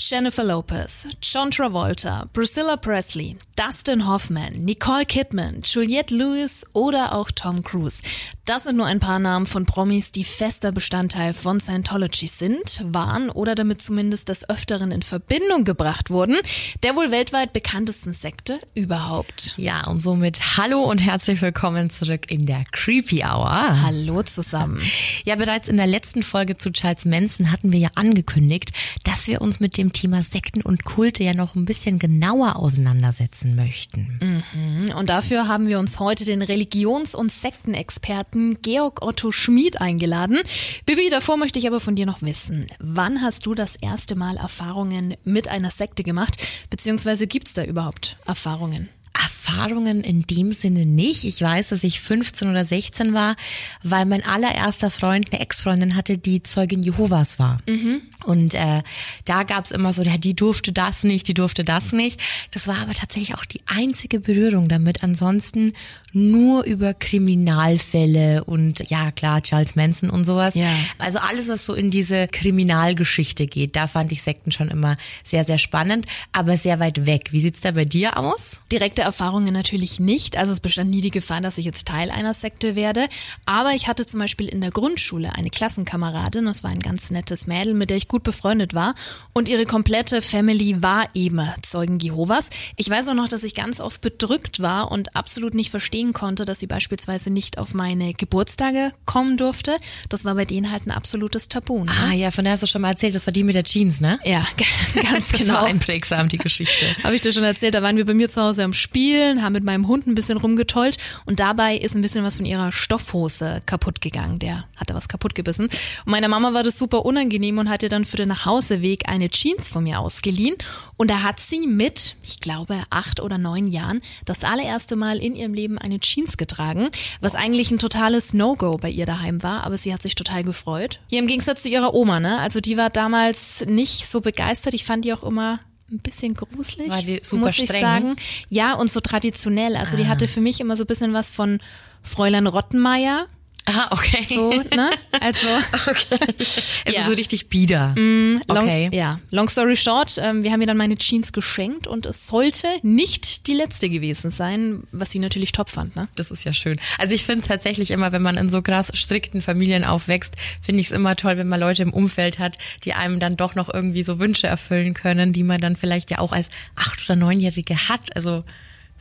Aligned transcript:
Jennifer 0.00 0.44
Lopez, 0.44 1.08
John 1.22 1.50
Travolta, 1.50 2.26
Priscilla 2.32 2.76
Presley, 2.76 3.36
Dustin 3.56 4.06
Hoffman, 4.06 4.64
Nicole 4.64 5.06
Kidman, 5.06 5.62
Juliette 5.62 6.14
Lewis 6.14 6.66
oder 6.72 7.14
auch 7.14 7.30
Tom 7.30 7.62
Cruise. 7.62 8.02
Das 8.44 8.64
sind 8.64 8.76
nur 8.76 8.84
ein 8.84 9.00
paar 9.00 9.18
Namen 9.20 9.46
von 9.46 9.64
Promis, 9.64 10.12
die 10.12 10.24
fester 10.24 10.70
Bestandteil 10.70 11.32
von 11.32 11.60
Scientology 11.60 12.26
sind, 12.26 12.80
waren 12.82 13.30
oder 13.30 13.54
damit 13.54 13.80
zumindest 13.80 14.28
des 14.28 14.50
Öfteren 14.50 14.90
in 14.90 15.00
Verbindung 15.00 15.64
gebracht 15.64 16.10
wurden. 16.10 16.36
Der 16.82 16.96
wohl 16.96 17.10
weltweit 17.10 17.54
bekanntesten 17.54 18.12
Sekte 18.12 18.58
überhaupt. 18.74 19.54
Ja, 19.56 19.86
und 19.86 20.00
somit 20.00 20.58
hallo 20.58 20.82
und 20.82 20.98
herzlich 20.98 21.40
willkommen 21.40 21.88
zurück 21.88 22.30
in 22.30 22.44
der 22.44 22.64
Creepy 22.72 23.24
Hour. 23.24 23.82
Hallo 23.82 24.22
zusammen. 24.22 24.82
Ja, 25.24 25.36
bereits 25.36 25.68
in 25.68 25.78
der 25.78 25.86
letzten 25.86 26.22
Folge 26.22 26.58
zu 26.58 26.70
Charles 26.70 27.06
Manson 27.06 27.50
hatten 27.50 27.72
wir 27.72 27.78
ja 27.78 27.90
angekündigt, 27.94 28.72
dass 29.04 29.26
wir 29.26 29.40
uns 29.40 29.58
mit 29.58 29.78
dem 29.78 29.83
Thema 29.92 30.22
Sekten 30.22 30.62
und 30.62 30.84
Kulte 30.84 31.22
ja 31.22 31.34
noch 31.34 31.54
ein 31.54 31.64
bisschen 31.64 31.98
genauer 31.98 32.56
auseinandersetzen 32.56 33.54
möchten. 33.54 34.18
Mhm. 34.20 34.94
Und 34.96 35.10
dafür 35.10 35.48
haben 35.48 35.66
wir 35.66 35.78
uns 35.78 36.00
heute 36.00 36.24
den 36.24 36.42
Religions- 36.42 37.14
und 37.14 37.30
Sektenexperten 37.30 38.58
Georg 38.62 39.02
Otto 39.02 39.30
Schmid 39.30 39.80
eingeladen. 39.80 40.38
Bibi, 40.86 41.10
davor 41.10 41.36
möchte 41.36 41.58
ich 41.58 41.66
aber 41.66 41.80
von 41.80 41.96
dir 41.96 42.06
noch 42.06 42.22
wissen, 42.22 42.66
wann 42.78 43.22
hast 43.22 43.46
du 43.46 43.54
das 43.54 43.76
erste 43.76 44.14
Mal 44.16 44.36
Erfahrungen 44.36 45.16
mit 45.24 45.48
einer 45.48 45.70
Sekte 45.70 46.02
gemacht? 46.02 46.36
Beziehungsweise 46.70 47.26
gibt 47.26 47.48
es 47.48 47.54
da 47.54 47.64
überhaupt 47.64 48.16
Erfahrungen? 48.26 48.88
Erfahrungen 49.14 50.02
in 50.02 50.22
dem 50.22 50.52
Sinne 50.52 50.86
nicht. 50.86 51.24
Ich 51.24 51.40
weiß, 51.40 51.68
dass 51.68 51.84
ich 51.84 52.00
15 52.00 52.48
oder 52.48 52.64
16 52.64 53.14
war, 53.14 53.36
weil 53.82 54.06
mein 54.06 54.24
allererster 54.24 54.90
Freund 54.90 55.32
eine 55.32 55.40
Ex-Freundin 55.40 55.96
hatte, 55.96 56.18
die 56.18 56.42
Zeugin 56.42 56.82
Jehovas 56.82 57.38
war. 57.38 57.58
Mhm. 57.68 58.02
Und 58.24 58.54
äh, 58.54 58.82
da 59.24 59.42
gab's 59.42 59.70
immer 59.70 59.92
so, 59.92 60.02
ja, 60.02 60.16
die 60.16 60.34
durfte 60.34 60.72
das 60.72 61.04
nicht, 61.04 61.28
die 61.28 61.34
durfte 61.34 61.64
das 61.64 61.92
nicht. 61.92 62.20
Das 62.50 62.66
war 62.66 62.78
aber 62.78 62.94
tatsächlich 62.94 63.34
auch 63.34 63.44
die 63.44 63.60
einzige 63.66 64.20
Berührung 64.20 64.68
damit. 64.68 65.02
Ansonsten 65.02 65.72
nur 66.12 66.64
über 66.64 66.94
Kriminalfälle 66.94 68.44
und 68.44 68.88
ja 68.88 69.10
klar, 69.10 69.42
Charles 69.42 69.76
Manson 69.76 70.10
und 70.10 70.24
sowas. 70.24 70.54
Ja. 70.54 70.68
Also 70.98 71.18
alles, 71.18 71.48
was 71.48 71.66
so 71.66 71.74
in 71.74 71.90
diese 71.90 72.28
Kriminalgeschichte 72.28 73.46
geht, 73.46 73.76
da 73.76 73.88
fand 73.88 74.12
ich 74.12 74.22
Sekten 74.22 74.52
schon 74.52 74.68
immer 74.68 74.96
sehr, 75.22 75.44
sehr 75.44 75.58
spannend, 75.58 76.06
aber 76.32 76.56
sehr 76.56 76.80
weit 76.80 77.04
weg. 77.06 77.28
Wie 77.32 77.40
sieht's 77.40 77.60
da 77.60 77.72
bei 77.72 77.84
dir 77.84 78.16
aus? 78.16 78.58
Direkte 78.72 79.03
Erfahrungen 79.04 79.52
natürlich 79.52 80.00
nicht. 80.00 80.36
Also 80.36 80.52
es 80.52 80.60
bestand 80.60 80.90
nie 80.90 81.00
die 81.00 81.10
Gefahr, 81.10 81.40
dass 81.40 81.58
ich 81.58 81.64
jetzt 81.64 81.86
Teil 81.86 82.10
einer 82.10 82.34
Sekte 82.34 82.74
werde. 82.76 83.06
Aber 83.46 83.72
ich 83.72 83.88
hatte 83.88 84.06
zum 84.06 84.20
Beispiel 84.20 84.48
in 84.48 84.60
der 84.60 84.70
Grundschule 84.70 85.32
eine 85.34 85.50
Klassenkameradin, 85.50 86.44
das 86.46 86.64
war 86.64 86.70
ein 86.70 86.80
ganz 86.80 87.10
nettes 87.10 87.46
Mädel, 87.46 87.74
mit 87.74 87.90
der 87.90 87.96
ich 87.96 88.08
gut 88.08 88.22
befreundet 88.22 88.74
war. 88.74 88.94
Und 89.32 89.48
ihre 89.48 89.66
komplette 89.66 90.22
Family 90.22 90.82
war 90.82 91.08
eben 91.14 91.40
Zeugen 91.62 91.98
Jehovas. 91.98 92.50
Ich 92.76 92.88
weiß 92.88 93.08
auch 93.08 93.14
noch, 93.14 93.28
dass 93.28 93.42
ich 93.44 93.54
ganz 93.54 93.80
oft 93.80 94.00
bedrückt 94.00 94.60
war 94.60 94.90
und 94.90 95.14
absolut 95.16 95.54
nicht 95.54 95.70
verstehen 95.70 96.12
konnte, 96.12 96.44
dass 96.44 96.60
sie 96.60 96.66
beispielsweise 96.66 97.30
nicht 97.30 97.58
auf 97.58 97.74
meine 97.74 98.12
Geburtstage 98.14 98.92
kommen 99.04 99.36
durfte. 99.36 99.76
Das 100.08 100.24
war 100.24 100.34
bei 100.34 100.44
denen 100.44 100.70
halt 100.70 100.86
ein 100.86 100.90
absolutes 100.90 101.48
Tabu. 101.48 101.84
Ne? 101.84 101.92
Ah 101.92 102.12
ja, 102.12 102.30
von 102.30 102.44
der 102.44 102.54
hast 102.54 102.62
du 102.62 102.66
schon 102.66 102.82
mal 102.82 102.90
erzählt, 102.90 103.14
das 103.14 103.26
war 103.26 103.32
die 103.32 103.44
mit 103.44 103.54
der 103.54 103.64
Jeans, 103.64 104.00
ne? 104.00 104.18
Ja, 104.24 104.46
ganz 104.94 105.28
Das 105.30 105.40
genau. 105.40 105.54
war 105.54 105.64
einprägsam, 105.64 106.28
die 106.28 106.38
Geschichte. 106.38 106.86
Habe 107.02 107.14
ich 107.14 107.20
dir 107.20 107.32
schon 107.32 107.44
erzählt, 107.44 107.74
da 107.74 107.82
waren 107.82 107.96
wir 107.96 108.06
bei 108.06 108.14
mir 108.14 108.28
zu 108.28 108.40
Hause 108.40 108.64
am 108.64 108.72
Spielen, 108.94 109.42
haben 109.42 109.54
mit 109.54 109.64
meinem 109.64 109.88
Hund 109.88 110.06
ein 110.06 110.14
bisschen 110.14 110.38
rumgetollt 110.38 110.98
und 111.26 111.40
dabei 111.40 111.76
ist 111.76 111.96
ein 111.96 112.00
bisschen 112.00 112.22
was 112.22 112.36
von 112.36 112.46
ihrer 112.46 112.70
Stoffhose 112.70 113.60
kaputt 113.66 114.00
gegangen. 114.00 114.38
Der 114.38 114.66
hatte 114.76 114.94
was 114.94 115.08
kaputt 115.08 115.34
gebissen. 115.34 115.64
Und 115.64 116.12
meiner 116.12 116.28
Mama 116.28 116.54
war 116.54 116.62
das 116.62 116.78
super 116.78 117.04
unangenehm 117.04 117.58
und 117.58 117.68
hat 117.68 117.82
ihr 117.82 117.88
dann 117.88 118.04
für 118.04 118.18
den 118.18 118.28
Nachhauseweg 118.28 119.08
eine 119.08 119.30
Jeans 119.30 119.68
von 119.68 119.82
mir 119.82 119.98
ausgeliehen. 119.98 120.54
Und 120.96 121.10
da 121.10 121.24
hat 121.24 121.40
sie 121.40 121.66
mit, 121.66 122.14
ich 122.22 122.38
glaube, 122.38 122.84
acht 122.90 123.18
oder 123.18 123.36
neun 123.36 123.66
Jahren 123.66 124.00
das 124.26 124.44
allererste 124.44 124.94
Mal 124.94 125.18
in 125.18 125.34
ihrem 125.34 125.54
Leben 125.54 125.76
eine 125.76 125.98
Jeans 125.98 126.36
getragen, 126.36 126.88
was 127.20 127.34
eigentlich 127.34 127.72
ein 127.72 127.80
totales 127.80 128.32
No-Go 128.32 128.76
bei 128.76 128.90
ihr 128.90 129.06
daheim 129.06 129.42
war, 129.42 129.64
aber 129.64 129.76
sie 129.76 129.92
hat 129.92 130.02
sich 130.02 130.14
total 130.14 130.44
gefreut. 130.44 131.00
Hier 131.08 131.18
im 131.18 131.26
Gegensatz 131.26 131.62
zu 131.62 131.68
ihrer 131.68 131.94
Oma, 131.94 132.20
ne? 132.20 132.38
Also 132.38 132.60
die 132.60 132.76
war 132.76 132.90
damals 132.90 133.64
nicht 133.66 134.06
so 134.06 134.20
begeistert. 134.20 134.72
Ich 134.72 134.84
fand 134.84 135.04
die 135.04 135.12
auch 135.12 135.24
immer 135.24 135.58
ein 135.90 135.98
bisschen 135.98 136.34
gruselig, 136.34 136.88
War 136.88 137.02
die 137.02 137.20
super 137.22 137.44
muss 137.44 137.58
ich 137.58 137.64
streng? 137.66 137.80
sagen. 137.82 138.16
Ja, 138.48 138.74
und 138.74 138.90
so 138.90 139.00
traditionell. 139.00 139.76
Also 139.76 139.96
die 139.96 140.06
hatte 140.08 140.28
für 140.28 140.40
mich 140.40 140.60
immer 140.60 140.76
so 140.76 140.84
ein 140.84 140.86
bisschen 140.86 141.12
was 141.12 141.30
von 141.30 141.58
Fräulein 142.02 142.46
Rottenmeier. 142.46 143.26
Ah, 143.66 143.88
okay. 143.92 144.22
So, 144.22 144.50
ne? 144.50 144.90
Also 145.20 145.46
Okay. 145.86 146.18
Es 146.38 146.70
Ja. 146.94 147.00
ist 147.00 147.06
so 147.06 147.12
richtig 147.14 147.48
bieder. 147.48 147.94
long, 147.96 148.40
okay. 148.48 148.90
ja, 148.92 149.20
long 149.30 149.48
story 149.48 149.76
short, 149.76 150.18
ähm, 150.22 150.42
wir 150.42 150.52
haben 150.52 150.60
ihr 150.60 150.66
dann 150.66 150.76
meine 150.76 150.96
Jeans 150.96 151.32
geschenkt 151.32 151.86
und 151.86 152.04
es 152.06 152.26
sollte 152.28 152.66
nicht 152.82 153.46
die 153.46 153.54
letzte 153.54 153.88
gewesen 153.88 154.30
sein, 154.30 154.82
was 154.92 155.10
sie 155.10 155.18
natürlich 155.18 155.52
top 155.52 155.70
fand, 155.70 155.96
ne? 155.96 156.08
Das 156.14 156.30
ist 156.30 156.44
ja 156.44 156.52
schön. 156.52 156.78
Also 156.98 157.14
ich 157.14 157.24
finde 157.24 157.46
tatsächlich 157.46 157.90
immer, 157.90 158.12
wenn 158.12 158.22
man 158.22 158.36
in 158.36 158.50
so 158.50 158.60
krass 158.60 158.90
strikten 158.94 159.40
Familien 159.40 159.84
aufwächst, 159.84 160.34
finde 160.62 160.80
ich 160.80 160.88
es 160.88 160.92
immer 160.92 161.16
toll, 161.16 161.38
wenn 161.38 161.48
man 161.48 161.60
Leute 161.60 161.82
im 161.82 161.92
Umfeld 161.92 162.38
hat, 162.38 162.58
die 162.84 162.92
einem 162.92 163.18
dann 163.18 163.36
doch 163.36 163.54
noch 163.54 163.72
irgendwie 163.72 164.02
so 164.02 164.18
Wünsche 164.18 164.46
erfüllen 164.46 164.92
können, 164.92 165.32
die 165.32 165.42
man 165.42 165.60
dann 165.60 165.76
vielleicht 165.76 166.10
ja 166.10 166.18
auch 166.18 166.32
als 166.32 166.50
acht- 166.76 167.02
oder 167.06 167.16
neunjährige 167.16 167.88
hat. 167.88 168.14
Also 168.14 168.44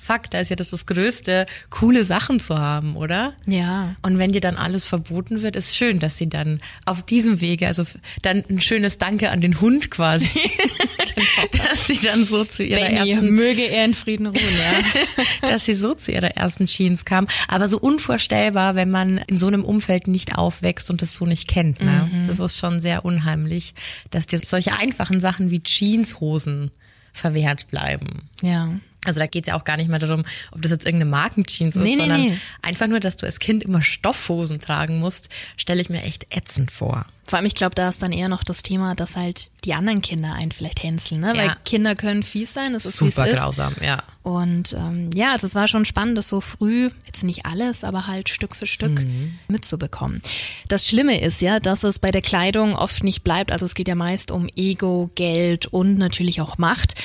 Fakt, 0.03 0.33
da 0.33 0.39
ist 0.39 0.49
ja 0.49 0.57
das 0.57 0.71
das 0.71 0.85
Größte, 0.85 1.45
coole 1.69 2.03
Sachen 2.03 2.41
zu 2.41 2.59
haben, 2.59 2.97
oder? 2.97 3.33
Ja. 3.45 3.95
Und 4.01 4.17
wenn 4.17 4.33
dir 4.33 4.41
dann 4.41 4.57
alles 4.57 4.85
verboten 4.85 5.41
wird, 5.41 5.55
ist 5.55 5.77
schön, 5.77 5.99
dass 5.99 6.17
sie 6.17 6.27
dann 6.27 6.59
auf 6.85 7.03
diesem 7.03 7.39
Wege, 7.39 7.67
also 7.67 7.85
dann 8.21 8.43
ein 8.49 8.59
schönes 8.59 8.97
Danke 8.97 9.29
an 9.29 9.39
den 9.39 9.61
Hund 9.61 9.91
quasi, 9.91 10.27
dass 11.53 11.87
sie 11.87 11.99
dann 11.99 12.25
so 12.25 12.43
zu 12.43 12.65
ihrer 12.65 12.81
Benny, 12.81 13.11
ersten 13.11 13.31
möge 13.31 13.61
er 13.61 13.85
in 13.85 13.93
Frieden 13.93 14.25
ruhen, 14.25 14.35
ja. 14.35 15.47
dass 15.49 15.63
sie 15.63 15.73
so 15.73 15.93
zu 15.93 16.11
ihrer 16.11 16.35
ersten 16.35 16.65
Jeans 16.65 17.05
kam. 17.05 17.27
Aber 17.47 17.69
so 17.69 17.79
unvorstellbar, 17.79 18.75
wenn 18.75 18.91
man 18.91 19.19
in 19.19 19.37
so 19.37 19.47
einem 19.47 19.63
Umfeld 19.63 20.07
nicht 20.07 20.35
aufwächst 20.35 20.89
und 20.89 21.01
das 21.01 21.15
so 21.15 21.25
nicht 21.25 21.47
kennt. 21.47 21.81
Ne? 21.81 22.09
Das 22.27 22.39
ist 22.39 22.57
schon 22.57 22.81
sehr 22.81 23.05
unheimlich, 23.05 23.73
dass 24.09 24.27
dir 24.27 24.39
solche 24.39 24.73
einfachen 24.73 25.21
Sachen 25.21 25.49
wie 25.49 25.61
Jeanshosen 25.63 26.71
verwehrt 27.13 27.67
bleiben. 27.69 28.29
ja. 28.41 28.69
Also 29.05 29.19
da 29.19 29.27
geht's 29.27 29.47
ja 29.47 29.55
auch 29.55 29.63
gar 29.63 29.77
nicht 29.77 29.89
mehr 29.89 29.99
darum, 29.99 30.23
ob 30.51 30.61
das 30.61 30.71
jetzt 30.71 30.85
irgendeine 30.85 31.11
Markenjeans 31.11 31.75
ist, 31.75 31.81
Nee, 31.83 31.95
nee, 31.95 32.01
sondern 32.01 32.21
nee. 32.21 32.37
einfach 32.61 32.87
nur, 32.87 32.99
dass 32.99 33.17
du 33.17 33.25
als 33.25 33.39
Kind 33.39 33.63
immer 33.63 33.81
Stoffhosen 33.81 34.59
tragen 34.59 34.99
musst, 34.99 35.29
stelle 35.57 35.81
ich 35.81 35.89
mir 35.89 36.03
echt 36.03 36.27
ätzend 36.35 36.71
vor. 36.71 37.05
Vor 37.25 37.37
allem, 37.37 37.45
ich 37.45 37.55
glaube, 37.55 37.73
da 37.73 37.87
ist 37.87 38.03
dann 38.03 38.11
eher 38.11 38.27
noch 38.27 38.43
das 38.43 38.63
Thema, 38.63 38.95
dass 38.95 39.15
halt 39.15 39.49
die 39.63 39.73
anderen 39.73 40.01
Kinder 40.01 40.33
einen 40.33 40.51
vielleicht 40.51 40.83
hänseln, 40.83 41.21
ne? 41.21 41.29
Weil 41.37 41.45
Ja. 41.47 41.55
Kinder 41.63 41.95
können 41.95 42.21
fies 42.21 42.53
sein, 42.53 42.73
das 42.73 42.85
ist 42.85 42.97
Super 42.97 43.27
ist. 43.27 43.37
grausam, 43.37 43.73
ja. 43.81 44.03
Und 44.23 44.73
ähm, 44.73 45.09
ja, 45.13 45.31
also 45.31 45.47
es 45.47 45.55
war 45.55 45.69
schon 45.69 45.85
spannend, 45.85 46.17
das 46.17 46.27
so 46.27 46.41
früh, 46.41 46.89
jetzt 47.05 47.23
nicht 47.23 47.45
alles, 47.45 47.85
aber 47.85 48.07
halt 48.07 48.27
Stück 48.27 48.55
für 48.57 48.67
Stück 48.67 48.99
Mhm. 49.01 49.35
mitzubekommen. 49.47 50.21
Das 50.67 50.85
Schlimme 50.85 51.19
ist 51.21 51.41
ja, 51.41 51.61
dass 51.61 51.83
es 51.83 51.99
bei 51.99 52.11
der 52.11 52.21
Kleidung 52.21 52.75
oft 52.75 53.03
nicht 53.05 53.23
bleibt. 53.23 53.53
Also 53.53 53.65
es 53.65 53.73
geht 53.73 53.87
ja 53.87 53.95
meist 53.95 54.29
um 54.29 54.47
Ego, 54.57 55.09
Geld 55.15 55.67
und 55.67 55.97
natürlich 55.97 56.41
auch 56.41 56.57
Macht. 56.57 56.95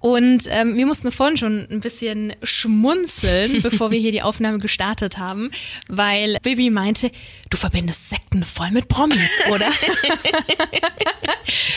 Und 0.00 0.44
ähm, 0.50 0.76
wir 0.76 0.86
mussten 0.86 1.10
vorhin 1.10 1.36
schon 1.36 1.66
ein 1.70 1.80
bisschen 1.80 2.32
schmunzeln, 2.42 3.62
bevor 3.62 3.90
wir 3.90 3.98
hier 3.98 4.12
die 4.12 4.22
Aufnahme 4.22 4.58
gestartet 4.58 5.18
haben, 5.18 5.50
weil 5.88 6.38
Bibi 6.42 6.70
meinte, 6.70 7.10
du 7.50 7.56
verbindest 7.56 8.08
Sekten 8.08 8.44
voll 8.44 8.70
mit 8.70 8.88
Promis, 8.88 9.30
oder? 9.50 9.66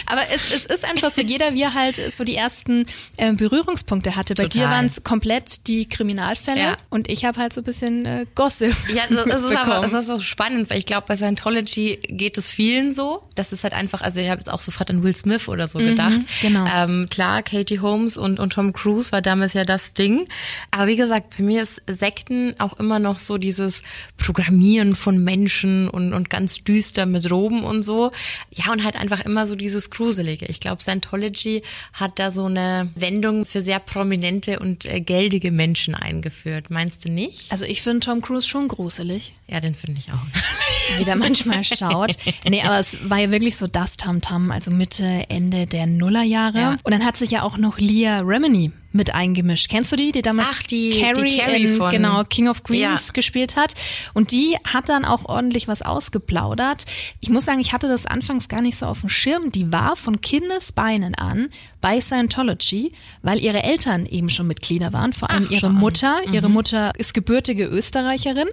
Aber 0.05 0.29
es, 0.31 0.53
es 0.53 0.65
ist 0.65 0.85
einfach 0.85 1.09
so, 1.11 1.21
jeder 1.21 1.53
wie 1.53 1.61
er 1.61 1.73
halt 1.73 1.95
so 2.11 2.23
die 2.23 2.35
ersten 2.35 2.85
äh, 3.17 3.31
Berührungspunkte 3.33 4.15
hatte. 4.15 4.35
Bei 4.35 4.43
dir 4.43 4.49
Total. 4.63 4.69
waren 4.69 4.85
es 4.85 5.03
komplett 5.03 5.67
die 5.67 5.87
Kriminalfälle 5.87 6.59
Ja. 6.61 6.77
und 6.89 7.09
ich 7.09 7.25
habe 7.25 7.39
halt 7.39 7.53
so 7.53 7.61
ein 7.61 7.63
bisschen 7.63 8.05
äh, 8.05 8.25
Gossip 8.35 8.75
Ja, 8.93 9.03
das 9.09 9.25
das 9.25 9.43
ist 9.43 9.55
aber 9.55 9.81
das 9.81 9.93
ist 9.93 10.07
so 10.07 10.19
spannend, 10.19 10.69
weil 10.69 10.77
ich 10.77 10.85
glaube, 10.85 11.05
bei 11.07 11.15
Scientology 11.15 11.99
geht 12.03 12.37
es 12.37 12.51
vielen 12.51 12.91
so. 12.91 13.23
Das 13.35 13.53
ist 13.53 13.63
halt 13.63 13.73
einfach, 13.73 14.01
also 14.01 14.19
ich 14.19 14.29
habe 14.29 14.39
jetzt 14.39 14.49
auch 14.49 14.61
sofort 14.61 14.89
an 14.89 15.03
Will 15.03 15.15
Smith 15.15 15.47
oder 15.47 15.67
so 15.67 15.79
gedacht. 15.79 16.19
genau. 16.41 16.65
Ähm, 16.67 17.07
klar, 17.09 17.41
Katie 17.43 17.79
Holmes 17.79 18.10
und, 18.17 18.39
und 18.39 18.53
Tom 18.53 18.73
Cruise 18.73 19.11
war 19.11 19.21
damals 19.21 19.53
ja 19.53 19.65
das 19.65 19.93
Ding. 19.93 20.27
Aber 20.71 20.87
wie 20.87 20.95
gesagt, 20.95 21.35
für 21.35 21.43
mich 21.43 21.57
ist 21.57 21.81
Sekten 21.87 22.55
auch 22.59 22.79
immer 22.79 22.99
noch 22.99 23.19
so 23.19 23.37
dieses 23.37 23.83
Programmieren 24.17 24.95
von 24.95 25.23
Menschen 25.23 25.89
und, 25.89 26.13
und 26.13 26.29
ganz 26.29 26.63
düster 26.63 27.05
mit 27.05 27.29
Roben 27.31 27.63
und 27.63 27.83
so. 27.83 28.11
Ja, 28.51 28.71
und 28.71 28.83
halt 28.83 28.95
einfach 28.95 29.23
immer 29.25 29.47
so 29.47 29.55
dieses 29.55 29.89
Gruselige. 29.89 30.45
Ich 30.47 30.59
glaube, 30.59 30.81
Scientology 30.81 31.63
hat 31.93 32.19
da 32.19 32.31
so 32.31 32.45
eine 32.45 32.89
Wendung 32.95 33.45
für 33.45 33.61
sehr 33.61 33.79
prominente 33.79 34.59
und 34.59 34.85
äh, 34.85 35.01
geldige 35.01 35.51
Menschen 35.51 35.95
eingeführt. 35.95 36.69
Meinst 36.69 37.05
du 37.05 37.11
nicht? 37.11 37.51
Also 37.51 37.65
ich 37.65 37.81
finde 37.81 38.01
Tom 38.01 38.21
Cruise 38.21 38.47
schon 38.47 38.67
gruselig, 38.67 39.33
Ja, 39.47 39.59
den 39.59 39.75
finde 39.75 39.99
ich 39.99 40.11
auch. 40.11 40.15
wie 40.97 41.05
der 41.05 41.15
manchmal 41.15 41.63
schaut. 41.63 42.15
Nee, 42.47 42.61
aber 42.63 42.79
es 42.79 43.09
war 43.09 43.19
ja 43.19 43.31
wirklich 43.31 43.57
so 43.57 43.67
das 43.67 43.97
Tamtam, 43.97 44.51
also 44.51 44.71
Mitte, 44.71 45.25
Ende 45.29 45.67
der 45.67 45.87
Nullerjahre. 45.87 46.57
Ja. 46.57 46.77
Und 46.83 46.91
dann 46.91 47.05
hat 47.05 47.17
sich 47.17 47.31
ja 47.31 47.43
auch 47.43 47.57
noch 47.57 47.77
Liam 47.77 48.00
Leah 48.01 48.21
Remini 48.21 48.71
mit 48.93 49.13
eingemischt. 49.13 49.69
Kennst 49.69 49.91
du 49.91 49.95
die, 49.95 50.11
die 50.11 50.23
damals 50.23 50.49
Ach, 50.51 50.63
die- 50.63 50.99
Carrie, 50.99 51.29
die 51.29 51.37
Carrie 51.37 51.63
in, 51.65 51.77
von- 51.77 51.91
genau, 51.91 52.23
King 52.23 52.47
of 52.47 52.63
Queens 52.63 53.07
Ja. 53.07 53.13
gespielt 53.13 53.55
hat? 53.55 53.75
Und 54.15 54.31
die 54.31 54.57
hat 54.65 54.89
dann 54.89 55.05
auch 55.05 55.25
ordentlich 55.25 55.67
was 55.67 55.83
ausgeplaudert. 55.83 56.85
Ich 57.19 57.29
muss 57.29 57.45
sagen, 57.45 57.59
ich 57.59 57.73
hatte 57.73 57.87
das 57.87 58.07
anfangs 58.07 58.49
gar 58.49 58.61
nicht 58.61 58.77
so 58.77 58.87
auf 58.87 59.01
dem 59.01 59.09
Schirm. 59.09 59.51
Die 59.51 59.71
war 59.71 59.95
von 59.95 60.19
Kindesbeinen 60.19 61.13
an 61.13 61.49
bei 61.79 62.01
Scientology, 62.01 62.91
weil 63.21 63.39
ihre 63.39 63.61
Eltern 63.63 64.07
eben 64.07 64.31
schon 64.31 64.47
Mitglieder 64.47 64.91
waren, 64.93 65.13
vor 65.13 65.29
allem 65.29 65.45
Ach, 65.47 65.51
ihre. 65.51 65.69
Mutter. 65.69 66.21
Ihre 66.33 66.49
Mutter 66.49 66.91
ist 66.97 67.13
gebürtige 67.13 67.65
Österreicherin. 67.65 68.47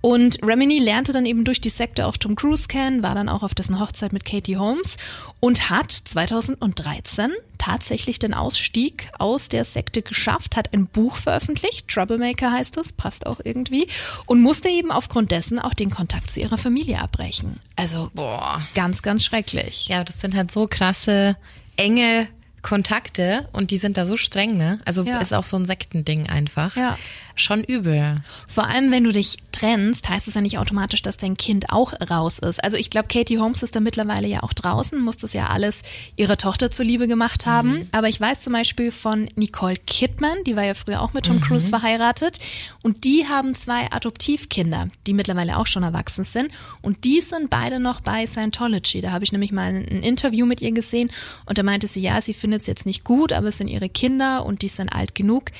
Und 0.00 0.38
Remini 0.44 0.78
lernte 0.78 1.12
dann 1.12 1.26
eben 1.26 1.42
durch 1.44 1.60
die 1.60 1.70
Sekte 1.70 2.06
auch 2.06 2.16
Tom 2.16 2.36
Cruise 2.36 2.68
kennen, 2.68 3.02
war 3.02 3.16
dann 3.16 3.28
auch 3.28 3.42
auf 3.42 3.52
dessen 3.52 3.80
Hochzeit 3.80 4.12
mit 4.12 4.24
Katie 4.24 4.56
Holmes 4.56 4.96
und 5.40 5.70
hat 5.70 5.92
2013 5.92 7.30
tatsächlich 7.58 8.18
den 8.18 8.34
Ausstieg 8.34 9.08
aus 9.18 9.48
der 9.48 9.64
Sekte 9.64 10.02
geschafft, 10.02 10.56
hat 10.56 10.72
ein 10.72 10.86
Buch 10.86 11.16
veröffentlicht, 11.16 11.88
Troublemaker 11.88 12.52
heißt 12.52 12.76
es, 12.78 12.92
passt 12.92 13.26
auch 13.26 13.40
irgendwie, 13.44 13.88
und 14.26 14.40
musste 14.40 14.68
eben 14.68 14.90
aufgrund 14.90 15.30
dessen 15.30 15.58
auch 15.58 15.74
den 15.74 15.90
Kontakt 15.90 16.30
zu 16.30 16.40
ihrer 16.40 16.58
Familie 16.58 17.00
abbrechen. 17.00 17.54
Also 17.76 18.10
Boah. 18.14 18.60
ganz, 18.74 19.02
ganz 19.02 19.24
schrecklich. 19.24 19.88
Ja, 19.88 20.04
das 20.04 20.20
sind 20.20 20.34
halt 20.34 20.50
so 20.50 20.66
krasse, 20.66 21.36
enge 21.76 22.28
Kontakte 22.62 23.48
und 23.52 23.70
die 23.70 23.76
sind 23.78 23.96
da 23.96 24.04
so 24.04 24.16
streng, 24.16 24.56
ne? 24.56 24.80
Also 24.84 25.04
Ja. 25.04 25.18
ist 25.20 25.32
auch 25.32 25.44
so 25.46 25.56
ein 25.56 25.64
Sektending 25.64 26.28
einfach. 26.28 26.76
Ja. 26.76 26.98
Schon 27.36 27.62
übel. 27.62 28.16
Vor 28.48 28.66
allem, 28.66 28.90
wenn 28.90 29.04
du 29.04 29.12
dich 29.12 29.36
trennst, 29.58 30.08
heißt 30.08 30.28
es 30.28 30.34
ja 30.34 30.40
nicht 30.40 30.58
automatisch, 30.58 31.02
dass 31.02 31.16
dein 31.16 31.36
Kind 31.36 31.70
auch 31.70 31.92
raus 32.10 32.38
ist. 32.38 32.62
Also 32.62 32.76
ich 32.76 32.90
glaube, 32.90 33.08
Katie 33.08 33.38
Holmes 33.38 33.62
ist 33.62 33.74
da 33.74 33.80
mittlerweile 33.80 34.28
ja 34.28 34.42
auch 34.42 34.52
draußen, 34.52 35.00
muss 35.00 35.16
das 35.16 35.32
ja 35.32 35.46
alles 35.46 35.82
ihrer 36.16 36.36
Tochter 36.36 36.70
zuliebe 36.70 37.08
gemacht 37.08 37.46
haben. 37.46 37.84
Aber 37.92 38.08
ich 38.08 38.20
weiß 38.20 38.40
zum 38.40 38.52
Beispiel 38.52 38.90
von 38.90 39.28
Nicole 39.36 39.76
Kidman, 39.76 40.44
die 40.46 40.56
war 40.56 40.64
ja 40.64 40.74
früher 40.74 41.02
auch 41.02 41.12
mit 41.12 41.26
Tom 41.26 41.40
Cruise 41.40 41.70
verheiratet. 41.70 42.38
Und 42.82 43.04
die 43.04 43.26
haben 43.28 43.54
zwei 43.54 43.90
Adoptivkinder, 43.90 44.88
die 45.06 45.12
mittlerweile 45.12 45.56
auch 45.56 45.66
schon 45.66 45.82
erwachsen 45.82 46.24
sind. 46.24 46.52
Und 46.82 47.04
die 47.04 47.20
sind 47.20 47.50
beide 47.50 47.80
noch 47.80 48.00
bei 48.00 48.26
Scientology. 48.26 49.00
Da 49.00 49.10
habe 49.10 49.24
ich 49.24 49.32
nämlich 49.32 49.52
mal 49.52 49.68
ein 49.68 50.02
Interview 50.02 50.46
mit 50.46 50.60
ihr 50.60 50.72
gesehen 50.72 51.10
und 51.46 51.58
da 51.58 51.62
meinte 51.62 51.86
sie, 51.86 52.00
ja, 52.00 52.20
sie 52.20 52.34
findet 52.34 52.62
es 52.62 52.66
jetzt 52.66 52.86
nicht 52.86 53.04
gut, 53.04 53.32
aber 53.32 53.48
es 53.48 53.58
sind 53.58 53.68
ihre 53.68 53.88
Kinder 53.88 54.44
und 54.46 54.62
die 54.62 54.68
sind 54.68 54.92
alt 54.92 55.14
genug. 55.14 55.50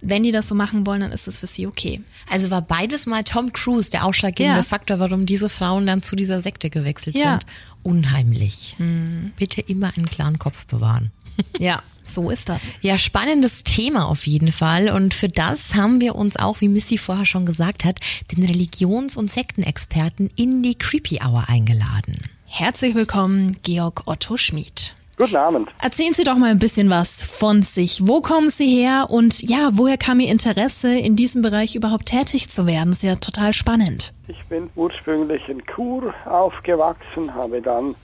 Wenn 0.00 0.22
die 0.22 0.32
das 0.32 0.48
so 0.48 0.54
machen 0.54 0.86
wollen, 0.86 1.00
dann 1.00 1.12
ist 1.12 1.26
es 1.28 1.38
für 1.38 1.46
sie 1.46 1.66
okay. 1.66 2.00
Also 2.30 2.50
war 2.50 2.62
beides 2.62 3.06
mal 3.06 3.24
Tom 3.24 3.52
Cruise 3.52 3.90
der 3.90 4.04
ausschlaggebende 4.04 4.58
Ja. 4.60 4.62
Faktor, 4.64 4.98
warum 5.00 5.26
diese 5.26 5.48
Frauen 5.48 5.86
dann 5.86 6.02
zu 6.02 6.14
dieser 6.16 6.40
Sekte 6.40 6.70
gewechselt 6.70 7.16
Ja. 7.16 7.32
sind. 7.40 7.44
Unheimlich. 7.82 8.76
Bitte 9.36 9.60
immer 9.60 9.92
einen 9.96 10.08
klaren 10.08 10.38
Kopf 10.38 10.66
bewahren. 10.66 11.10
Ja, 11.60 11.84
so 12.02 12.30
ist 12.30 12.48
das. 12.48 12.74
Ja, 12.80 12.98
spannendes 12.98 13.62
Thema 13.62 14.06
auf 14.08 14.26
jeden 14.26 14.50
Fall. 14.50 14.88
Und 14.90 15.14
für 15.14 15.28
das 15.28 15.74
haben 15.74 16.00
wir 16.00 16.16
uns 16.16 16.36
auch, 16.36 16.60
wie 16.60 16.66
Missy 16.68 16.98
vorher 16.98 17.26
schon 17.26 17.46
gesagt 17.46 17.84
hat, 17.84 18.00
den 18.32 18.44
Religions- 18.44 19.16
und 19.16 19.30
Sektenexperten 19.30 20.30
in 20.34 20.64
die 20.64 20.74
Creepy 20.74 21.20
Hour 21.24 21.48
eingeladen. 21.48 22.16
Herzlich 22.44 22.96
willkommen, 22.96 23.56
Georg 23.62 24.02
Otto 24.06 24.36
Schmid. 24.36 24.94
Guten 25.18 25.34
Abend. 25.34 25.68
Erzählen 25.82 26.12
Sie 26.12 26.22
doch 26.22 26.36
mal 26.36 26.50
ein 26.50 26.60
bisschen 26.60 26.90
was 26.90 27.24
von 27.24 27.62
sich. 27.62 28.06
Wo 28.06 28.20
kommen 28.20 28.50
Sie 28.50 28.68
her 28.68 29.06
und 29.10 29.42
ja, 29.42 29.70
woher 29.72 29.96
kam 29.96 30.20
Ihr 30.20 30.30
Interesse, 30.30 30.96
in 30.96 31.16
diesem 31.16 31.42
Bereich 31.42 31.74
überhaupt 31.74 32.06
tätig 32.06 32.48
zu 32.50 32.68
werden? 32.68 32.90
Das 32.90 32.98
ist 32.98 33.02
ja 33.02 33.16
total 33.16 33.52
spannend. 33.52 34.14
Ich 34.28 34.40
bin 34.44 34.70
ursprünglich 34.76 35.48
in 35.48 35.60
Chur 35.66 36.14
aufgewachsen, 36.24 37.34
habe 37.34 37.60
dann 37.60 37.96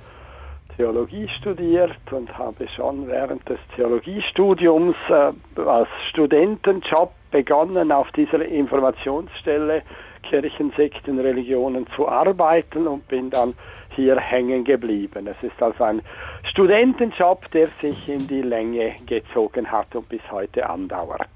Theologie 0.77 1.29
studiert 1.39 1.93
und 2.11 2.37
habe 2.37 2.67
schon 2.75 3.07
während 3.07 3.49
des 3.49 3.61
Theologiestudiums 3.77 4.97
äh, 5.09 5.61
als 5.61 5.89
Studentenjob 6.11 7.13
begonnen, 7.31 7.93
auf 7.93 8.11
dieser 8.11 8.45
Informationsstelle 8.45 9.83
Kirchensekten, 10.29 11.21
Religionen 11.21 11.87
zu 11.95 12.09
arbeiten 12.09 12.89
und 12.89 13.07
bin 13.07 13.31
dann 13.31 13.55
hier 13.94 14.19
hängen 14.19 14.64
geblieben. 14.64 15.26
Es 15.26 15.37
ist 15.43 15.61
also 15.62 15.85
ein 15.85 16.02
Studentenjob, 16.50 17.50
der 17.52 17.69
sich 17.81 18.08
in 18.08 18.26
die 18.29 18.43
Länge 18.43 18.94
gezogen 19.06 19.70
hat 19.70 19.94
und 19.94 20.08
bis 20.08 20.23
heute 20.31 20.69
andauert. 20.69 21.29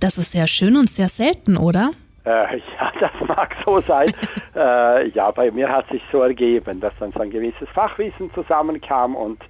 Das 0.00 0.18
ist 0.18 0.32
sehr 0.32 0.46
schön 0.46 0.76
und 0.76 0.88
sehr 0.88 1.08
selten, 1.08 1.56
oder? 1.56 1.90
Äh, 2.24 2.58
ja, 2.58 2.92
das 3.00 3.12
mag 3.26 3.54
so 3.64 3.80
sein. 3.80 4.12
äh, 4.54 5.08
ja, 5.10 5.30
bei 5.30 5.50
mir 5.50 5.68
hat 5.68 5.88
sich 5.90 6.02
so 6.12 6.22
ergeben, 6.22 6.80
dass 6.80 6.92
dann 6.98 7.12
so 7.12 7.20
ein 7.20 7.30
gewisses 7.30 7.68
Fachwissen 7.74 8.32
zusammenkam 8.34 9.14
und 9.14 9.42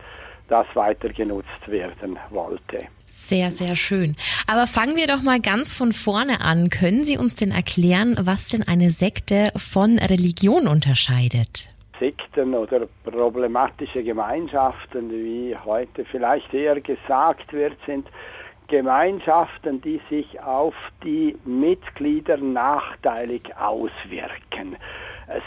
das 0.48 0.66
weiter 0.74 1.08
genutzt 1.08 1.66
werden 1.66 2.18
wollte. 2.30 2.86
Sehr, 3.06 3.50
sehr 3.50 3.74
schön. 3.74 4.14
Aber 4.46 4.68
fangen 4.68 4.94
wir 4.94 5.08
doch 5.08 5.22
mal 5.22 5.40
ganz 5.40 5.76
von 5.76 5.92
vorne 5.92 6.40
an. 6.40 6.70
Können 6.70 7.02
Sie 7.02 7.18
uns 7.18 7.34
denn 7.34 7.50
erklären, 7.50 8.16
was 8.20 8.46
denn 8.46 8.62
eine 8.62 8.92
Sekte 8.92 9.50
von 9.56 9.98
Religion 9.98 10.68
unterscheidet? 10.68 11.70
Sekten 11.98 12.54
oder 12.54 12.86
problematische 13.04 14.02
Gemeinschaften, 14.02 15.10
wie 15.10 15.56
heute 15.64 16.04
vielleicht 16.04 16.52
eher 16.52 16.80
gesagt 16.80 17.52
wird, 17.52 17.76
sind 17.86 18.08
Gemeinschaften, 18.68 19.80
die 19.80 20.00
sich 20.10 20.40
auf 20.40 20.74
die 21.04 21.36
Mitglieder 21.44 22.36
nachteilig 22.36 23.56
auswirken. 23.56 24.76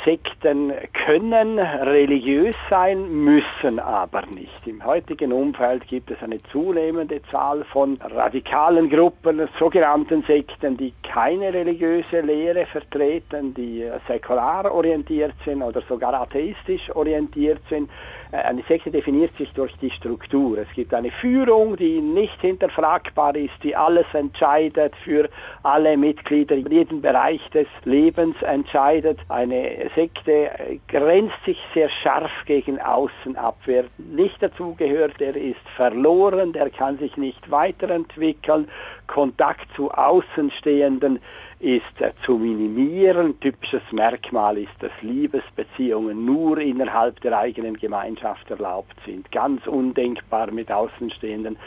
Sekten 0.04 0.74
können 1.06 1.58
religiös 1.58 2.56
sein, 2.70 3.10
müssen 3.10 3.80
aber 3.80 4.26
nicht. 4.26 4.68
Im 4.68 4.84
heutigen 4.84 5.32
Umfeld 5.32 5.88
gibt 5.88 6.12
es 6.12 6.22
eine 6.22 6.44
zunehmende 6.52 7.22
Zahl 7.32 7.64
von 7.64 7.98
radikalen 8.02 8.90
Gruppen, 8.90 9.48
sogenannten 9.58 10.24
Sekten, 10.24 10.76
die 10.76 10.94
keine 11.02 11.54
religiöse 11.54 12.20
Lehre 12.20 12.66
vertreten, 12.66 13.54
die 13.54 13.90
säkular 14.06 14.70
orientiert 14.70 15.34
sind 15.46 15.62
oder 15.62 15.82
sogar 15.88 16.14
atheistisch 16.14 16.94
orientiert 16.94 17.62
sind. 17.70 17.90
Äh, 18.32 18.38
Eine 18.38 18.64
Sekte 18.68 18.92
definiert 18.92 19.36
sich 19.38 19.52
durch 19.54 19.76
die 19.78 19.92
Struktur. 19.92 20.58
Es 20.58 20.68
gibt 20.76 20.94
eine 20.94 21.12
Führung, 21.12 21.76
die 21.78 22.02
nicht 22.02 22.40
hinterfragbar 22.42 23.36
ist, 23.36 23.54
die 23.64 23.76
alles 23.76 24.06
entscheidet 24.14 24.94
für 25.04 25.30
alle 25.64 25.98
Mitglieder, 25.98 26.56
in 26.56 26.70
jedem 26.70 27.02
Bereich 27.02 27.42
des 27.50 27.68
Lebens 27.86 28.36
entscheidet. 28.42 29.20
Eine 29.30 29.90
Sekte 29.96 30.32
äh, 30.32 30.80
grenzt 30.88 31.44
sich 31.46 31.58
sehr 31.74 31.90
scharf 31.90 32.32
gegen 32.46 32.80
außen 32.80 33.36
ab. 33.36 33.58
Wer 33.66 33.86
nicht 33.98 34.42
dazugehört, 34.42 35.20
der 35.20 35.36
ist 35.36 35.68
verloren, 35.76 36.54
der 36.54 36.70
kann 36.70 36.98
sich 36.98 37.16
nicht 37.18 37.50
weiterentwickeln. 37.50 38.68
Kontakt 39.08 39.68
zu 39.76 39.90
Außenstehenden 39.92 41.20
ist 41.60 42.00
äh, 42.00 42.12
zu 42.26 42.38
minimieren. 42.38 43.40
Typisches 43.40 43.82
Merkmal 43.92 44.58
ist, 44.58 44.72
dass 44.80 44.92
Liebesbeziehungen 45.02 46.26
nur 46.26 46.58
innerhalb 46.60 47.20
der 47.22 47.38
eigenen 47.38 47.78
Gemeinschaft 47.78 48.50
erlaubt 48.50 48.96
sind. 49.06 49.32
Ganz 49.32 49.66
undenkbar 49.68 50.52
mit 50.52 50.72
Außenstehenden 50.72 51.58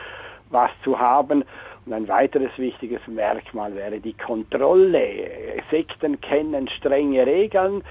was 0.51 0.71
zu 0.85 0.99
haben. 0.99 1.45
Und 1.85 1.93
ein 1.93 2.07
weiteres 2.07 2.57
wichtiges 2.59 3.01
Merkmal 3.09 3.75
wäre 3.75 3.99
die 3.99 4.13
Kontrolle. 4.13 5.31
Sekten 5.71 6.21
kennen 6.21 6.69
strenge 6.69 7.27
Regeln, 7.27 7.83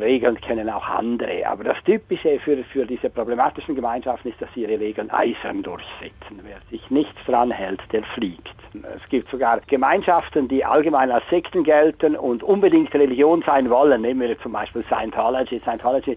Regeln 0.00 0.40
kennen 0.40 0.70
auch 0.70 0.88
andere. 0.88 1.46
Aber 1.46 1.64
das 1.64 1.76
Typische 1.84 2.38
für, 2.40 2.62
für 2.64 2.86
diese 2.86 3.10
problematischen 3.10 3.74
Gemeinschaften 3.74 4.28
ist, 4.28 4.40
dass 4.40 4.48
sie 4.54 4.62
ihre 4.62 4.78
Regeln 4.78 5.10
eisern 5.10 5.62
durchsetzen. 5.62 6.40
Wer 6.42 6.58
sich 6.70 6.88
nichts 6.90 7.18
dran 7.26 7.50
hält, 7.50 7.80
der 7.92 8.02
fliegt. 8.14 8.54
Es 8.96 9.08
gibt 9.08 9.30
sogar 9.30 9.60
Gemeinschaften, 9.66 10.48
die 10.48 10.64
allgemein 10.64 11.10
als 11.10 11.24
Sekten 11.30 11.62
gelten 11.62 12.16
und 12.16 12.42
unbedingt 12.42 12.92
Religion 12.94 13.42
sein 13.46 13.70
wollen. 13.70 14.02
Nehmen 14.02 14.20
wir 14.20 14.38
zum 14.40 14.52
Beispiel 14.52 14.84
Scientology. 14.84 15.60
Scientology 15.60 16.16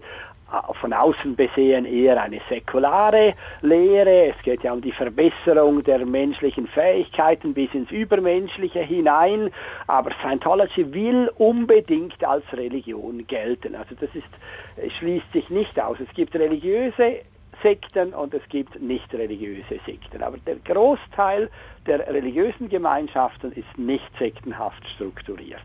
von 0.80 0.92
außen 0.92 1.36
besehen 1.36 1.84
eher 1.84 2.20
eine 2.20 2.40
säkulare 2.48 3.34
Lehre. 3.60 4.32
Es 4.34 4.42
geht 4.42 4.62
ja 4.62 4.72
um 4.72 4.80
die 4.80 4.92
Verbesserung 4.92 5.84
der 5.84 6.04
menschlichen 6.06 6.66
Fähigkeiten 6.66 7.52
bis 7.52 7.72
ins 7.74 7.90
Übermenschliche 7.90 8.80
hinein. 8.80 9.50
Aber 9.86 10.10
Scientology 10.20 10.92
will 10.92 11.30
unbedingt 11.36 12.24
als 12.24 12.44
Religion 12.52 13.26
gelten. 13.26 13.74
Also 13.74 13.94
das 14.00 14.10
ist, 14.14 14.94
schließt 14.98 15.30
sich 15.32 15.50
nicht 15.50 15.78
aus. 15.78 15.98
Es 16.00 16.12
gibt 16.14 16.34
religiöse 16.34 17.20
Sekten 17.62 18.14
und 18.14 18.32
es 18.32 18.42
gibt 18.48 18.80
nicht 18.80 19.12
religiöse 19.12 19.80
Sekten. 19.84 20.22
Aber 20.22 20.38
der 20.38 20.56
Großteil 20.56 21.50
der 21.86 22.06
religiösen 22.08 22.68
Gemeinschaften 22.68 23.52
ist 23.52 23.76
nicht 23.76 24.08
sektenhaft 24.18 24.82
strukturiert. 24.94 25.60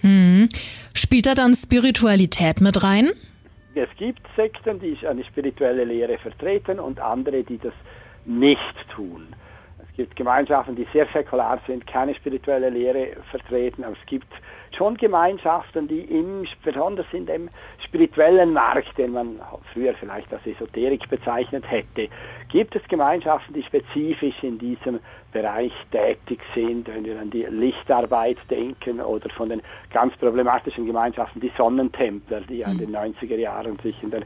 Hm. 0.00 0.48
Spielt 0.94 1.26
da 1.26 1.34
dann 1.34 1.54
Spiritualität 1.54 2.60
mit 2.60 2.82
rein? 2.82 3.10
Es 3.78 3.94
gibt 3.98 4.26
Sekten, 4.34 4.80
die 4.80 4.98
eine 5.06 5.22
spirituelle 5.22 5.84
Lehre 5.84 6.16
vertreten 6.16 6.80
und 6.80 6.98
andere, 6.98 7.44
die 7.44 7.58
das 7.58 7.74
nicht 8.24 8.74
tun. 8.94 9.34
Es 9.82 9.96
gibt 9.96 10.16
Gemeinschaften, 10.16 10.74
die 10.76 10.86
sehr 10.94 11.06
säkular 11.12 11.60
sind, 11.66 11.86
keine 11.86 12.14
spirituelle 12.14 12.70
Lehre 12.70 13.08
vertreten, 13.30 13.84
aber 13.84 13.94
es 14.00 14.06
gibt 14.06 14.32
schon 14.76 14.96
Gemeinschaften, 14.96 15.88
die 15.88 16.00
im, 16.00 16.46
besonders 16.62 17.06
in 17.12 17.26
dem 17.26 17.48
spirituellen 17.84 18.52
Markt, 18.52 18.96
den 18.98 19.12
man 19.12 19.40
früher 19.72 19.94
vielleicht 19.94 20.32
als 20.32 20.46
Esoterik 20.46 21.08
bezeichnet 21.08 21.64
hätte, 21.70 22.08
gibt 22.48 22.76
es 22.76 22.82
Gemeinschaften, 22.88 23.54
die 23.54 23.62
spezifisch 23.62 24.42
in 24.42 24.58
diesem 24.58 25.00
Bereich 25.32 25.72
tätig 25.90 26.40
sind, 26.54 26.88
wenn 26.88 27.04
wir 27.04 27.20
an 27.20 27.30
die 27.30 27.44
Lichtarbeit 27.44 28.38
denken 28.48 29.00
oder 29.00 29.28
von 29.30 29.48
den 29.48 29.62
ganz 29.92 30.16
problematischen 30.16 30.86
Gemeinschaften, 30.86 31.40
die 31.40 31.52
Sonnentempler, 31.56 32.40
die 32.42 32.62
in 32.62 32.78
den 32.78 32.96
90er 32.96 33.36
Jahren 33.36 33.78
sich 33.80 34.02
in 34.02 34.10
der 34.10 34.22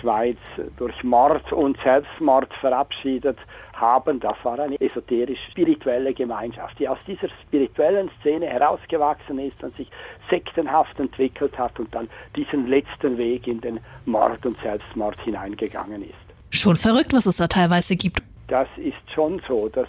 Schweiz 0.00 0.38
durch 0.76 1.02
Mord 1.04 1.52
und 1.52 1.76
Selbstmord 1.82 2.52
verabschiedet 2.60 3.38
haben. 3.72 4.20
Das 4.20 4.36
war 4.42 4.58
eine 4.58 4.80
esoterisch-spirituelle 4.80 6.14
Gemeinschaft, 6.14 6.78
die 6.78 6.88
aus 6.88 6.98
dieser 7.06 7.28
spirituellen 7.42 8.10
Szene 8.20 8.46
herausgewachsen 8.46 9.38
ist 9.38 9.62
und 9.62 9.76
sich 9.76 9.88
sektenhaft 10.28 10.98
entwickelt 10.98 11.58
hat 11.58 11.78
und 11.78 11.94
dann 11.94 12.08
diesen 12.36 12.66
letzten 12.66 13.16
Weg 13.18 13.46
in 13.46 13.60
den 13.60 13.80
Mord 14.04 14.44
und 14.46 14.56
Selbstmord 14.62 15.20
hineingegangen 15.22 16.02
ist. 16.02 16.14
Schon 16.50 16.76
verrückt, 16.76 17.12
was 17.12 17.26
es 17.26 17.36
da 17.36 17.46
teilweise 17.46 17.96
gibt. 17.96 18.22
Das 18.50 18.66
ist 18.78 18.98
schon 19.14 19.40
so. 19.46 19.68
Dass, 19.68 19.86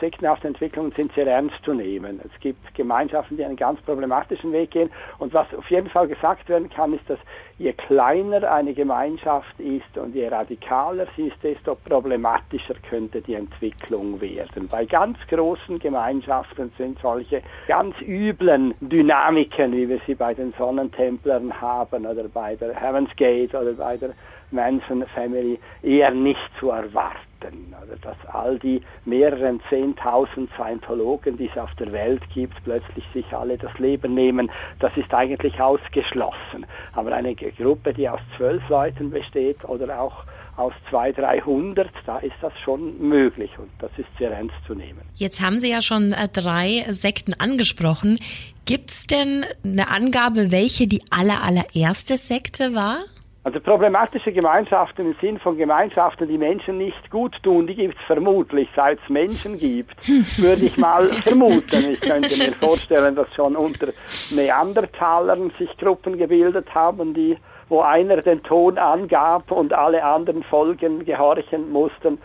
sektenhafte 0.00 0.48
Entwicklungen 0.48 0.90
sind 0.92 1.12
sehr 1.12 1.26
ernst 1.26 1.62
zu 1.64 1.74
nehmen. 1.74 2.18
Es 2.24 2.40
gibt 2.40 2.74
Gemeinschaften, 2.74 3.36
die 3.36 3.44
einen 3.44 3.56
ganz 3.56 3.78
problematischen 3.82 4.52
Weg 4.52 4.70
gehen. 4.70 4.90
Und 5.18 5.34
was 5.34 5.46
auf 5.54 5.70
jeden 5.70 5.90
Fall 5.90 6.08
gesagt 6.08 6.48
werden 6.48 6.70
kann, 6.70 6.94
ist, 6.94 7.08
dass 7.10 7.18
je 7.58 7.74
kleiner 7.74 8.50
eine 8.50 8.72
Gemeinschaft 8.72 9.60
ist 9.60 9.98
und 9.98 10.14
je 10.14 10.28
radikaler 10.28 11.06
sie 11.14 11.26
ist, 11.26 11.36
desto 11.42 11.74
problematischer 11.74 12.74
könnte 12.88 13.20
die 13.20 13.34
Entwicklung 13.34 14.18
werden. 14.18 14.66
Bei 14.66 14.86
ganz 14.86 15.18
großen 15.28 15.78
Gemeinschaften 15.78 16.72
sind 16.78 16.98
solche 17.00 17.42
ganz 17.68 17.94
üblen 18.00 18.72
Dynamiken, 18.80 19.72
wie 19.72 19.90
wir 19.90 20.00
sie 20.06 20.14
bei 20.14 20.32
den 20.32 20.54
Sonnentemplern 20.56 21.60
haben 21.60 22.06
oder 22.06 22.28
bei 22.28 22.56
der 22.56 22.74
Heaven's 22.74 23.14
Gate 23.16 23.54
oder 23.54 23.74
bei 23.74 23.98
der 23.98 24.14
Manson 24.50 25.04
Family, 25.14 25.58
eher 25.82 26.12
nicht 26.12 26.40
zu 26.58 26.70
erwarten. 26.70 27.33
Also 27.80 27.94
dass 28.00 28.16
all 28.32 28.58
die 28.58 28.80
mehreren 29.04 29.60
Zehntausend 29.68 30.50
Scientologen, 30.54 31.36
die 31.36 31.48
es 31.48 31.58
auf 31.58 31.74
der 31.76 31.92
Welt 31.92 32.22
gibt, 32.32 32.54
plötzlich 32.64 33.04
sich 33.12 33.32
alle 33.32 33.58
das 33.58 33.76
Leben 33.78 34.14
nehmen, 34.14 34.50
das 34.80 34.96
ist 34.96 35.12
eigentlich 35.12 35.60
ausgeschlossen. 35.60 36.66
Aber 36.92 37.12
eine 37.12 37.34
Gruppe, 37.34 37.92
die 37.92 38.08
aus 38.08 38.20
zwölf 38.36 38.66
Leuten 38.68 39.10
besteht 39.10 39.64
oder 39.64 40.00
auch 40.00 40.24
aus 40.56 40.72
200, 40.90 41.44
300, 41.44 41.88
da 42.06 42.18
ist 42.18 42.36
das 42.40 42.52
schon 42.64 42.98
möglich 43.00 43.50
und 43.58 43.70
das 43.80 43.90
ist 43.96 44.06
sehr 44.18 44.30
ernst 44.30 44.54
zu 44.66 44.74
nehmen. 44.74 45.00
Jetzt 45.14 45.40
haben 45.40 45.58
Sie 45.58 45.70
ja 45.70 45.82
schon 45.82 46.12
äh, 46.12 46.28
drei 46.28 46.84
Sekten 46.90 47.34
angesprochen. 47.34 48.18
Gibt 48.64 48.90
es 48.90 49.06
denn 49.06 49.44
eine 49.64 49.90
Angabe, 49.90 50.52
welche 50.52 50.86
die 50.86 51.02
aller, 51.10 51.42
allererste 51.42 52.18
Sekte 52.18 52.74
war? 52.74 52.98
Also 53.44 53.60
problematische 53.60 54.32
Gemeinschaften 54.32 55.04
im 55.04 55.16
Sinn 55.20 55.38
von 55.38 55.58
Gemeinschaften, 55.58 56.26
die 56.26 56.38
Menschen 56.38 56.78
nicht 56.78 57.10
gut 57.10 57.36
tun, 57.42 57.66
die 57.66 57.74
gibt 57.74 57.94
es 57.98 58.06
vermutlich, 58.06 58.70
seit 58.74 58.98
es 59.02 59.10
Menschen 59.10 59.58
gibt, 59.58 60.08
würde 60.38 60.64
ich 60.64 60.78
mal 60.78 61.06
vermuten. 61.12 61.90
Ich 61.90 62.00
könnte 62.00 62.34
mir 62.38 62.56
vorstellen, 62.58 63.14
dass 63.14 63.26
schon 63.34 63.54
unter 63.54 63.88
Neandertalern 64.34 65.52
sich 65.58 65.76
Gruppen 65.76 66.16
gebildet 66.16 66.74
haben, 66.74 67.12
die, 67.12 67.36
wo 67.68 67.82
einer 67.82 68.22
den 68.22 68.42
Ton 68.42 68.78
angab 68.78 69.50
und 69.50 69.74
alle 69.74 70.02
anderen 70.02 70.42
Folgen 70.44 71.04
gehorchen 71.04 71.70
mussten. 71.70 72.16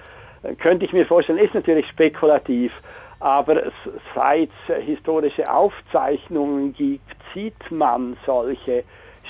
Könnte 0.57 0.85
ich 0.85 0.93
mir 0.93 1.05
vorstellen, 1.05 1.39
ist 1.39 1.53
natürlich 1.53 1.87
spekulativ, 1.89 2.71
aber 3.19 3.73
seit 4.15 4.51
es 4.69 4.85
historische 4.85 5.51
Aufzeichnungen 5.51 6.71
gibt, 6.71 7.17
sieht 7.33 7.69
man 7.71 8.15
solche 8.25 8.85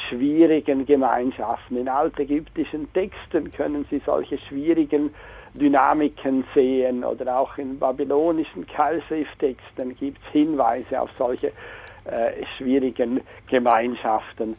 schwierigen 0.08 0.86
Gemeinschaften. 0.86 1.77
In 1.77 1.89
altägyptischen 1.89 2.91
Texten 2.94 3.51
können 3.51 3.86
Sie 3.89 4.01
solche 4.06 4.38
schwierigen 4.38 5.13
Dynamiken 5.53 6.44
sehen 6.53 7.03
oder 7.03 7.39
auch 7.39 7.58
in 7.58 7.79
babylonischen 7.79 8.68
Keilschrifttexten 8.68 9.96
gibt 9.96 10.20
es 10.25 10.32
Hinweise 10.32 11.01
auf 11.01 11.10
solche 11.18 11.48
äh, 12.06 12.46
schwierigen 12.58 13.22
Gemeinschaften. 13.48 14.56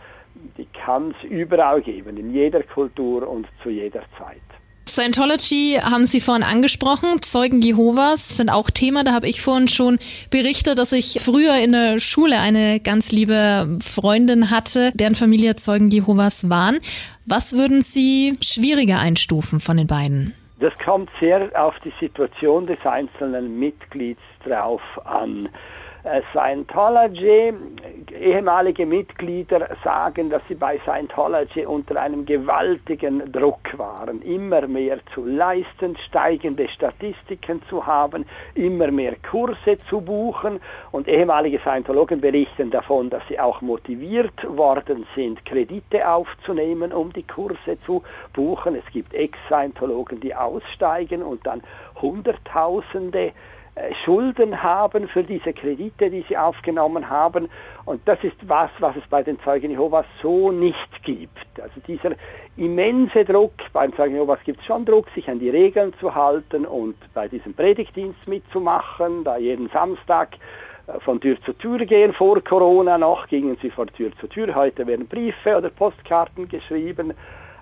Die 0.57 0.67
kann 0.67 1.15
es 1.17 1.31
überall 1.31 1.81
geben, 1.81 2.17
in 2.17 2.33
jeder 2.33 2.63
Kultur 2.63 3.29
und 3.29 3.47
zu 3.63 3.71
jeder 3.71 4.03
Zeit. 4.19 4.50
Scientology 4.91 5.79
haben 5.81 6.05
Sie 6.05 6.21
vorhin 6.21 6.43
angesprochen. 6.43 7.23
Zeugen 7.23 7.63
Jehovas 7.63 8.37
sind 8.37 8.51
auch 8.51 8.71
Thema. 8.71 9.05
Da 9.05 9.13
habe 9.13 9.29
ich 9.29 9.41
vorhin 9.41 9.69
schon 9.69 9.99
berichtet, 10.31 10.79
dass 10.79 10.93
ich 10.93 11.19
früher 11.21 11.57
in 11.57 11.73
der 11.73 11.99
Schule 11.99 12.39
eine 12.41 12.81
ganz 12.81 13.13
liebe 13.13 13.79
Freundin 13.81 14.51
hatte, 14.51 14.91
deren 14.95 15.15
Familie 15.15 15.57
Zeugen 15.57 15.91
Jehovas 15.91 16.51
waren. 16.51 16.79
Was 17.25 17.53
würden 17.53 17.83
Sie 17.83 18.35
schwieriger 18.43 18.99
einstufen 18.99 19.61
von 19.61 19.77
den 19.77 19.87
beiden? 19.87 20.35
Das 20.59 20.73
kommt 20.85 21.09
sehr 21.21 21.51
auf 21.55 21.75
die 21.85 21.93
Situation 22.01 22.67
des 22.67 22.85
einzelnen 22.85 23.59
Mitglieds 23.59 24.21
drauf 24.45 24.83
an. 25.05 25.49
Äh, 26.03 26.23
Scientology, 26.33 27.53
ehemalige 28.19 28.87
Mitglieder 28.87 29.69
sagen, 29.85 30.31
dass 30.31 30.41
sie 30.49 30.55
bei 30.55 30.79
Scientology 30.79 31.67
unter 31.67 32.01
einem 32.01 32.25
gewaltigen 32.25 33.31
Druck 33.31 33.77
waren, 33.77 34.23
immer 34.23 34.67
mehr 34.67 35.01
zu 35.13 35.27
leisten, 35.27 35.99
steigende 36.09 36.71
Statistiken 36.71 37.61
zu 37.69 37.87
haben, 37.87 38.25
immer 38.55 38.91
mehr 38.91 39.15
Kurse 39.31 39.77
zu 39.91 40.01
buchen 40.01 40.59
und 40.91 41.07
ehemalige 41.07 41.59
Scientologen 41.59 42.23
berichten 42.23 42.71
davon, 42.71 43.11
dass 43.11 43.23
sie 43.29 43.39
auch 43.39 43.61
motiviert 43.61 44.57
worden 44.57 45.07
sind, 45.15 45.45
Kredite 45.45 46.09
aufzunehmen, 46.09 46.95
um 46.95 47.13
die 47.13 47.27
Kurse 47.27 47.79
zu 47.85 48.03
buchen. 48.33 48.75
Es 48.75 48.91
gibt 48.91 49.13
Ex-Scientologen, 49.13 50.19
die 50.21 50.35
aussteigen 50.35 51.23
und 51.23 51.47
dann 51.47 51.63
Hunderttausende 52.01 53.33
Schulden 54.05 54.63
haben 54.63 55.09
für 55.09 55.23
diese 55.23 55.53
Kredite, 55.53 56.11
die 56.11 56.25
sie 56.29 56.37
aufgenommen 56.37 57.09
haben. 57.09 57.49
Und 57.85 58.01
das 58.07 58.23
ist 58.23 58.37
was, 58.47 58.71
was 58.79 58.97
es 58.97 59.07
bei 59.09 59.23
den 59.23 59.41
Zeugen 59.41 59.71
Jehovas 59.71 60.07
so 60.23 60.51
nicht 60.51 61.03
gibt. 61.03 61.61
Also 61.61 61.81
dieser 61.87 62.13
immense 62.57 63.25
Druck, 63.25 63.55
bei 63.73 63.87
den 63.87 63.97
Zeugen 63.97 64.15
Jehovas 64.15 64.39
gibt 64.45 64.61
es 64.61 64.67
schon 64.67 64.85
Druck, 64.85 65.07
sich 65.15 65.29
an 65.29 65.39
die 65.39 65.51
Regeln 65.51 65.95
zu 66.01 66.15
halten 66.15 66.67
und 66.67 66.97
bei 67.15 67.29
diesem 67.29 67.55
Predigtdienst 67.55 68.27
mitzumachen, 68.27 69.25
da 69.25 69.37
jeden 69.37 69.69
Samstag 69.71 70.37
äh, 70.87 71.01
von 71.01 71.21
Tür 71.21 71.37
zu 71.43 71.53
Tür 71.55 71.79
gehen. 71.79 72.13
Vor 72.13 72.43
Corona 72.43 72.99
noch 72.99 73.27
gingen 73.29 73.57
sie 73.63 73.71
von 73.71 73.89
Tür 73.89 74.11
zu 74.21 74.27
Tür. 74.27 74.55
Heute 74.55 74.87
werden 74.87 75.07
Briefe 75.07 75.57
oder 75.57 75.71
Postkarten 75.71 76.49
geschrieben. 76.49 77.13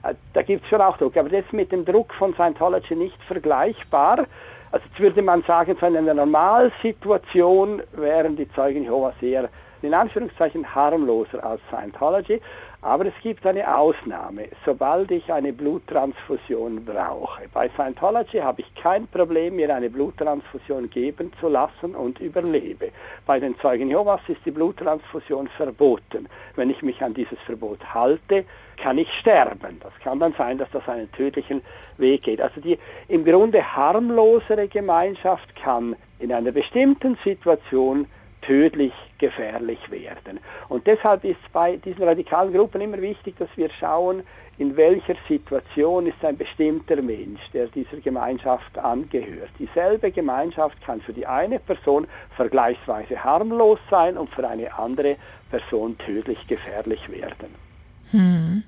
Äh, 0.02 0.14
da 0.32 0.42
gibt 0.42 0.64
es 0.64 0.70
schon 0.70 0.80
auch 0.80 0.96
Druck. 0.96 1.16
Aber 1.16 1.28
das 1.28 1.44
ist 1.44 1.52
mit 1.52 1.72
dem 1.72 1.84
Druck 1.84 2.12
von 2.14 2.34
Scientology 2.34 2.94
nicht 2.94 3.22
vergleichbar. 3.24 4.26
Also 4.70 4.84
jetzt 4.86 5.00
würde 5.00 5.22
man 5.22 5.42
sagen, 5.44 5.76
in 5.80 5.96
einer 5.96 6.14
Normalsituation 6.14 7.82
wären 7.92 8.36
die 8.36 8.50
Zeugen 8.52 8.84
Jehovas 8.84 9.14
eher 9.22 9.48
in 9.82 9.94
Anführungszeichen 9.94 10.74
harmloser 10.74 11.42
als 11.44 11.60
Scientology. 11.68 12.40
Aber 12.80 13.06
es 13.06 13.14
gibt 13.22 13.44
eine 13.44 13.76
Ausnahme. 13.76 14.48
Sobald 14.64 15.10
ich 15.10 15.32
eine 15.32 15.52
Bluttransfusion 15.52 16.84
brauche. 16.84 17.48
Bei 17.52 17.68
Scientology 17.70 18.38
habe 18.38 18.60
ich 18.60 18.74
kein 18.76 19.08
Problem, 19.08 19.56
mir 19.56 19.74
eine 19.74 19.90
Bluttransfusion 19.90 20.88
geben 20.90 21.32
zu 21.40 21.48
lassen 21.48 21.96
und 21.96 22.20
überlebe. 22.20 22.90
Bei 23.26 23.40
den 23.40 23.58
Zeugen 23.58 23.88
Jehovas 23.88 24.20
ist 24.28 24.44
die 24.44 24.52
Bluttransfusion 24.52 25.48
verboten. 25.56 26.28
Wenn 26.54 26.70
ich 26.70 26.82
mich 26.82 27.02
an 27.02 27.14
dieses 27.14 27.38
Verbot 27.46 27.80
halte, 27.92 28.44
kann 28.78 28.98
ich 28.98 29.08
sterben. 29.20 29.80
Das 29.80 29.92
kann 30.02 30.18
dann 30.18 30.34
sein, 30.34 30.58
dass 30.58 30.70
das 30.70 30.88
einen 30.88 31.10
tödlichen 31.12 31.62
Weg 31.96 32.22
geht. 32.22 32.40
Also 32.40 32.60
die 32.60 32.78
im 33.08 33.24
Grunde 33.24 33.62
harmlosere 33.76 34.68
Gemeinschaft 34.68 35.54
kann 35.56 35.96
in 36.18 36.32
einer 36.32 36.52
bestimmten 36.52 37.16
Situation 37.24 38.06
tödlich 38.42 38.92
gefährlich 39.18 39.78
werden. 39.90 40.40
Und 40.68 40.86
deshalb 40.86 41.24
ist 41.24 41.40
bei 41.52 41.76
diesen 41.76 42.04
radikalen 42.04 42.52
Gruppen 42.52 42.80
immer 42.80 43.00
wichtig, 43.00 43.36
dass 43.38 43.48
wir 43.56 43.68
schauen, 43.78 44.22
in 44.58 44.76
welcher 44.76 45.14
Situation 45.28 46.06
ist 46.06 46.24
ein 46.24 46.36
bestimmter 46.36 47.00
Mensch, 47.02 47.40
der 47.52 47.66
dieser 47.66 47.98
Gemeinschaft 47.98 48.76
angehört. 48.78 49.50
Dieselbe 49.58 50.10
Gemeinschaft 50.10 50.80
kann 50.84 51.00
für 51.00 51.12
die 51.12 51.26
eine 51.26 51.58
Person 51.60 52.08
vergleichsweise 52.36 53.22
harmlos 53.22 53.78
sein 53.90 54.16
und 54.16 54.30
für 54.30 54.48
eine 54.48 54.76
andere 54.76 55.16
Person 55.50 55.96
tödlich 55.98 56.44
gefährlich 56.48 57.08
werden. 57.10 57.67
Hm. 58.10 58.62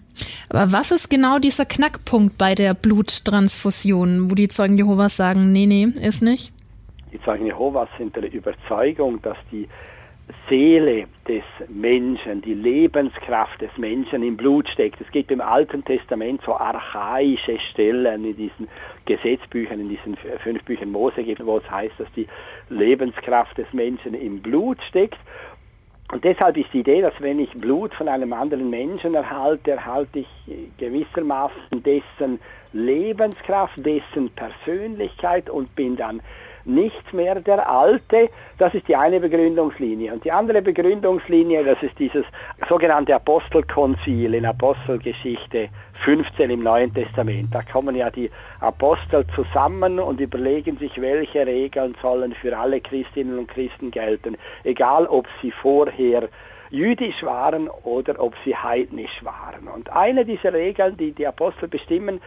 Aber 0.49 0.73
was 0.73 0.91
ist 0.91 1.09
genau 1.09 1.39
dieser 1.39 1.65
Knackpunkt 1.65 2.37
bei 2.37 2.55
der 2.55 2.75
Bluttransfusion, 2.75 4.31
wo 4.31 4.35
die 4.35 4.49
Zeugen 4.49 4.77
Jehovas 4.77 5.17
sagen, 5.17 5.53
nee, 5.53 5.67
nee, 5.67 5.85
ist 5.85 6.23
nicht? 6.23 6.53
Die 7.13 7.21
Zeugen 7.23 7.47
Jehovas 7.47 7.89
sind 7.99 8.15
der 8.17 8.33
Überzeugung, 8.33 9.21
dass 9.23 9.37
die 9.51 9.69
Seele 10.49 11.07
des 11.27 11.43
Menschen, 11.69 12.43
die 12.43 12.55
Lebenskraft 12.55 13.61
des 13.61 13.71
Menschen 13.77 14.23
im 14.23 14.37
Blut 14.37 14.69
steckt. 14.69 15.01
Es 15.01 15.11
gibt 15.11 15.31
im 15.31 15.41
Alten 15.41 15.85
Testament 15.85 16.41
so 16.45 16.55
archaische 16.55 17.59
Stellen 17.59 18.25
in 18.25 18.37
diesen 18.37 18.69
Gesetzbüchern, 19.07 19.81
in 19.81 19.89
diesen 19.89 20.17
fünf 20.43 20.63
Büchern 20.65 20.91
Mose 20.91 21.25
wo 21.45 21.59
es 21.59 21.71
heißt, 21.71 21.95
dass 21.99 22.09
die 22.15 22.27
Lebenskraft 22.69 23.59
des 23.59 23.73
Menschen 23.73 24.15
im 24.15 24.41
Blut 24.41 24.79
steckt. 24.89 25.19
Und 26.13 26.25
deshalb 26.25 26.57
ist 26.57 26.73
die 26.73 26.81
Idee, 26.81 27.03
dass 27.03 27.15
wenn 27.21 27.39
ich 27.39 27.53
Blut 27.53 27.95
von 27.95 28.09
einem 28.09 28.33
anderen 28.33 28.69
Menschen 28.69 29.15
erhalte, 29.15 29.73
erhalte 29.73 30.21
ich 30.21 30.29
gewissermaßen 30.79 31.83
dessen 31.85 32.41
Lebenskraft, 32.73 33.75
dessen 33.77 34.31
Persönlichkeit 34.31 35.49
und 35.49 35.73
bin 35.77 35.97
dann 35.97 36.21
nicht 36.65 37.13
mehr 37.13 37.37
der 37.37 37.69
Alte. 37.69 38.29
Das 38.59 38.75
ist 38.75 38.89
die 38.89 38.97
eine 38.97 39.21
Begründungslinie. 39.21 40.13
Und 40.13 40.25
die 40.25 40.33
andere 40.33 40.63
Begründungslinie, 40.63 41.65
das 41.65 41.83
ist 41.83 41.99
dieses 41.99 42.25
sogenannte 42.69 43.15
Apostelkonzil 43.15 44.35
in 44.35 44.47
Apostelgeschichte 44.47 45.69
15 46.05 46.51
im 46.51 46.63
Neuen 46.63 46.93
Testament. 46.95 47.55
Da 47.55 47.63
kommen 47.63 47.95
ja 47.95 48.11
die 48.11 48.31
Apostel 48.61 49.27
zusammen 49.35 49.99
und 49.99 50.21
überlegen 50.21 50.79
sich, 50.79 51.01
welche 51.01 51.47
Regeln 51.47 51.95
sollen 52.01 52.35
für 52.35 52.57
alle 52.57 52.81
Christinnen 52.81 53.39
und 53.39 53.49
Christen 53.49 53.91
gelten, 53.91 54.37
egal 54.65 55.07
ob 55.07 55.27
sie 55.43 55.51
vorher 55.51 56.29
jüdisch 56.71 57.23
waren 57.23 57.69
oder 57.69 58.21
ob 58.21 58.35
sie 58.45 58.57
heidnisch 58.57 59.23
waren. 59.23 59.69
Und 59.69 59.91
eine 59.91 60.25
dieser 60.25 60.53
Regeln, 60.53 60.97
die 60.97 61.13
die 61.13 61.27
Apostel 61.27 61.69
bestimmen, 61.69 62.21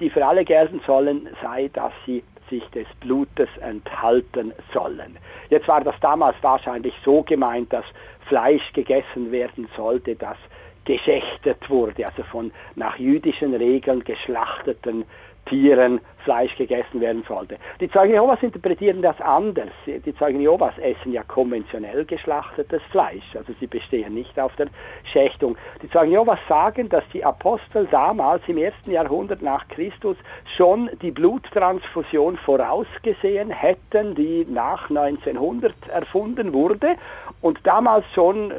die 0.00 0.10
für 0.10 0.24
alle 0.24 0.44
gelten 0.44 0.80
sollen, 0.86 1.28
sei, 1.42 1.68
dass 1.72 1.92
sie 2.06 2.22
sich 2.52 2.68
des 2.70 2.86
Blutes 3.00 3.48
enthalten 3.60 4.52
sollen. 4.74 5.16
Jetzt 5.48 5.66
war 5.68 5.82
das 5.82 5.94
damals 6.00 6.36
wahrscheinlich 6.42 6.94
so 7.02 7.22
gemeint, 7.22 7.72
dass 7.72 7.84
Fleisch 8.28 8.72
gegessen 8.74 9.32
werden 9.32 9.68
sollte, 9.74 10.14
das 10.14 10.36
geschächtet 10.84 11.70
wurde, 11.70 12.04
also 12.06 12.22
von 12.24 12.52
nach 12.74 12.98
jüdischen 12.98 13.54
Regeln 13.54 14.04
geschlachteten 14.04 15.04
Tieren 15.46 16.00
Fleisch 16.24 16.56
gegessen 16.56 17.00
werden 17.00 17.24
sollte. 17.26 17.56
Die 17.80 17.90
Zeugen 17.90 18.12
Jehovas 18.12 18.42
interpretieren 18.42 19.02
das 19.02 19.20
anders. 19.20 19.70
Die 19.86 20.14
Zeugen 20.16 20.40
Jehovas 20.40 20.78
essen 20.78 21.12
ja 21.12 21.22
konventionell 21.24 22.04
geschlachtetes 22.04 22.80
Fleisch, 22.90 23.24
also 23.34 23.52
sie 23.58 23.66
bestehen 23.66 24.14
nicht 24.14 24.38
auf 24.38 24.54
der 24.56 24.68
Schächtung. 25.12 25.56
Die 25.82 25.90
Zeugen 25.90 26.12
Jehovas 26.12 26.38
sagen, 26.48 26.88
dass 26.88 27.02
die 27.12 27.24
Apostel 27.24 27.88
damals 27.90 28.42
im 28.46 28.58
ersten 28.58 28.92
Jahrhundert 28.92 29.42
nach 29.42 29.66
Christus 29.68 30.16
schon 30.56 30.90
die 31.02 31.10
Bluttransfusion 31.10 32.36
vorausgesehen 32.36 33.50
hätten, 33.50 34.14
die 34.14 34.46
nach 34.48 34.90
1900 34.90 35.74
erfunden 35.88 36.52
wurde 36.52 36.94
und 37.40 37.58
damals 37.64 38.04
schon 38.14 38.52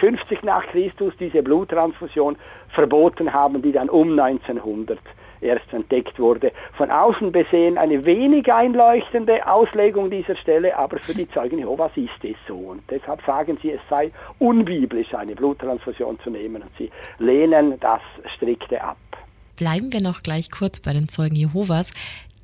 50 0.00 0.42
äh, 0.42 0.46
nach 0.46 0.66
Christus 0.68 1.12
diese 1.18 1.42
Bluttransfusion 1.42 2.36
verboten 2.70 3.32
haben, 3.32 3.60
die 3.62 3.72
dann 3.72 3.88
um 3.90 4.18
1900 4.18 4.98
erst 5.44 5.72
entdeckt 5.72 6.18
wurde. 6.18 6.52
Von 6.76 6.90
außen 6.90 7.30
besehen 7.30 7.78
eine 7.78 8.04
wenig 8.04 8.52
einleuchtende 8.52 9.46
Auslegung 9.46 10.10
dieser 10.10 10.36
Stelle, 10.36 10.76
aber 10.76 10.98
für 10.98 11.14
die 11.14 11.28
Zeugen 11.30 11.58
Jehovas 11.58 11.92
ist 11.96 12.08
es 12.22 12.36
so. 12.48 12.56
Und 12.56 12.82
deshalb 12.90 13.22
sagen 13.26 13.58
sie, 13.62 13.72
es 13.72 13.80
sei 13.88 14.10
unbiblisch, 14.38 15.14
eine 15.14 15.34
Bluttransfusion 15.34 16.18
zu 16.20 16.30
nehmen. 16.30 16.62
Und 16.62 16.70
sie 16.78 16.90
lehnen 17.18 17.78
das 17.80 18.00
strikte 18.36 18.82
ab. 18.82 18.96
Bleiben 19.56 19.92
wir 19.92 20.00
noch 20.00 20.22
gleich 20.22 20.50
kurz 20.50 20.80
bei 20.80 20.92
den 20.92 21.08
Zeugen 21.08 21.36
Jehovas. 21.36 21.92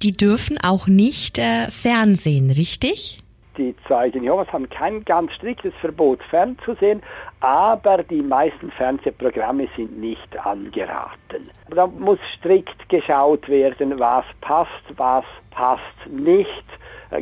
Die 0.02 0.16
dürfen 0.16 0.58
auch 0.62 0.86
nicht 0.86 1.38
äh, 1.38 1.70
Fernsehen, 1.70 2.50
richtig? 2.50 3.22
die 3.60 3.74
Zeugen 3.86 4.24
Jehovas 4.24 4.48
haben 4.52 4.68
kein 4.70 5.04
ganz 5.04 5.32
striktes 5.32 5.74
Verbot 5.80 6.22
fernzusehen, 6.30 7.02
aber 7.40 8.02
die 8.02 8.22
meisten 8.22 8.70
Fernsehprogramme 8.70 9.68
sind 9.76 9.98
nicht 9.98 10.38
angeraten. 10.44 11.50
Da 11.70 11.86
muss 11.86 12.18
strikt 12.38 12.88
geschaut 12.88 13.48
werden, 13.48 13.98
was 13.98 14.24
passt, 14.40 14.70
was 14.96 15.24
passt 15.50 15.82
nicht. 16.10 16.64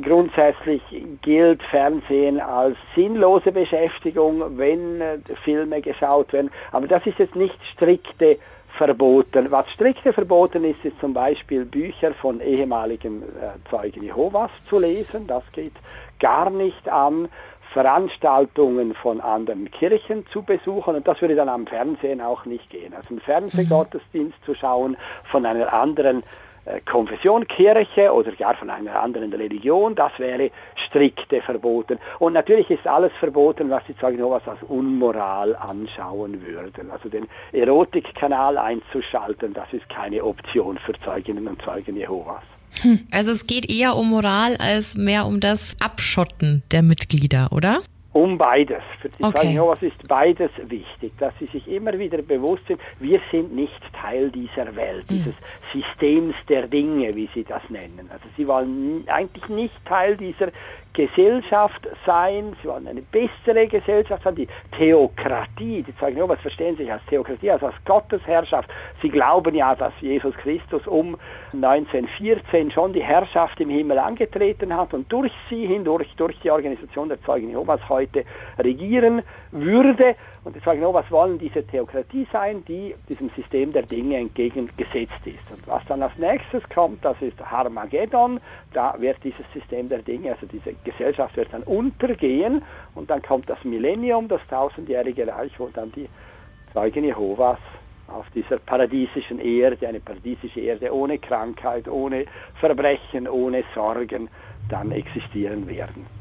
Grundsätzlich 0.02 0.82
gilt 1.22 1.62
Fernsehen 1.62 2.40
als 2.40 2.76
sinnlose 2.94 3.52
Beschäftigung, 3.52 4.58
wenn 4.58 5.00
äh, 5.00 5.18
Filme 5.44 5.80
geschaut 5.80 6.32
werden. 6.34 6.50
Aber 6.72 6.86
das 6.86 7.06
ist 7.06 7.18
jetzt 7.18 7.36
nicht 7.36 7.58
strikte 7.72 8.38
verboten. 8.76 9.50
Was 9.50 9.68
strikte 9.70 10.12
verboten 10.12 10.64
ist, 10.64 10.84
ist 10.84 10.98
zum 11.00 11.14
Beispiel 11.14 11.64
Bücher 11.64 12.12
von 12.12 12.40
ehemaligen 12.40 13.22
äh, 13.22 13.70
Zeugen 13.70 14.02
Jehovas 14.02 14.50
zu 14.68 14.78
lesen. 14.78 15.26
Das 15.26 15.42
geht 15.52 15.72
gar 16.20 16.50
nicht 16.50 16.88
an, 16.88 17.28
Veranstaltungen 17.72 18.94
von 18.94 19.20
anderen 19.20 19.70
Kirchen 19.70 20.26
zu 20.32 20.42
besuchen 20.42 20.96
und 20.96 21.06
das 21.06 21.20
würde 21.20 21.34
dann 21.34 21.48
am 21.48 21.66
Fernsehen 21.66 22.20
auch 22.20 22.44
nicht 22.44 22.70
gehen. 22.70 22.94
Also 22.94 23.10
einen 23.10 23.20
Fernsehgottesdienst 23.20 24.36
zu 24.44 24.54
schauen 24.54 24.96
von 25.30 25.44
einer 25.44 25.72
anderen 25.72 26.22
äh, 26.64 26.80
Konfession, 26.80 27.46
Kirche 27.46 28.12
oder 28.12 28.32
gar 28.32 28.54
von 28.54 28.70
einer 28.70 29.00
anderen 29.00 29.32
Religion, 29.32 29.94
das 29.94 30.12
wäre 30.18 30.50
strikte 30.86 31.40
verboten. 31.42 31.98
Und 32.18 32.32
natürlich 32.32 32.70
ist 32.70 32.86
alles 32.86 33.12
verboten, 33.20 33.70
was 33.70 33.84
die 33.86 33.96
Zeugen 33.96 34.18
Jehovas 34.18 34.46
als 34.46 34.62
Unmoral 34.62 35.56
anschauen 35.56 36.44
würden. 36.46 36.90
Also 36.90 37.08
den 37.08 37.26
Erotikkanal 37.52 38.58
einzuschalten, 38.58 39.54
das 39.54 39.72
ist 39.72 39.88
keine 39.88 40.24
Option 40.24 40.78
für 40.78 40.92
Zeuginnen 41.04 41.46
und 41.48 41.60
Zeugen 41.62 41.96
Jehovas. 41.96 42.44
Hm. 42.82 43.00
Also 43.10 43.32
es 43.32 43.46
geht 43.46 43.70
eher 43.70 43.96
um 43.96 44.10
Moral 44.10 44.56
als 44.56 44.96
mehr 44.96 45.26
um 45.26 45.40
das 45.40 45.76
Abschotten 45.80 46.62
der 46.70 46.82
Mitglieder, 46.82 47.48
oder? 47.52 47.80
Um 48.12 48.38
beides. 48.38 48.82
Für 49.00 49.10
die 49.10 49.22
okay. 49.22 49.52
Jehovas 49.52 49.82
ist 49.82 50.08
beides 50.08 50.50
wichtig, 50.66 51.12
dass 51.18 51.32
sie 51.38 51.46
sich 51.46 51.68
immer 51.68 51.96
wieder 51.98 52.20
bewusst 52.22 52.66
sind, 52.66 52.80
wir 52.98 53.20
sind 53.30 53.54
nicht 53.54 53.80
Teil 53.92 54.30
dieser 54.30 54.74
Welt, 54.74 55.08
mhm. 55.10 55.18
dieses 55.18 55.34
Systems 55.72 56.34
der 56.48 56.66
Dinge, 56.66 57.14
wie 57.14 57.28
sie 57.34 57.44
das 57.44 57.62
nennen. 57.68 58.08
Also 58.10 58.26
sie 58.36 58.48
wollen 58.48 59.04
eigentlich 59.08 59.48
nicht 59.48 59.74
Teil 59.84 60.16
dieser 60.16 60.48
Gesellschaft 60.92 61.88
sein, 62.04 62.56
sie 62.60 62.68
wollen 62.68 62.88
eine 62.88 63.02
bessere 63.02 63.66
Gesellschaft 63.68 64.24
sein, 64.24 64.34
die 64.34 64.48
Theokratie, 64.76 65.82
die 65.82 65.96
zeigen, 65.96 66.20
oh, 66.20 66.28
was 66.28 66.40
verstehen 66.40 66.76
Sie 66.76 66.90
als 66.90 67.04
Theokratie, 67.06 67.50
also 67.50 67.66
als 67.66 67.76
Gottesherrschaft. 67.84 68.68
Sie 69.00 69.08
glauben 69.08 69.54
ja, 69.54 69.74
dass 69.74 69.92
Jesus 70.00 70.34
Christus 70.36 70.86
um 70.86 71.16
1914 71.52 72.70
schon 72.70 72.92
die 72.92 73.02
Herrschaft 73.02 73.60
im 73.60 73.70
Himmel 73.70 73.98
angetreten 73.98 74.74
hat 74.74 74.92
und 74.92 75.10
durch 75.12 75.32
sie 75.48 75.66
hindurch, 75.66 76.08
durch 76.16 76.38
die 76.40 76.50
Organisation 76.50 77.08
der 77.08 77.22
Zeugen 77.22 77.50
Jehovas 77.50 77.80
heute 77.88 78.24
regieren 78.58 79.22
würde. 79.50 80.16
Und 80.44 80.56
die 80.56 80.60
sagen, 80.60 80.84
oh, 80.84 80.94
was 80.94 81.10
wollen 81.10 81.38
diese 81.38 81.66
Theokratie 81.66 82.26
sein, 82.32 82.64
die 82.66 82.94
diesem 83.08 83.30
System 83.30 83.72
der 83.72 83.82
Dinge 83.82 84.16
entgegengesetzt 84.16 85.24
ist. 85.24 85.50
Und 85.50 85.66
was 85.66 85.84
dann 85.86 86.02
als 86.02 86.16
nächstes 86.16 86.62
kommt, 86.74 87.04
das 87.04 87.20
ist 87.20 87.38
Harmageddon. 87.40 88.40
Da 88.72 88.94
wird 88.98 89.18
dieses 89.24 89.44
System 89.52 89.88
der 89.88 89.98
Dinge, 89.98 90.32
also 90.32 90.46
diese 90.46 90.74
Gesellschaft 90.84 91.36
wird 91.36 91.52
dann 91.52 91.62
untergehen. 91.64 92.62
Und 92.94 93.10
dann 93.10 93.22
kommt 93.22 93.48
das 93.48 93.62
Millennium, 93.64 94.28
das 94.28 94.40
tausendjährige 94.48 95.26
Reich, 95.28 95.52
wo 95.58 95.68
dann 95.68 95.92
die 95.92 96.08
Zeugen 96.72 97.04
Jehovas 97.04 97.58
auf 98.08 98.26
dieser 98.34 98.58
paradiesischen 98.58 99.38
Erde, 99.38 99.86
eine 99.86 100.00
paradiesische 100.00 100.60
Erde 100.60 100.94
ohne 100.94 101.18
Krankheit, 101.18 101.88
ohne 101.88 102.24
Verbrechen, 102.58 103.28
ohne 103.28 103.64
Sorgen, 103.74 104.28
dann 104.70 104.92
existieren 104.92 105.66
werden 105.68 106.17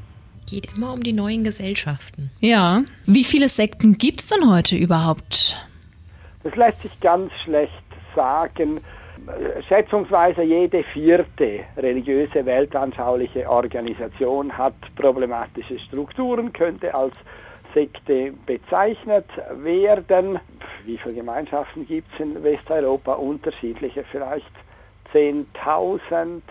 geht 0.48 0.78
immer 0.78 0.94
um 0.94 1.04
die 1.04 1.14
neuen 1.14 1.44
Gesellschaften. 1.44 2.32
Ja. 2.40 2.82
Wie 3.06 3.24
viele 3.24 3.50
Sekten 3.50 3.98
gibt 3.98 4.22
es 4.22 4.28
denn 4.28 4.50
heute 4.50 4.76
überhaupt? 4.76 5.56
Das 6.44 6.56
lässt 6.56 6.82
sich 6.82 7.00
ganz 7.00 7.32
schlecht 7.44 7.74
sagen. 8.16 8.80
Schätzungsweise 9.68 10.42
jede 10.44 10.84
vierte 10.94 11.60
religiöse 11.76 12.46
weltanschauliche 12.46 13.50
Organisation 13.50 14.58
hat 14.58 14.76
problematische 14.96 15.78
Strukturen, 15.80 16.54
könnte 16.54 16.96
als 16.96 17.16
Sekte 17.74 18.32
bezeichnet 18.46 19.26
werden. 19.62 20.40
Wie 20.86 20.98
viele 20.98 21.16
Gemeinschaften 21.16 21.86
gibt 21.86 22.08
es 22.14 22.22
in 22.22 22.42
Westeuropa? 22.42 23.14
Unterschiedliche, 23.14 24.06
vielleicht 24.10 24.52
10.000. 25.14 26.42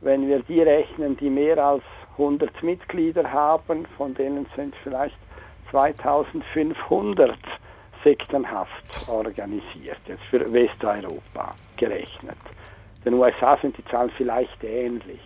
Wenn 0.00 0.26
wir 0.28 0.40
die 0.40 0.62
rechnen, 0.62 1.16
die 1.18 1.28
mehr 1.28 1.58
als 1.58 1.82
100 2.18 2.62
Mitglieder 2.62 3.30
haben, 3.30 3.86
von 3.96 4.14
denen 4.14 4.46
sind 4.56 4.74
vielleicht 4.82 5.16
2500 5.70 7.36
sektenhaft 8.04 9.08
organisiert, 9.08 9.98
jetzt 10.06 10.22
für 10.30 10.52
Westeuropa 10.52 11.54
gerechnet. 11.76 12.36
In 13.04 13.12
den 13.12 13.14
USA 13.14 13.58
sind 13.60 13.76
die 13.76 13.84
Zahlen 13.84 14.10
vielleicht 14.16 14.62
ähnlich. 14.62 15.20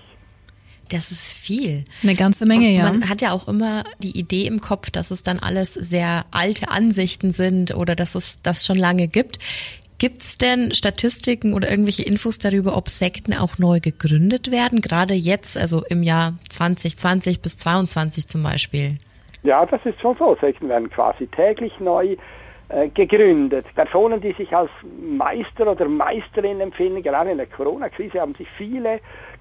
Das 0.90 1.12
ist 1.12 1.32
viel. 1.32 1.84
Eine 2.02 2.14
ganze 2.14 2.46
Menge, 2.46 2.68
ja. 2.70 2.84
Man 2.84 3.08
hat 3.08 3.22
ja 3.22 3.32
auch 3.32 3.46
immer 3.46 3.84
die 4.00 4.18
Idee 4.18 4.46
im 4.46 4.60
Kopf, 4.60 4.90
dass 4.90 5.10
es 5.10 5.22
dann 5.22 5.38
alles 5.38 5.74
sehr 5.74 6.24
alte 6.32 6.68
Ansichten 6.68 7.32
sind 7.32 7.74
oder 7.74 7.94
dass 7.94 8.14
es 8.16 8.42
das 8.42 8.66
schon 8.66 8.76
lange 8.76 9.06
gibt. 9.06 9.38
Gibt 10.00 10.22
es 10.22 10.38
denn 10.38 10.72
Statistiken 10.72 11.52
oder 11.52 11.70
irgendwelche 11.70 12.02
Infos 12.02 12.38
darüber, 12.38 12.74
ob 12.74 12.88
Sekten 12.88 13.34
auch 13.34 13.58
neu 13.58 13.80
gegründet 13.80 14.50
werden? 14.50 14.80
Gerade 14.80 15.12
jetzt, 15.12 15.58
also 15.58 15.84
im 15.90 16.02
Jahr 16.02 16.32
2020 16.48 17.42
bis 17.42 17.58
2022 17.58 18.26
zum 18.26 18.42
Beispiel. 18.42 18.96
Ja, 19.42 19.66
das 19.66 19.84
ist 19.84 20.00
schon 20.00 20.16
so. 20.16 20.34
Sekten 20.40 20.70
werden 20.70 20.88
quasi 20.88 21.26
täglich 21.26 21.78
neu 21.80 22.16
äh, 22.70 22.88
gegründet. 22.88 23.66
Personen, 23.74 24.22
die 24.22 24.32
sich 24.32 24.50
als 24.56 24.70
Meister 25.02 25.70
oder 25.70 25.86
Meisterin 25.86 26.62
empfinden, 26.62 27.02
gerade 27.02 27.32
in 27.32 27.36
der 27.36 27.46
Corona-Krise 27.46 28.22
haben 28.22 28.34
sich 28.36 28.48
viele 28.56 29.00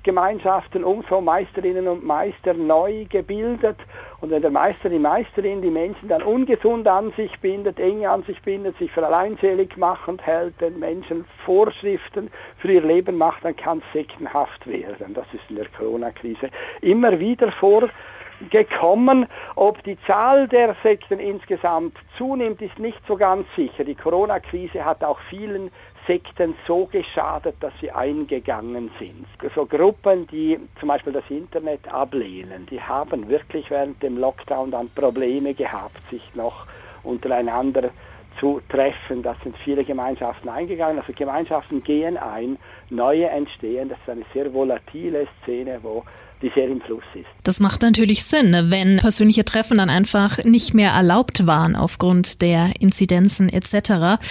Gemeinschaften 0.09 0.83
umso 0.83 1.21
Meisterinnen 1.21 1.87
und 1.87 2.03
Meister 2.03 2.55
neu 2.55 3.05
gebildet. 3.09 3.77
Und 4.21 4.31
wenn 4.31 4.41
der 4.41 4.49
Meister, 4.49 4.89
die 4.89 4.97
Meisterin 4.97 5.61
die 5.61 5.69
Menschen 5.69 6.09
dann 6.09 6.23
ungesund 6.23 6.87
an 6.87 7.13
sich 7.15 7.39
bindet, 7.41 7.79
eng 7.79 8.07
an 8.07 8.23
sich 8.23 8.41
bindet, 8.41 8.75
sich 8.79 8.91
für 8.91 9.05
alleinselig 9.05 9.77
machend 9.77 10.25
hält, 10.25 10.59
den 10.61 10.79
Menschen 10.79 11.25
Vorschriften 11.45 12.31
für 12.57 12.71
ihr 12.71 12.81
Leben 12.81 13.19
macht, 13.19 13.45
dann 13.45 13.55
kann 13.55 13.83
es 13.85 13.93
sektenhaft 13.93 14.65
werden. 14.65 15.13
Das 15.13 15.27
ist 15.31 15.43
in 15.47 15.57
der 15.57 15.67
Corona-Krise 15.77 16.49
immer 16.81 17.19
wieder 17.19 17.51
vorgekommen. 17.51 19.27
Ob 19.57 19.83
die 19.83 19.97
Zahl 20.07 20.47
der 20.47 20.75
Sekten 20.81 21.19
insgesamt 21.19 21.95
zunimmt, 22.17 22.63
ist 22.63 22.79
nicht 22.79 22.99
so 23.07 23.15
ganz 23.15 23.45
sicher. 23.55 23.83
Die 23.83 23.93
Corona-Krise 23.93 24.83
hat 24.83 25.03
auch 25.03 25.19
vielen 25.29 25.69
Sekten 26.09 26.55
so 26.65 26.87
geschadet, 26.87 27.57
dass 27.59 27.71
sie 27.79 27.91
eingegangen 27.91 28.89
sind. 28.97 29.27
So 29.53 29.67
Gruppen, 29.67 30.25
die 30.25 30.57
zum 30.79 30.87
Beispiel 30.89 31.13
das 31.13 31.29
Internet 31.29 31.87
ablehnen, 31.87 32.65
die 32.65 32.81
haben 32.81 33.29
wirklich 33.29 33.69
während 33.69 34.01
dem 34.01 34.17
Lockdown 34.17 34.71
dann 34.71 34.89
Probleme 34.89 35.53
gehabt, 35.53 36.03
sich 36.09 36.23
noch 36.33 36.65
untereinander 37.03 37.91
zu 38.39 38.59
treffen. 38.69 39.21
Das 39.21 39.37
sind 39.43 39.55
viele 39.57 39.83
Gemeinschaften 39.83 40.49
eingegangen. 40.49 40.97
Also 40.97 41.13
Gemeinschaften 41.13 41.83
gehen 41.83 42.17
ein, 42.17 42.57
neue 42.89 43.29
entstehen. 43.29 43.89
Das 43.89 43.99
ist 43.99 44.09
eine 44.09 44.25
sehr 44.33 44.51
volatile 44.51 45.27
Szene, 45.43 45.77
wo 45.83 46.03
die 46.41 46.51
sehr 46.55 46.67
im 46.67 46.81
Fluss 46.81 47.03
ist. 47.13 47.27
Das 47.43 47.59
macht 47.59 47.81
natürlich 47.81 48.23
Sinn, 48.23 48.55
wenn 48.69 48.97
persönliche 48.97 49.45
Treffen 49.45 49.77
dann 49.77 49.89
einfach 49.89 50.43
nicht 50.43 50.73
mehr 50.73 50.91
erlaubt 50.91 51.45
waren 51.45 51.75
aufgrund 51.75 52.41
der 52.41 52.71
Inzidenzen 52.79 53.49
etc. 53.49 54.21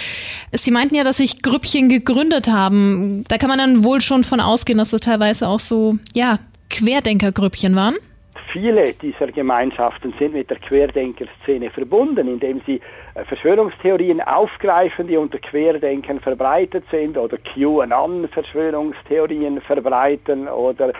Sie 0.51 0.71
meinten 0.71 0.95
ja, 0.95 1.03
dass 1.03 1.17
sich 1.17 1.41
Grüppchen 1.41 1.89
gegründet 1.89 2.49
haben. 2.49 3.23
Da 3.27 3.37
kann 3.37 3.49
man 3.49 3.59
dann 3.59 3.83
wohl 3.83 4.01
schon 4.01 4.23
von 4.23 4.39
ausgehen, 4.39 4.79
dass 4.79 4.93
es 4.93 5.01
teilweise 5.01 5.47
auch 5.47 5.59
so, 5.59 5.97
ja, 6.13 6.39
Querdenkergrüppchen 6.69 7.75
waren. 7.75 7.95
Viele 8.51 8.93
dieser 8.93 9.27
Gemeinschaften 9.27 10.11
sind 10.17 10.33
mit 10.33 10.49
der 10.49 10.57
Querdenkerszene 10.57 11.69
verbunden, 11.69 12.27
indem 12.27 12.61
sie 12.65 12.81
äh, 13.13 13.23
Verschwörungstheorien 13.25 14.21
aufgreifen, 14.21 15.07
die 15.07 15.17
unter 15.17 15.37
Querdenken 15.37 16.19
verbreitet 16.19 16.83
sind, 16.89 17.15
oder 17.15 17.37
QAnon-Verschwörungstheorien 17.37 19.61
verbreiten, 19.61 20.47
oder 20.47 20.93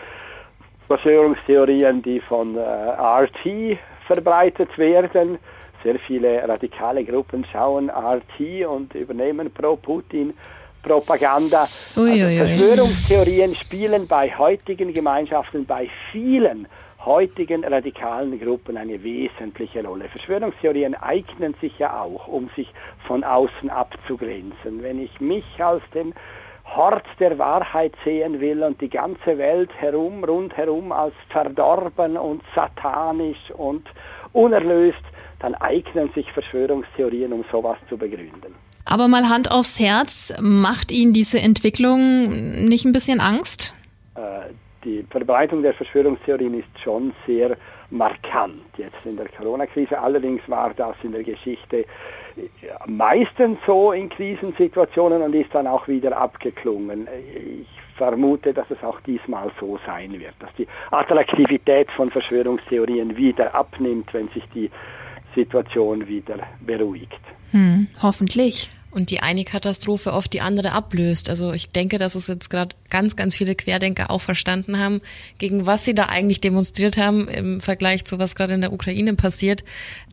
Verschwörungstheorien, 0.90 2.02
die 2.02 2.20
von 2.20 2.58
äh, 2.58 2.62
RT 2.62 3.78
verbreitet 4.08 4.76
werden. 4.80 5.38
Sehr 5.84 6.00
viele 6.00 6.48
radikale 6.48 7.04
Gruppen 7.06 7.46
schauen 7.52 7.92
RT 7.92 8.66
und 8.68 8.96
übernehmen 8.96 9.52
pro 9.54 9.76
Putin 9.76 10.34
Propaganda. 10.82 11.68
Also 11.96 12.18
Verschwörungstheorien 12.18 13.54
spielen 13.54 14.08
bei 14.08 14.36
heutigen 14.36 14.92
Gemeinschaften, 14.92 15.66
bei 15.66 15.88
vielen 16.12 16.68
heutigen 17.06 17.64
radikalen 17.64 18.40
Gruppen 18.40 18.76
eine 18.76 19.04
wesentliche 19.04 19.86
Rolle. 19.86 20.10
Verschwörungstheorien 20.10 20.96
eignen 20.96 21.54
sich 21.62 21.78
ja 21.78 22.02
auch, 22.02 22.28
um 22.28 22.50
sich 22.56 22.68
von 23.06 23.24
außen 23.24 23.70
abzugrenzen. 23.70 24.82
Wenn 24.82 25.00
ich 25.00 25.22
mich 25.22 25.46
als 25.60 25.84
den 25.94 26.16
Hort 26.76 27.06
der 27.20 27.38
Wahrheit 27.38 27.94
sehen 28.04 28.40
will 28.40 28.64
und 28.64 28.80
die 28.82 28.90
ganze 28.90 29.38
Welt 29.38 29.72
herum, 29.78 30.24
rundherum 30.24 30.92
als 30.92 31.14
verdorben 31.30 32.18
und 32.18 32.42
satanisch 32.56 33.52
und 33.58 33.88
unerlöst, 34.34 35.04
dann 35.40 35.56
eignen 35.56 36.12
sich 36.14 36.32
Verschwörungstheorien, 36.32 37.34
um 37.34 37.44
sowas 37.52 37.78
zu 37.88 37.98
begründen. 37.98 38.54
Aber 38.86 39.08
mal 39.08 39.30
Hand 39.30 39.52
aufs 39.52 39.80
Herz, 39.80 40.34
macht 40.42 40.92
Ihnen 40.92 41.14
diese 41.14 41.40
Entwicklung 41.40 42.68
nicht 42.68 42.86
ein 42.86 42.92
bisschen 42.92 43.20
Angst? 43.20 43.74
Äh, 44.16 44.52
die 44.84 45.06
Verbreitung 45.10 45.62
der 45.62 45.74
Verschwörungstheorien 45.74 46.60
ist 46.60 46.68
schon 46.84 47.14
sehr 47.28 47.56
markant 47.92 48.62
jetzt 48.78 48.98
in 49.06 49.18
der 49.18 49.28
Corona-Krise. 49.30 50.00
Allerdings 50.00 50.42
war 50.48 50.74
das 50.74 50.96
in 51.04 51.12
der 51.12 51.24
Geschichte 51.24 51.86
meistens 52.88 53.58
so 53.66 53.92
in 53.92 54.10
Krisensituationen 54.10 55.22
und 55.22 55.34
ist 55.34 55.54
dann 55.54 55.68
auch 55.68 55.88
wieder 55.88 56.18
abgeklungen. 56.18 57.08
Ich 57.36 57.68
vermute, 57.98 58.54
dass 58.54 58.70
es 58.72 58.82
auch 58.84 59.00
diesmal 59.02 59.52
so 59.60 59.80
sein 59.86 60.12
wird, 60.14 60.34
dass 60.40 60.50
die 60.58 60.68
Attraktivität 60.92 61.92
von 61.92 62.10
Verschwörungstheorien 62.10 63.16
wieder 63.16 63.54
abnimmt, 63.54 64.14
wenn 64.14 64.30
sich 64.30 64.44
die 64.54 64.72
Situation 65.36 66.08
wieder 66.08 66.38
beruhigt. 66.66 67.20
Hm, 67.52 67.88
hoffentlich 68.02 68.70
und 68.92 69.12
die 69.12 69.20
eine 69.20 69.44
Katastrophe 69.44 70.14
oft 70.14 70.34
die 70.34 70.42
andere 70.42 70.72
ablöst. 70.72 71.30
Also 71.30 71.54
ich 71.54 71.70
denke, 71.70 71.98
dass 71.98 72.16
es 72.16 72.28
jetzt 72.28 72.50
gerade 72.50 72.76
ganz, 72.90 73.16
ganz 73.16 73.36
viele 73.36 73.54
Querdenker 73.54 74.10
auch 74.10 74.22
verstanden 74.22 74.80
haben, 74.80 75.02
gegen 75.38 75.66
was 75.66 75.86
sie 75.86 75.94
da 75.94 76.06
eigentlich 76.06 76.42
demonstriert 76.42 76.98
haben 76.98 77.28
im 77.28 77.62
Vergleich 77.62 78.06
zu 78.06 78.18
was 78.18 78.36
gerade 78.36 78.56
in 78.56 78.62
der 78.62 78.74
Ukraine 78.74 79.14
passiert. 79.14 79.64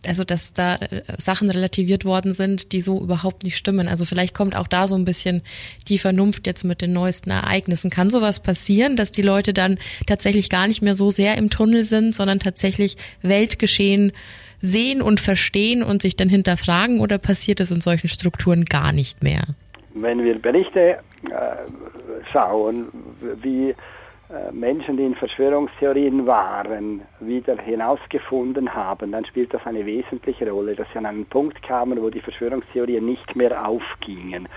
Also 0.06 0.24
dass 0.24 0.52
da 0.52 0.76
äh, 0.76 1.02
Sachen 1.18 1.50
relativiert 1.50 2.04
worden 2.04 2.34
sind, 2.34 2.72
die 2.72 2.82
so 2.82 3.00
überhaupt 3.00 3.44
nicht 3.44 3.56
stimmen. 3.56 3.88
Also 3.88 4.04
vielleicht 4.04 4.34
kommt 4.34 4.54
auch 4.54 4.68
da 4.68 4.88
so 4.88 4.94
ein 4.94 5.06
bisschen 5.06 5.42
die 5.88 5.98
Vernunft 5.98 6.46
jetzt 6.46 6.64
mit 6.64 6.82
den 6.82 6.92
neuesten 6.92 7.30
Ereignissen. 7.30 7.90
Kann 7.90 8.10
sowas 8.10 8.40
passieren, 8.40 8.96
dass 8.96 9.10
die 9.10 9.22
Leute 9.22 9.54
dann 9.54 9.78
tatsächlich 10.06 10.50
gar 10.50 10.66
nicht 10.68 10.82
mehr 10.82 10.94
so 10.94 11.10
sehr 11.10 11.38
im 11.38 11.48
Tunnel 11.48 11.84
sind, 11.84 12.14
sondern 12.14 12.40
tatsächlich 12.40 12.96
Weltgeschehen 13.22 14.12
sehen 14.60 15.02
und 15.02 15.20
verstehen 15.20 15.82
und 15.82 16.02
sich 16.02 16.16
dann 16.16 16.28
hinterfragen 16.28 17.00
oder 17.00 17.18
passiert 17.18 17.60
es 17.60 17.70
in 17.70 17.80
solchen 17.80 18.08
Strukturen 18.08 18.64
gar 18.64 18.92
nicht 18.92 19.22
mehr? 19.22 19.42
Wenn 19.94 20.22
wir 20.22 20.38
Berichte 20.38 20.80
äh, 20.90 20.98
schauen, 22.32 22.88
wie 23.42 23.74
äh, 24.28 24.50
Menschen, 24.52 24.96
die 24.96 25.04
in 25.04 25.14
Verschwörungstheorien 25.14 26.26
waren, 26.26 27.02
wieder 27.20 27.56
hinausgefunden 27.58 28.74
haben, 28.74 29.12
dann 29.12 29.24
spielt 29.24 29.54
das 29.54 29.64
eine 29.66 29.86
wesentliche 29.86 30.50
Rolle, 30.50 30.74
dass 30.74 30.88
sie 30.92 30.98
an 30.98 31.06
einen 31.06 31.26
Punkt 31.26 31.62
kamen, 31.62 32.02
wo 32.02 32.10
die 32.10 32.20
Verschwörungstheorien 32.20 33.06
nicht 33.06 33.36
mehr 33.36 33.66
aufgingen 33.66 34.48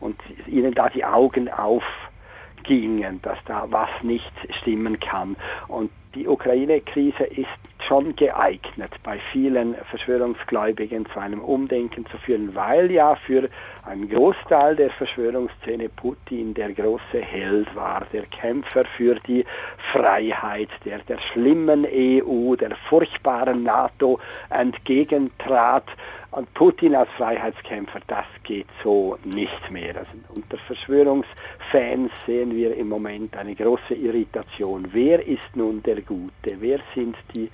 und 0.00 0.16
ihnen 0.46 0.72
da 0.72 0.88
die 0.88 1.04
Augen 1.04 1.50
aufgingen, 1.50 3.20
dass 3.20 3.38
da 3.44 3.66
was 3.68 3.90
nicht 4.02 4.32
stimmen 4.62 4.98
kann. 4.98 5.36
Und 5.66 5.90
die 6.14 6.26
Ukraine-Krise 6.26 7.24
ist 7.24 7.48
schon 7.86 8.14
geeignet, 8.16 8.92
bei 9.02 9.18
vielen 9.32 9.74
Verschwörungsgläubigen 9.90 11.06
zu 11.12 11.20
einem 11.20 11.40
Umdenken 11.40 12.04
zu 12.06 12.18
führen, 12.18 12.54
weil 12.54 12.90
ja 12.90 13.14
für 13.14 13.48
einen 13.84 14.08
Großteil 14.08 14.76
der 14.76 14.90
Verschwörungsszene 14.90 15.88
Putin 15.88 16.54
der 16.54 16.72
große 16.72 17.20
Held 17.20 17.74
war, 17.74 18.06
der 18.12 18.24
Kämpfer 18.26 18.84
für 18.96 19.14
die 19.26 19.44
Freiheit, 19.92 20.68
der 20.84 20.98
der 20.98 21.18
schlimmen 21.32 21.86
EU, 21.86 22.54
der 22.56 22.76
furchtbaren 22.88 23.62
NATO 23.62 24.18
entgegentrat. 24.50 25.84
Und 26.30 26.52
Putin 26.52 26.94
als 26.94 27.08
Freiheitskämpfer, 27.16 28.00
das 28.06 28.26
geht 28.42 28.66
so 28.84 29.16
nicht 29.24 29.70
mehr. 29.70 29.96
Also 29.96 30.10
unter 30.36 30.58
Verschwörungsfans 30.58 32.12
sehen 32.26 32.54
wir 32.54 32.76
im 32.76 32.90
Moment 32.90 33.34
eine 33.34 33.54
große 33.54 33.94
Irritation. 33.94 34.86
Wer 34.92 35.26
ist 35.26 35.48
nun 35.54 35.82
der 35.84 36.02
Gute? 36.02 36.56
Wer 36.60 36.80
sind 36.94 37.16
die 37.34 37.50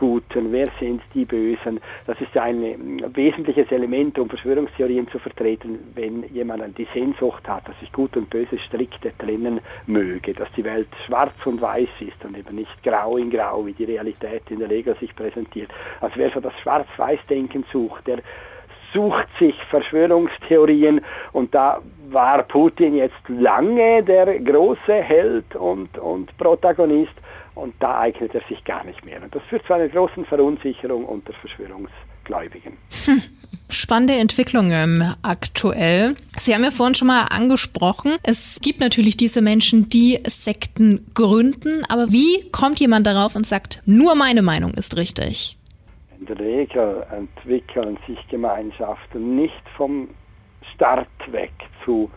Guten, 0.00 0.50
wer 0.50 0.66
sind 0.80 1.02
die 1.12 1.26
Bösen. 1.26 1.78
Das 2.06 2.18
ist 2.22 2.34
ein 2.34 3.02
wesentliches 3.14 3.70
Element, 3.70 4.18
um 4.18 4.30
Verschwörungstheorien 4.30 5.06
zu 5.08 5.18
vertreten, 5.18 5.78
wenn 5.94 6.24
jemand 6.32 6.78
die 6.78 6.88
Sehnsucht 6.94 7.46
hat, 7.46 7.68
dass 7.68 7.78
sich 7.80 7.92
Gut 7.92 8.16
und 8.16 8.30
Böse 8.30 8.58
strikte 8.60 9.12
trennen 9.18 9.60
möge, 9.86 10.32
dass 10.32 10.48
die 10.56 10.64
Welt 10.64 10.88
schwarz 11.06 11.34
und 11.44 11.60
weiß 11.60 11.90
ist 12.00 12.24
und 12.24 12.34
eben 12.34 12.56
nicht 12.56 12.82
grau 12.82 13.18
in 13.18 13.28
grau, 13.28 13.66
wie 13.66 13.74
die 13.74 13.84
Realität 13.84 14.50
in 14.50 14.60
der 14.60 14.70
Regel 14.70 14.96
sich 14.96 15.14
präsentiert. 15.14 15.70
Also 16.00 16.14
wer 16.16 16.30
so 16.30 16.40
das 16.40 16.54
Schwarz-Weiß-Denken 16.62 17.66
sucht, 17.70 18.06
der 18.06 18.20
sucht 18.94 19.28
sich 19.38 19.54
Verschwörungstheorien 19.68 21.02
und 21.32 21.54
da 21.54 21.82
war 22.08 22.42
Putin 22.44 22.94
jetzt 22.96 23.28
lange 23.28 24.02
der 24.02 24.40
große 24.40 24.94
Held 24.94 25.54
und, 25.56 25.98
und 25.98 26.34
Protagonist 26.38 27.12
und 27.60 27.74
da 27.80 28.00
eignet 28.00 28.34
er 28.34 28.42
sich 28.48 28.64
gar 28.64 28.84
nicht 28.84 29.04
mehr. 29.04 29.22
Und 29.22 29.34
das 29.34 29.42
führt 29.48 29.66
zu 29.66 29.74
einer 29.74 29.88
großen 29.88 30.24
Verunsicherung 30.24 31.04
unter 31.04 31.32
Verschwörungsgläubigen. 31.34 32.76
Hm. 33.04 33.22
Spannende 33.68 34.14
Entwicklungen 34.14 35.14
aktuell. 35.22 36.16
Sie 36.36 36.54
haben 36.54 36.64
ja 36.64 36.70
vorhin 36.70 36.94
schon 36.94 37.06
mal 37.08 37.26
angesprochen, 37.30 38.16
es 38.24 38.58
gibt 38.60 38.80
natürlich 38.80 39.16
diese 39.16 39.42
Menschen, 39.42 39.88
die 39.88 40.18
Sekten 40.26 41.06
gründen, 41.14 41.82
aber 41.88 42.10
wie 42.10 42.50
kommt 42.50 42.80
jemand 42.80 43.06
darauf 43.06 43.36
und 43.36 43.46
sagt, 43.46 43.82
nur 43.86 44.14
meine 44.16 44.42
Meinung 44.42 44.72
ist 44.74 44.96
richtig? 44.96 45.56
In 46.18 46.26
der 46.26 46.38
Regel 46.38 47.06
entwickeln 47.16 47.96
sich 48.06 48.18
Gemeinschaften 48.28 49.36
nicht 49.36 49.62
vom 49.76 50.08
Start 50.74 51.08
weg 51.30 51.52
zu 51.84 52.10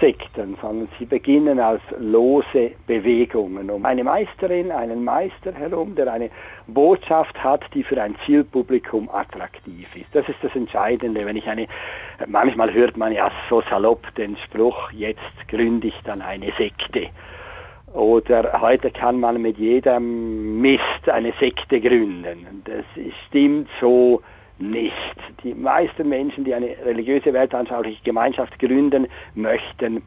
Sekten, 0.00 0.56
sondern 0.60 0.88
sie 0.98 1.06
beginnen 1.06 1.58
als 1.58 1.80
lose 1.98 2.72
Bewegungen 2.86 3.70
um 3.70 3.84
eine 3.84 4.04
Meisterin, 4.04 4.70
einen 4.70 5.04
Meister 5.04 5.52
herum, 5.52 5.94
der 5.94 6.12
eine 6.12 6.30
Botschaft 6.66 7.42
hat, 7.42 7.62
die 7.74 7.82
für 7.82 8.00
ein 8.00 8.16
Zielpublikum 8.26 9.08
attraktiv 9.10 9.86
ist. 9.94 10.06
Das 10.12 10.28
ist 10.28 10.38
das 10.42 10.54
Entscheidende, 10.54 11.24
wenn 11.24 11.36
ich 11.36 11.46
eine, 11.46 11.66
manchmal 12.26 12.72
hört 12.72 12.96
man 12.96 13.12
ja 13.12 13.30
so 13.48 13.62
salopp 13.70 14.14
den 14.16 14.36
Spruch, 14.44 14.90
jetzt 14.92 15.48
gründe 15.48 15.88
ich 15.88 16.00
dann 16.04 16.20
eine 16.20 16.52
Sekte. 16.58 17.08
Oder 17.94 18.60
heute 18.60 18.90
kann 18.90 19.20
man 19.20 19.40
mit 19.40 19.56
jedem 19.56 20.60
Mist 20.60 21.08
eine 21.08 21.32
Sekte 21.40 21.80
gründen. 21.80 22.62
Das 22.64 22.84
stimmt 23.26 23.68
so 23.80 24.20
nicht. 24.58 24.94
Die 25.42 25.54
meisten 25.54 26.08
Menschen, 26.08 26.44
die 26.44 26.54
eine 26.54 26.76
religiöse 26.84 27.32
weltanschauliche 27.32 28.02
Gemeinschaft 28.04 28.58
gründen 28.58 29.06
möchten, 29.34 30.02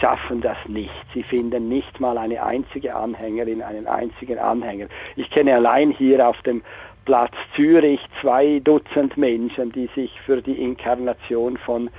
schaffen 0.00 0.40
das 0.40 0.56
nicht. 0.66 0.92
Sie 1.14 1.22
finden 1.22 1.68
nicht 1.68 2.00
mal 2.00 2.18
eine 2.18 2.42
einzige 2.42 2.94
Anhängerin, 2.94 3.62
einen 3.62 3.86
einzigen 3.86 4.38
Anhänger. 4.38 4.86
Ich 5.16 5.30
kenne 5.30 5.54
allein 5.54 5.90
hier 5.90 6.26
auf 6.26 6.40
dem 6.42 6.62
Platz 7.04 7.34
Zürich 7.56 8.00
zwei 8.20 8.60
Dutzend 8.60 9.16
Menschen, 9.16 9.72
die 9.72 9.88
sich 9.94 10.20
für 10.20 10.40
die 10.40 10.62
Inkarnation 10.62 11.56
von 11.56 11.90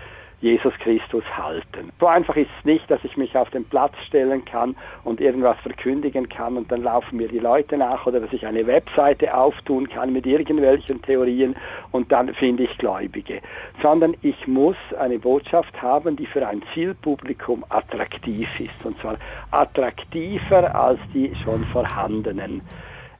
Jesus 0.43 0.73
Christus 0.79 1.23
halten. 1.38 1.89
So 2.01 2.08
einfach 2.08 2.36
ist 2.36 2.49
es 2.60 2.65
nicht, 2.65 2.91
dass 2.91 3.01
ich 3.06 3.15
mich 3.15 3.34
auf 3.38 3.49
den 3.51 3.63
Platz 3.63 3.93
stellen 4.06 4.43
kann 4.43 4.75
und 5.06 5.21
irgendwas 5.21 5.58
verkündigen 5.60 6.27
kann 6.27 6.58
und 6.58 6.69
dann 6.69 6.84
laufen 6.84 7.15
mir 7.15 7.29
die 7.29 7.39
Leute 7.39 7.77
nach 7.77 8.06
oder 8.06 8.19
dass 8.19 8.34
ich 8.34 8.45
eine 8.45 8.67
Webseite 8.67 9.34
auftun 9.34 9.88
kann 9.88 10.12
mit 10.12 10.25
irgendwelchen 10.25 11.01
Theorien 11.01 11.56
und 11.91 12.12
dann 12.12 12.34
finde 12.34 12.63
ich 12.63 12.77
Gläubige. 12.77 13.39
Sondern 13.82 14.17
ich 14.21 14.45
muss 14.45 14.75
eine 14.99 15.17
Botschaft 15.17 15.82
haben, 15.82 16.17
die 16.17 16.25
für 16.25 16.45
ein 16.45 16.62
Zielpublikum 16.73 17.63
attraktiv 17.69 18.49
ist 18.60 18.86
und 18.86 18.99
zwar 18.99 19.15
attraktiver 19.51 20.75
als 20.75 20.99
die 21.13 21.34
schon 21.45 21.63
vorhandenen. 21.67 22.62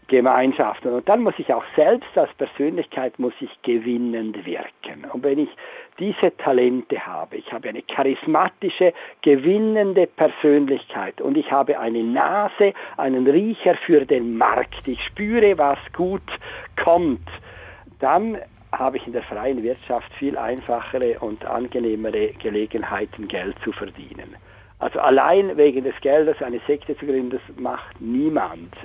Gemeinschaften. 0.08 0.94
Und 0.94 1.08
dann 1.10 1.22
muss 1.22 1.34
ich 1.38 1.52
auch 1.54 1.64
selbst 1.76 2.16
als 2.16 2.32
Persönlichkeit 2.36 3.18
muss 3.18 3.34
ich 3.40 3.50
gewinnend 3.64 4.46
wirken. 4.46 5.06
Und 5.12 5.24
wenn 5.24 5.40
ich 5.40 5.50
diese 6.00 6.36
Talente 6.38 7.06
habe, 7.06 7.38
ich 7.38 7.52
habe 7.52 7.70
eine 7.70 7.82
charismatische, 7.84 8.94
gewinnende 9.22 10.08
Persönlichkeit 10.08 11.22
und 11.22 11.38
ich 11.38 11.52
habe 11.52 11.80
eine 11.80 12.04
Nase, 12.04 12.74
einen 12.98 13.28
Riecher 13.28 13.76
für 13.86 14.06
den 14.06 14.38
Markt, 14.38 14.88
ich 14.88 15.04
spüre, 15.04 15.58
was 15.58 15.80
gut 15.94 16.22
kommt, 16.84 17.28
dann 18.00 18.38
habe 18.72 18.98
ich 18.98 19.06
in 19.06 19.14
der 19.14 19.24
freien 19.24 19.62
Wirtschaft 19.62 20.12
viel 20.14 20.38
einfachere 20.38 21.20
und 21.20 21.46
angenehmere 21.46 22.30
Gelegenheiten, 22.42 23.28
Geld 23.28 23.56
zu 23.64 23.72
verdienen. 23.72 24.36
Also 24.84 25.00
allein 25.00 25.56
wegen 25.56 25.86
des 25.86 25.96
Geldes 26.02 26.42
eine 26.42 26.60
Sekte 26.68 26.98
zu 26.98 27.06
gründen, 27.06 27.30
das 27.30 27.42
macht 27.58 28.02
niemand. 28.02 28.76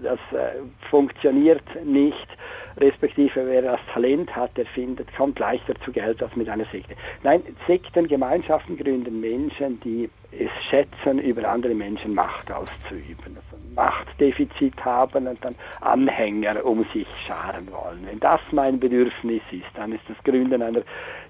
Das 0.00 0.20
äh, 0.30 0.60
funktioniert 0.88 1.64
nicht, 1.84 2.28
respektive 2.76 3.44
wer 3.44 3.62
das 3.62 3.80
Talent 3.92 4.36
hat, 4.36 4.56
der 4.56 4.66
findet, 4.66 5.12
kommt 5.16 5.36
leichter 5.40 5.74
zu 5.84 5.90
Geld 5.90 6.22
als 6.22 6.36
mit 6.36 6.48
einer 6.48 6.64
Sekte. 6.66 6.94
Nein, 7.24 7.42
Sekten, 7.66 8.06
Gemeinschaften 8.06 8.78
gründen 8.78 9.20
Menschen, 9.20 9.80
die 9.80 10.08
es 10.30 10.50
schätzen, 10.70 11.18
über 11.18 11.48
andere 11.48 11.74
Menschen 11.74 12.14
Macht 12.14 12.52
auszuüben. 12.52 13.36
Also 13.36 13.56
Machtdefizit 13.74 14.84
haben 14.84 15.26
und 15.26 15.44
dann 15.44 15.56
Anhänger 15.80 16.64
um 16.64 16.84
sich 16.92 17.08
scharen 17.26 17.66
wollen. 17.72 18.06
Wenn 18.08 18.20
das 18.20 18.40
mein 18.52 18.78
Bedürfnis 18.78 19.42
ist, 19.50 19.66
dann 19.74 19.90
ist 19.90 20.04
das 20.08 20.16
Gründen 20.22 20.62
einer 20.62 20.82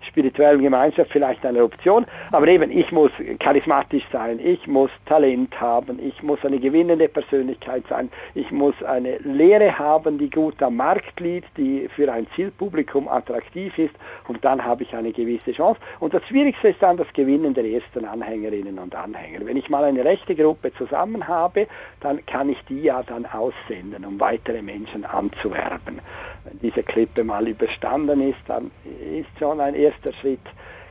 spirituellen 0.07 0.63
Gemeinschaft 0.63 1.11
vielleicht 1.11 1.45
eine 1.45 1.63
Option. 1.63 2.07
Aber 2.33 2.47
eben, 2.49 2.71
ich 2.71 2.91
muss 2.93 3.11
charismatisch 3.41 4.05
sein, 4.13 4.39
ich 4.43 4.67
muss 4.67 4.91
Talent 5.07 5.59
haben, 5.61 5.99
ich 6.01 6.23
muss 6.23 6.45
eine 6.45 6.59
gewinnende 6.59 7.09
Persönlichkeit 7.09 7.85
sein, 7.89 8.11
ich 8.35 8.51
muss 8.51 8.75
eine 8.83 9.19
Lehre 9.19 9.79
haben, 9.79 10.19
die 10.19 10.31
gut 10.31 10.63
am 10.63 10.77
Markt 10.77 11.21
liegt, 11.21 11.57
die 11.57 11.89
für 11.95 12.13
ein 12.13 12.27
Zielpublikum 12.35 13.09
attraktiv 13.09 13.77
ist 13.79 13.95
und 14.29 14.45
dann 14.45 14.65
habe 14.65 14.83
ich 14.83 14.95
eine 14.95 15.13
gewisse 15.13 15.53
Chance. 15.53 15.81
Und 16.01 16.15
das 16.15 16.25
Schwierigste 16.27 16.69
ist 16.69 16.83
dann 16.83 16.97
das 16.97 17.13
Gewinnen 17.13 17.55
der 17.55 17.65
ersten 17.65 18.05
Anhängerinnen 18.05 18.79
und 18.79 18.95
Anhänger. 18.95 19.45
Wenn 19.45 19.57
ich 19.57 19.69
mal 19.69 19.85
eine 19.85 20.05
rechte 20.05 20.35
Gruppe 20.35 20.73
zusammen 20.75 21.27
habe, 21.27 21.67
dann 22.01 22.25
kann 22.27 22.49
ich 22.49 22.59
die 22.69 22.83
ja 22.83 23.03
dann 23.03 23.27
aussenden, 23.27 24.05
um 24.05 24.21
weitere 24.21 24.63
Menschen 24.63 25.05
anzuwerben. 25.05 26.01
Wenn 26.45 26.59
diese 26.61 26.83
Klippe 26.83 27.25
mal 27.25 27.47
überstanden 27.47 28.21
ist, 28.21 28.39
dann 28.47 28.71
ist 28.85 29.39
schon 29.39 29.61
ein 29.61 29.75
erster 29.89 30.13
Schritt 30.21 30.41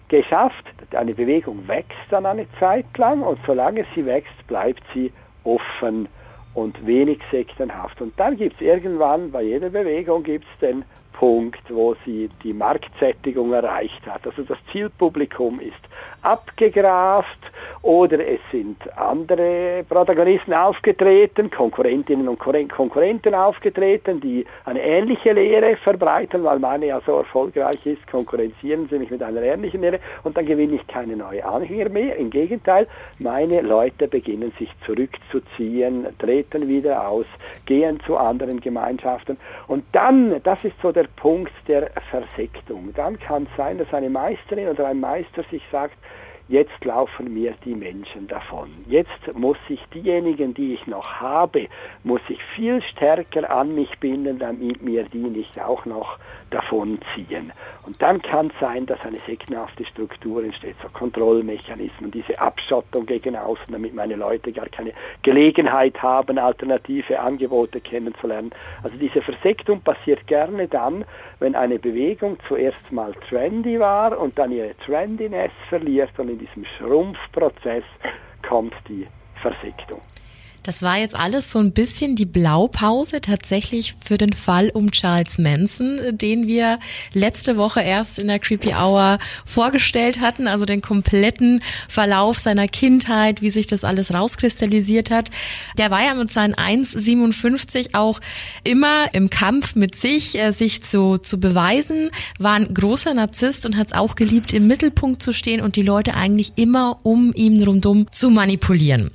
geschafft. 0.09 0.65
Eine 0.91 1.13
Bewegung 1.13 1.67
wächst 1.67 1.97
dann 2.09 2.25
eine 2.25 2.47
Zeit 2.59 2.85
lang 2.97 3.21
und 3.21 3.39
solange 3.45 3.85
sie 3.95 4.05
wächst, 4.05 4.47
bleibt 4.47 4.83
sie 4.93 5.11
offen 5.43 6.07
und 6.53 6.85
wenig 6.85 7.19
sektenhaft. 7.31 8.01
Und 8.01 8.17
dann 8.19 8.37
gibt 8.37 8.55
es 8.55 8.61
irgendwann, 8.61 9.31
bei 9.31 9.43
jeder 9.43 9.69
Bewegung 9.69 10.23
gibt 10.23 10.45
es 10.45 10.59
den 10.59 10.83
Punkt, 11.13 11.61
wo 11.69 11.95
sie 12.05 12.29
die 12.43 12.53
Marktsättigung 12.53 13.51
erreicht 13.53 14.05
hat. 14.05 14.25
Also 14.25 14.43
das 14.43 14.57
Zielpublikum 14.71 15.59
ist 15.59 15.73
abgegraft 16.27 17.39
oder 17.87 18.19
es 18.19 18.39
sind 18.51 18.77
andere 18.97 19.85
Protagonisten 19.87 20.53
aufgetreten, 20.53 21.49
Konkurrentinnen 21.49 22.27
und 22.27 22.37
Konkurrenten 22.37 23.33
aufgetreten, 23.33 24.19
die 24.19 24.45
eine 24.65 24.81
ähnliche 24.81 25.31
Lehre 25.31 25.77
verbreiten, 25.77 26.43
weil 26.43 26.59
meine 26.59 26.87
ja 26.87 27.01
so 27.05 27.19
erfolgreich 27.19 27.85
ist, 27.85 28.05
konkurrenzieren 28.11 28.89
sie 28.89 28.99
mich 28.99 29.09
mit 29.09 29.23
einer 29.23 29.41
ähnlichen 29.41 29.81
Lehre 29.81 29.99
und 30.23 30.35
dann 30.35 30.45
gewinne 30.45 30.75
ich 30.75 30.87
keine 30.87 31.15
neue 31.15 31.45
Anhänger 31.45 31.87
mehr. 31.89 32.17
Im 32.17 32.29
Gegenteil, 32.29 32.87
meine 33.19 33.61
Leute 33.61 34.09
beginnen 34.09 34.51
sich 34.59 34.69
zurückzuziehen, 34.85 36.07
treten 36.19 36.67
wieder 36.67 37.07
aus, 37.07 37.25
gehen 37.65 38.01
zu 38.05 38.17
anderen 38.17 38.59
Gemeinschaften 38.59 39.37
und 39.67 39.85
dann, 39.93 40.41
das 40.43 40.61
ist 40.65 40.75
so 40.81 40.91
der 40.91 41.07
Punkt 41.15 41.53
der 41.69 41.89
Versektung, 42.09 42.93
dann 42.95 43.17
kann 43.17 43.43
es 43.43 43.55
sein, 43.55 43.77
dass 43.77 43.93
eine 43.93 44.09
Meisterin 44.09 44.67
oder 44.67 44.87
ein 44.87 44.99
Meister 44.99 45.43
sich 45.49 45.61
sagt, 45.71 45.95
jetzt 46.47 46.83
laufen 46.85 47.33
mir 47.33 47.53
die 47.65 47.75
Menschen 47.75 48.27
davon. 48.27 48.69
Jetzt 48.87 49.33
muss 49.33 49.57
ich 49.69 49.83
diejenigen, 49.93 50.53
die 50.53 50.73
ich 50.73 50.87
noch 50.87 51.07
habe, 51.07 51.67
muss 52.03 52.21
ich 52.29 52.41
viel 52.55 52.81
stärker 52.81 53.49
an 53.49 53.75
mich 53.75 53.97
binden, 53.99 54.39
damit 54.39 54.81
mir 54.81 55.03
die 55.03 55.17
nicht 55.17 55.59
auch 55.59 55.85
noch 55.85 56.17
davonziehen. 56.49 57.51
Und 57.85 58.01
dann 58.01 58.21
kann 58.21 58.47
es 58.47 58.59
sein, 58.59 58.85
dass 58.85 58.99
eine 59.01 59.19
sektenhafte 59.25 59.85
Struktur 59.85 60.43
entsteht, 60.43 60.75
so 60.81 60.89
Kontrollmechanismen, 60.89 62.11
diese 62.11 62.37
Abschottung 62.39 63.05
gegen 63.05 63.35
außen, 63.35 63.71
damit 63.71 63.93
meine 63.93 64.15
Leute 64.15 64.51
gar 64.51 64.67
keine 64.69 64.93
Gelegenheit 65.23 66.01
haben, 66.01 66.37
alternative 66.37 67.19
Angebote 67.19 67.81
kennenzulernen. 67.81 68.51
Also 68.83 68.97
diese 68.97 69.21
Versektung 69.21 69.81
passiert 69.81 70.25
gerne 70.27 70.67
dann, 70.67 71.05
wenn 71.39 71.55
eine 71.55 71.79
Bewegung 71.79 72.37
zuerst 72.47 72.91
mal 72.91 73.13
trendy 73.29 73.79
war 73.79 74.17
und 74.17 74.37
dann 74.37 74.51
ihre 74.51 74.75
Trendiness 74.77 75.51
verliert 75.69 76.11
und 76.17 76.29
in 76.29 76.39
diesem 76.39 76.65
Schrumpfprozess 76.77 77.83
kommt 78.47 78.73
die 78.87 79.07
Versektung. 79.41 80.01
Das 80.67 80.81
war 80.81 80.97
jetzt 80.97 81.15
alles 81.15 81.49
so 81.49 81.59
ein 81.59 81.71
bisschen 81.71 82.17
die 82.17 82.25
Blaupause 82.25 83.21
tatsächlich 83.21 83.95
für 84.03 84.17
den 84.17 84.33
Fall 84.33 84.69
um 84.73 84.91
Charles 84.91 85.37
Manson, 85.37 85.97
den 86.11 86.45
wir 86.45 86.79
letzte 87.13 87.55
Woche 87.55 87.79
erst 87.79 88.19
in 88.19 88.27
der 88.27 88.39
Creepy 88.39 88.73
Hour 88.73 89.17
vorgestellt 89.45 90.19
hatten, 90.19 90.45
also 90.45 90.65
den 90.65 90.81
kompletten 90.81 91.63
Verlauf 91.87 92.39
seiner 92.39 92.67
Kindheit, 92.67 93.41
wie 93.41 93.49
sich 93.49 93.67
das 93.67 93.85
alles 93.85 94.13
rauskristallisiert 94.13 95.09
hat. 95.09 95.31
Der 95.77 95.89
war 95.89 96.03
ja 96.03 96.13
mit 96.15 96.33
seinen 96.33 96.55
1,57 96.55 97.93
auch 97.93 98.19
immer 98.65 99.13
im 99.13 99.29
Kampf 99.29 99.75
mit 99.75 99.95
sich, 99.95 100.37
äh, 100.37 100.51
sich 100.51 100.83
zu, 100.83 101.17
zu 101.17 101.39
beweisen, 101.39 102.11
war 102.39 102.55
ein 102.55 102.73
großer 102.73 103.13
Narzisst 103.13 103.65
und 103.65 103.77
hat 103.77 103.87
es 103.87 103.93
auch 103.93 104.15
geliebt, 104.15 104.51
im 104.51 104.67
Mittelpunkt 104.67 105.23
zu 105.23 105.31
stehen 105.31 105.61
und 105.61 105.77
die 105.77 105.81
Leute 105.81 106.15
eigentlich 106.15 106.51
immer 106.57 106.99
um 107.03 107.33
ihn 107.33 107.63
rundum 107.63 108.11
zu 108.11 108.29
manipulieren 108.29 109.11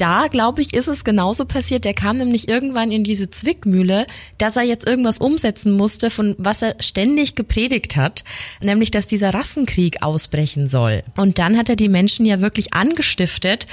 da, 0.00 0.28
glaube 0.28 0.62
ich, 0.62 0.74
ist 0.74 0.88
es 0.88 1.04
genauso 1.04 1.44
passiert. 1.44 1.84
Der 1.84 1.94
kam 1.94 2.16
nämlich 2.16 2.48
irgendwann 2.48 2.90
in 2.90 3.04
diese 3.04 3.30
Zwickmühle, 3.30 4.06
dass 4.38 4.56
er 4.56 4.62
jetzt 4.62 4.88
irgendwas 4.88 5.18
umsetzen 5.18 5.72
musste, 5.72 6.10
von 6.10 6.34
was 6.38 6.62
er 6.62 6.76
ständig 6.80 7.34
gepredigt 7.34 7.96
hat, 7.96 8.24
nämlich, 8.62 8.90
dass 8.90 9.06
dieser 9.06 9.34
Rassenkrieg 9.34 10.02
ausbrechen 10.02 10.68
soll. 10.68 11.02
Und 11.16 11.38
dann 11.38 11.56
hat 11.56 11.68
er 11.68 11.76
die 11.76 11.88
Menschen 11.88 12.24
ja 12.24 12.40
wirklich 12.40 12.74
angestiftet, 12.74 13.66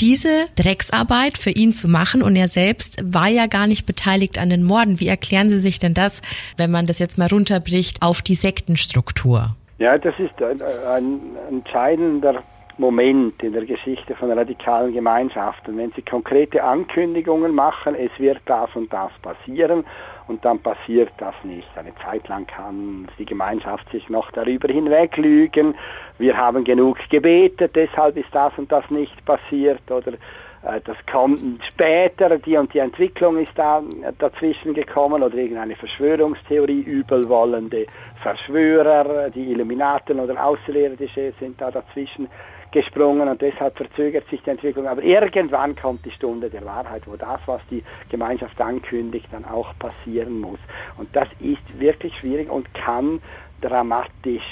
diese 0.00 0.46
Drecksarbeit 0.56 1.38
für 1.38 1.50
ihn 1.50 1.72
zu 1.72 1.88
machen 1.88 2.22
und 2.22 2.36
er 2.36 2.48
selbst 2.48 2.98
war 3.02 3.28
ja 3.28 3.46
gar 3.46 3.66
nicht 3.66 3.86
beteiligt 3.86 4.38
an 4.38 4.50
den 4.50 4.62
Morden. 4.62 5.00
Wie 5.00 5.08
erklären 5.08 5.48
Sie 5.48 5.60
sich 5.60 5.78
denn 5.78 5.94
das, 5.94 6.20
wenn 6.56 6.70
man 6.70 6.86
das 6.86 6.98
jetzt 6.98 7.18
mal 7.18 7.28
runterbricht 7.28 8.02
auf 8.02 8.22
die 8.22 8.34
Sektenstruktur? 8.34 9.56
Ja, 9.78 9.98
das 9.98 10.14
ist 10.18 10.42
ein, 10.42 10.62
ein 10.88 11.20
entscheidender 11.50 12.42
Moment 12.78 13.42
in 13.42 13.54
der 13.54 13.64
Geschichte 13.64 14.14
von 14.14 14.30
radikalen 14.30 14.92
Gemeinschaften. 14.92 15.78
Wenn 15.78 15.92
sie 15.92 16.02
konkrete 16.02 16.62
Ankündigungen 16.62 17.54
machen, 17.54 17.94
es 17.94 18.10
wird 18.18 18.40
das 18.44 18.68
und 18.74 18.92
das 18.92 19.10
passieren 19.22 19.84
und 20.28 20.44
dann 20.44 20.58
passiert 20.58 21.12
das 21.18 21.34
nicht. 21.42 21.68
Eine 21.76 21.94
Zeit 22.04 22.28
lang 22.28 22.46
kann 22.46 23.08
die 23.18 23.24
Gemeinschaft 23.24 23.90
sich 23.90 24.08
noch 24.10 24.30
darüber 24.32 24.68
hinweglügen. 24.68 25.74
Wir 26.18 26.36
haben 26.36 26.64
genug 26.64 26.98
gebetet, 27.08 27.74
deshalb 27.74 28.16
ist 28.18 28.28
das 28.32 28.52
und 28.58 28.70
das 28.70 28.88
nicht 28.90 29.24
passiert 29.24 29.90
oder 29.90 30.12
äh, 30.12 30.80
das 30.84 30.96
kommt 31.10 31.40
später, 31.64 32.38
die 32.38 32.56
und 32.56 32.74
die 32.74 32.80
Entwicklung 32.80 33.38
ist 33.38 33.52
da 33.54 33.82
dazwischen 34.18 34.74
gekommen 34.74 35.22
oder 35.22 35.34
irgendeine 35.34 35.76
Verschwörungstheorie, 35.76 36.80
übelwollende 36.80 37.86
Verschwörer, 38.22 39.30
die 39.30 39.52
Illuminaten 39.52 40.20
oder 40.20 40.44
Außerirdische 40.44 41.32
sind 41.40 41.60
da 41.60 41.70
dazwischen 41.70 42.28
gesprungen 42.76 43.26
und 43.26 43.40
deshalb 43.40 43.74
verzögert 43.74 44.28
sich 44.28 44.42
die 44.42 44.50
Entwicklung. 44.50 44.86
Aber 44.86 45.02
irgendwann 45.02 45.74
kommt 45.74 46.04
die 46.04 46.10
Stunde 46.10 46.50
der 46.50 46.62
Wahrheit, 46.66 47.04
wo 47.06 47.16
das, 47.16 47.40
was 47.46 47.62
die 47.70 47.82
Gemeinschaft 48.10 48.60
ankündigt, 48.60 49.28
dann 49.32 49.46
auch 49.46 49.72
passieren 49.78 50.40
muss. 50.40 50.58
Und 50.98 51.08
das 51.16 51.26
ist 51.40 51.80
wirklich 51.80 52.14
schwierig 52.18 52.50
und 52.50 52.72
kann 52.74 53.22
dramatisch 53.62 54.44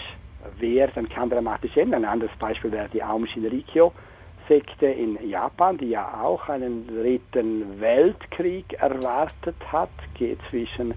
werden, 0.59 1.07
kann 1.11 1.29
dramatisch 1.29 1.77
enden. 1.77 1.97
Ein 1.97 2.07
anderes 2.07 2.35
Beispiel 2.39 2.73
wäre 2.73 2.89
die 2.89 3.03
Aum 3.03 3.27
Shinrikyo. 3.27 3.93
Sekte 4.49 4.87
in 4.87 5.19
Japan, 5.29 5.77
die 5.77 5.91
ja 5.91 6.21
auch 6.23 6.49
einen 6.49 6.87
dritten 6.87 7.79
Weltkrieg 7.79 8.73
erwartet 8.75 9.57
hat, 9.71 9.91
geht 10.15 10.39
zwischen 10.49 10.95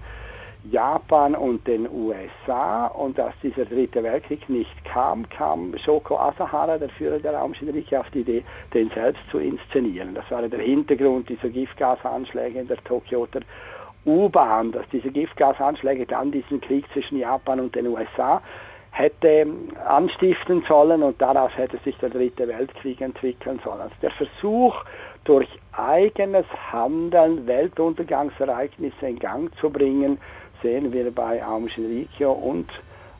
Japan 0.64 1.34
und 1.34 1.66
den 1.66 1.88
USA 1.90 2.86
und 2.88 3.18
als 3.18 3.34
dieser 3.42 3.64
dritte 3.64 4.02
Weltkrieg 4.02 4.48
nicht 4.48 4.84
kam, 4.84 5.28
kam 5.28 5.76
Shoko 5.78 6.18
Asahara, 6.18 6.78
der 6.78 6.90
Führer 6.90 7.18
der 7.18 7.34
Raumschienenriege, 7.34 7.98
auf 7.98 8.10
die 8.10 8.20
Idee, 8.20 8.44
den 8.74 8.90
selbst 8.90 9.22
zu 9.30 9.38
inszenieren. 9.38 10.14
Das 10.14 10.30
war 10.30 10.42
der 10.42 10.60
Hintergrund 10.60 11.28
dieser 11.28 11.48
Giftgasanschläge 11.48 12.58
in 12.60 12.68
der 12.68 12.82
Tokioter 12.84 13.40
U-Bahn, 14.04 14.72
dass 14.72 14.88
diese 14.90 15.10
Giftgasanschläge 15.10 16.06
dann 16.06 16.32
diesen 16.32 16.60
Krieg 16.60 16.84
zwischen 16.92 17.18
Japan 17.18 17.60
und 17.60 17.74
den 17.74 17.86
USA 17.86 18.42
hätte 18.90 19.46
anstiften 19.86 20.64
sollen 20.66 21.02
und 21.02 21.20
daraus 21.20 21.52
hätte 21.56 21.78
sich 21.84 21.96
der 21.98 22.10
dritte 22.10 22.48
Weltkrieg 22.48 23.00
entwickeln 23.00 23.60
sollen. 23.64 23.80
Also 23.82 23.94
der 24.02 24.10
Versuch, 24.10 24.74
durch 25.24 25.48
eigenes 25.72 26.46
Handeln 26.72 27.46
Weltuntergangsereignisse 27.46 29.06
in 29.06 29.18
Gang 29.18 29.54
zu 29.60 29.70
bringen, 29.70 30.18
sehen 30.62 30.92
wir 30.92 31.10
bei 31.10 31.44
Aum 31.44 31.68
Shinrikyo 31.68 32.32
und 32.32 32.68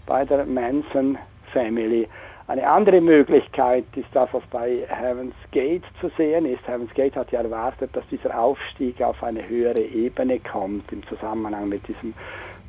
bei 0.07 0.24
der 0.24 0.44
Manson 0.46 1.18
Family. 1.53 2.09
Eine 2.48 2.66
andere 2.66 3.01
Möglichkeit 3.03 3.85
ist 3.94 4.09
das, 4.14 4.31
was 4.33 4.42
bei 4.51 4.87
Heaven's 4.88 5.35
Gate 5.51 5.85
zu 6.01 6.11
sehen 6.16 6.46
ist. 6.46 6.66
Heaven's 6.66 6.94
Gate 6.94 7.14
hat 7.14 7.31
ja 7.31 7.42
erwartet, 7.42 7.90
dass 7.94 8.05
dieser 8.11 8.38
Aufstieg 8.38 9.03
auf 9.03 9.22
eine 9.22 9.46
höhere 9.46 9.83
Ebene 9.83 10.40
kommt 10.40 10.90
im 10.90 11.07
Zusammenhang 11.09 11.68
mit 11.68 11.87
diesem, 11.87 12.14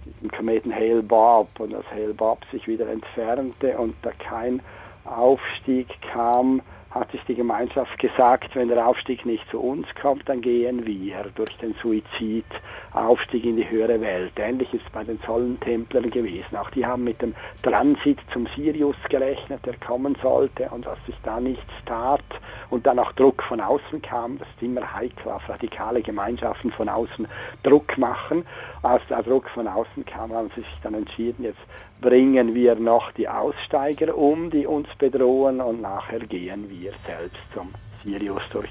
diesem 0.06 0.32
Kometen 0.32 0.76
Hale 0.76 1.02
Bob 1.02 1.48
und 1.60 1.72
dass 1.72 1.86
Hale 1.92 2.14
Bob 2.14 2.40
sich 2.52 2.68
wieder 2.68 2.90
entfernte 2.90 3.78
und 3.78 3.96
da 4.02 4.12
kein 4.20 4.60
Aufstieg 5.06 5.88
kam, 6.12 6.62
hat 6.92 7.12
sich 7.12 7.22
die 7.28 7.36
Gemeinschaft 7.36 7.98
gesagt, 8.00 8.56
wenn 8.56 8.68
der 8.68 8.88
Aufstieg 8.88 9.26
nicht 9.26 9.48
zu 9.52 9.60
uns 9.60 9.88
kommt, 10.02 10.28
dann 10.28 10.42
gehen 10.42 10.86
wir 10.86 11.26
durch 11.36 11.56
den 11.58 11.76
Suizid 11.82 12.46
Aufstieg 12.94 13.46
in 13.46 13.58
die 13.58 13.70
höhere 13.70 14.02
Welt. 14.02 14.34
Ähnlich 14.38 14.74
ist 14.74 14.84
es 14.86 14.92
bei 14.92 15.04
den 15.04 15.22
Zollentemplern 15.22 16.10
gewesen. 16.10 16.56
Auch 16.58 16.72
die 16.72 16.86
haben 16.86 17.04
mit 17.04 17.22
dem 17.22 17.36
Transit 17.62 18.18
zum 18.34 18.48
Sirius 18.56 18.96
gerechnet, 19.10 19.64
der 19.66 19.76
kommen 19.78 20.16
sollte 20.22 20.68
und 20.70 20.86
dass 20.86 20.98
sich 21.06 21.16
da 21.24 21.40
nichts 21.40 21.72
tat 21.86 22.24
und 22.72 22.88
dann 22.88 22.98
auch 22.98 23.12
Druck 23.14 23.44
von 23.44 23.62
außen 23.62 24.02
kam, 24.02 24.40
das 24.40 24.48
ist 24.50 24.64
immer 24.64 24.94
heikel, 24.94 25.32
auf 25.32 25.48
radikale 25.48 26.02
Gemeinschaften 26.02 26.72
von 26.72 26.90
außen 26.90 27.28
Druck 27.64 27.98
machen. 27.98 28.46
Als 28.82 29.02
der 29.10 29.24
Druck 29.24 29.50
von 29.50 29.68
außen 29.68 30.06
kam, 30.06 30.32
haben 30.32 30.50
sie 30.56 30.62
sich 30.62 30.80
dann 30.84 30.94
entschieden, 30.94 31.44
jetzt 31.44 31.60
bringen 32.02 32.54
wir 32.56 32.76
noch 32.76 33.12
die 33.12 33.28
Aussteiger 33.28 34.18
um, 34.18 34.50
die 34.50 34.66
uns 34.66 34.88
bedrohen 34.98 35.60
und 35.60 35.82
nachher 35.82 36.20
gehen 36.20 36.70
wir 36.70 36.94
selbst 37.06 37.40
zum 37.54 37.74
Sirius 38.04 38.42
durch 38.52 38.70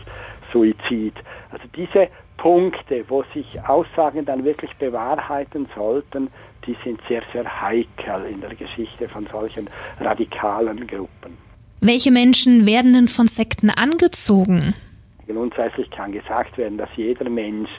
Suizid. 0.53 1.15
Also 1.51 1.65
diese 1.77 2.09
Punkte, 2.39 3.05
wo 3.09 3.23
sich 3.35 3.61
Aussagen 3.67 4.25
dann 4.25 4.45
wirklich 4.45 4.75
bewahrheiten 4.77 5.69
sollten, 5.75 6.31
die 6.65 6.77
sind 6.85 7.01
sehr, 7.09 7.23
sehr 7.33 7.61
heikel 7.61 8.25
in 8.31 8.41
der 8.41 8.55
Geschichte 8.55 9.09
von 9.09 9.27
solchen 9.31 9.69
radikalen 10.01 10.87
Gruppen. 10.87 11.37
Welche 11.81 12.11
Menschen 12.11 12.67
werden 12.67 12.93
denn 12.93 13.09
von 13.09 13.27
Sekten 13.27 13.71
angezogen? 13.71 14.75
Grundsätzlich 15.27 15.91
kann 15.91 16.13
gesagt 16.13 16.57
werden, 16.57 16.79
dass 16.79 16.89
jeder 16.97 17.29
Mensch 17.29 17.71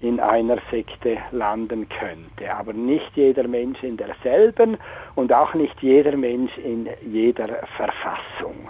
in 0.00 0.20
einer 0.20 0.58
Sekte 0.70 1.18
landen 1.32 1.88
könnte. 1.88 2.54
Aber 2.54 2.72
nicht 2.72 3.10
jeder 3.16 3.48
Mensch 3.48 3.82
in 3.82 3.96
derselben 3.96 4.76
und 5.14 5.32
auch 5.32 5.54
nicht 5.54 5.80
jeder 5.82 6.16
Mensch 6.16 6.56
in 6.58 6.88
jeder 7.02 7.66
Verfassung 7.76 8.68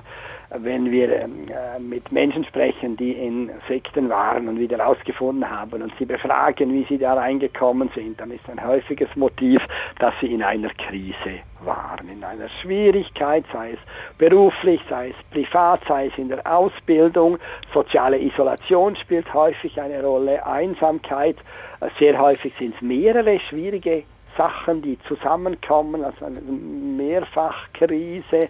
wenn 0.50 0.90
wir 0.90 1.14
ähm, 1.14 1.46
äh, 1.48 1.78
mit 1.78 2.10
Menschen 2.10 2.44
sprechen, 2.44 2.96
die 2.96 3.12
in 3.12 3.50
Sekten 3.68 4.08
waren 4.08 4.48
und 4.48 4.58
wieder 4.58 4.80
rausgefunden 4.80 5.48
haben 5.48 5.82
und 5.82 5.92
sie 5.98 6.06
befragen, 6.06 6.72
wie 6.72 6.86
sie 6.88 6.98
da 6.98 7.14
reingekommen 7.14 7.90
sind, 7.94 8.18
dann 8.18 8.30
ist 8.30 8.48
ein 8.48 8.64
häufiges 8.64 9.14
Motiv, 9.14 9.60
dass 9.98 10.14
sie 10.20 10.32
in 10.32 10.42
einer 10.42 10.70
Krise 10.70 11.40
waren, 11.60 12.08
in 12.08 12.24
einer 12.24 12.48
Schwierigkeit, 12.62 13.44
sei 13.52 13.72
es 13.72 13.78
beruflich, 14.16 14.80
sei 14.88 15.10
es 15.10 15.16
privat, 15.30 15.82
sei 15.86 16.06
es 16.06 16.16
in 16.16 16.28
der 16.28 16.40
Ausbildung. 16.50 17.38
Soziale 17.74 18.18
Isolation 18.18 18.96
spielt 18.96 19.32
häufig 19.34 19.78
eine 19.78 20.02
Rolle, 20.02 20.44
Einsamkeit, 20.46 21.36
äh, 21.80 21.88
sehr 21.98 22.18
häufig 22.18 22.54
sind 22.58 22.74
es 22.74 22.80
mehrere 22.80 23.38
schwierige 23.40 24.04
Sachen, 24.38 24.80
die 24.80 24.98
zusammenkommen, 25.08 26.04
also 26.04 26.24
eine 26.24 26.40
Mehrfachkrise 26.40 28.48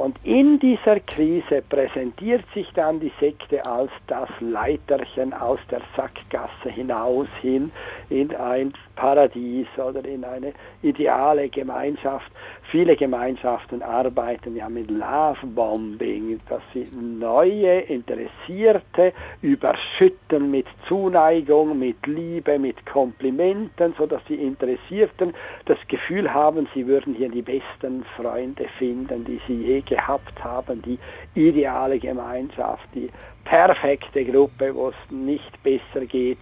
und 0.00 0.16
in 0.24 0.58
dieser 0.58 0.98
Krise 1.00 1.62
präsentiert 1.68 2.44
sich 2.54 2.66
dann 2.72 3.00
die 3.00 3.12
Sekte 3.20 3.64
als 3.66 3.90
das 4.06 4.30
Leiterchen 4.40 5.34
aus 5.34 5.58
der 5.70 5.82
Sackgasse 5.94 6.70
hinaus 6.70 7.28
hin 7.42 7.70
in 8.08 8.34
ein 8.34 8.72
Paradies 8.96 9.66
oder 9.76 10.02
in 10.06 10.24
eine 10.24 10.54
ideale 10.80 11.50
Gemeinschaft. 11.50 12.32
Viele 12.70 12.94
Gemeinschaften 12.94 13.82
arbeiten 13.82 14.54
ja 14.54 14.68
mit 14.68 14.92
Love 14.92 15.44
Bombing, 15.56 16.38
dass 16.48 16.62
sie 16.72 16.86
neue 16.94 17.80
Interessierte 17.80 19.12
überschütten 19.42 20.52
mit 20.52 20.66
Zuneigung, 20.86 21.76
mit 21.76 22.06
Liebe, 22.06 22.60
mit 22.60 22.86
Komplimenten, 22.86 23.92
so 23.98 24.06
dass 24.06 24.22
die 24.28 24.36
Interessierten 24.36 25.34
das 25.64 25.78
Gefühl 25.88 26.32
haben, 26.32 26.68
sie 26.72 26.86
würden 26.86 27.12
hier 27.12 27.28
die 27.28 27.42
besten 27.42 28.04
Freunde 28.16 28.68
finden, 28.78 29.24
die 29.24 29.40
sie 29.48 29.66
je 29.66 29.80
gehabt 29.80 30.44
haben, 30.44 30.80
die 30.82 30.98
ideale 31.34 31.98
Gemeinschaft, 31.98 32.86
die 32.94 33.10
perfekte 33.46 34.24
Gruppe, 34.24 34.72
wo 34.76 34.90
es 34.90 35.10
nicht 35.10 35.60
besser 35.64 36.06
geht. 36.06 36.38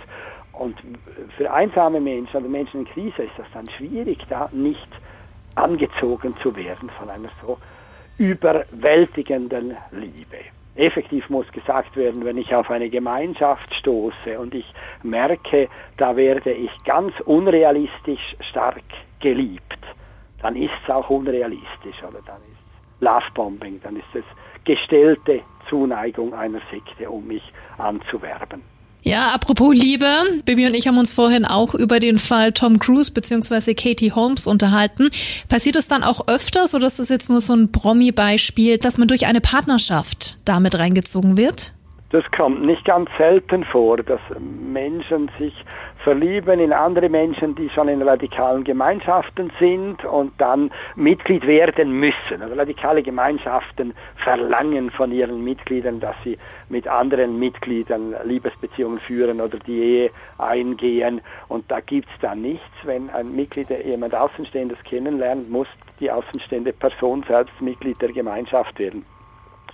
Und 0.53 0.77
für 1.39 1.51
einsame 1.51 2.01
Menschen 2.01 2.37
oder 2.37 2.49
Menschen 2.49 2.81
in 2.81 2.87
Krise 2.87 3.23
ist 3.23 3.39
das 3.39 3.47
dann 3.55 3.71
schwierig, 3.71 4.19
da 4.29 4.51
nicht 4.53 4.89
angezogen 5.59 6.35
zu 6.43 6.55
werden 6.57 6.91
von 6.99 7.11
einer 7.11 7.31
so 7.43 7.59
überwältigenden 8.19 9.77
Liebe. 9.93 10.39
Effektiv 10.77 11.29
muss 11.29 11.51
gesagt 11.51 11.97
werden, 11.97 12.25
wenn 12.25 12.39
ich 12.39 12.55
auf 12.55 12.71
eine 12.71 12.89
Gemeinschaft 12.89 13.75
stoße 13.75 14.39
und 14.39 14.55
ich 14.55 14.73
merke, 15.03 15.69
da 15.97 16.15
werde 16.15 16.53
ich 16.53 16.71
ganz 16.85 17.13
unrealistisch 17.25 18.37
stark 18.49 18.85
geliebt, 19.19 19.79
dann 20.41 20.55
ist 20.55 20.71
es 20.85 20.91
auch 20.91 21.11
unrealistisch 21.11 22.01
oder 22.09 22.21
dann 22.25 22.37
ist 22.43 22.53
es 22.53 23.01
Lovebombing, 23.01 23.81
dann 23.83 23.97
ist 23.97 24.15
es 24.15 24.25
gestellte 24.65 25.41
Zuneigung 25.69 26.33
einer 26.33 26.61
Sekte, 26.71 27.11
um 27.11 27.27
mich 27.27 27.53
anzuwerben. 27.79 28.63
Ja, 29.03 29.29
apropos 29.35 29.75
Liebe, 29.75 30.07
Bibi 30.45 30.67
und 30.67 30.75
ich 30.75 30.89
haben 30.89 30.99
uns 30.99 31.15
vorhin 31.15 31.45
auch 31.45 31.75
über 31.75 32.01
den 32.01 32.19
Fall 32.19 32.53
Tom 32.53 32.79
Cruise 32.79 33.13
bzw. 33.13 33.75
Katie 33.75 34.13
Holmes 34.13 34.47
unterhalten. 34.47 35.11
Passiert 35.49 35.77
es 35.77 35.89
dann 35.89 36.03
auch 36.03 36.27
öfters 36.29 36.75
oder 36.75 36.87
ist 36.87 36.99
das 36.99 37.09
jetzt 37.09 37.31
nur 37.31 37.41
so 37.41 37.55
ein 37.55 37.71
Promi-Beispiel, 37.71 38.79
dass 38.79 38.99
man 38.99 39.09
durch 39.09 39.27
eine 39.27 39.41
Partnerschaft 39.41 40.37
damit 40.45 40.79
reingezogen 40.79 41.37
wird? 41.37 41.73
Das 42.11 42.25
kommt 42.37 42.65
nicht 42.65 42.85
ganz 42.87 43.09
selten 43.19 43.65
vor, 43.65 43.99
dass 43.99 44.21
Menschen 44.41 45.31
sich 45.39 45.53
verlieben 46.09 46.59
in 46.59 46.73
andere 46.73 47.11
Menschen, 47.11 47.55
die 47.55 47.69
schon 47.69 47.87
in 47.87 48.01
radikalen 48.01 48.65
Gemeinschaften 48.65 49.53
sind 49.61 50.07
und 50.07 50.33
dann 50.39 50.71
Mitglied 50.97 51.47
werden 51.47 51.93
müssen. 52.01 52.41
Also 52.41 52.55
radikale 52.55 53.03
Gemeinschaften 53.03 53.93
verlangen 54.17 54.91
von 54.91 55.13
ihren 55.13 55.45
Mitgliedern, 55.45 56.01
dass 56.01 56.17
sie 56.25 56.39
mit 56.71 56.89
anderen 56.89 57.39
Mitgliedern 57.39 58.15
Liebesbeziehungen 58.25 59.01
führen 59.01 59.43
oder 59.43 59.59
die 59.59 59.81
Ehe 59.81 60.11
eingehen. 60.39 61.21
Und 61.49 61.71
da 61.71 61.81
gibt 61.81 62.09
es 62.09 62.21
dann 62.23 62.41
nichts. 62.41 62.65
Wenn 62.85 63.11
ein 63.11 63.37
Mitglied 63.37 63.69
jemand 63.69 64.15
Außenstehendes 64.15 64.79
kennenlernt, 64.85 65.51
muss 65.51 65.69
die 66.01 66.11
außenstehende 66.11 66.73
Person 66.73 67.23
selbst 67.29 67.61
Mitglied 67.61 68.01
der 68.01 68.13
Gemeinschaft 68.13 68.79
werden 68.79 69.05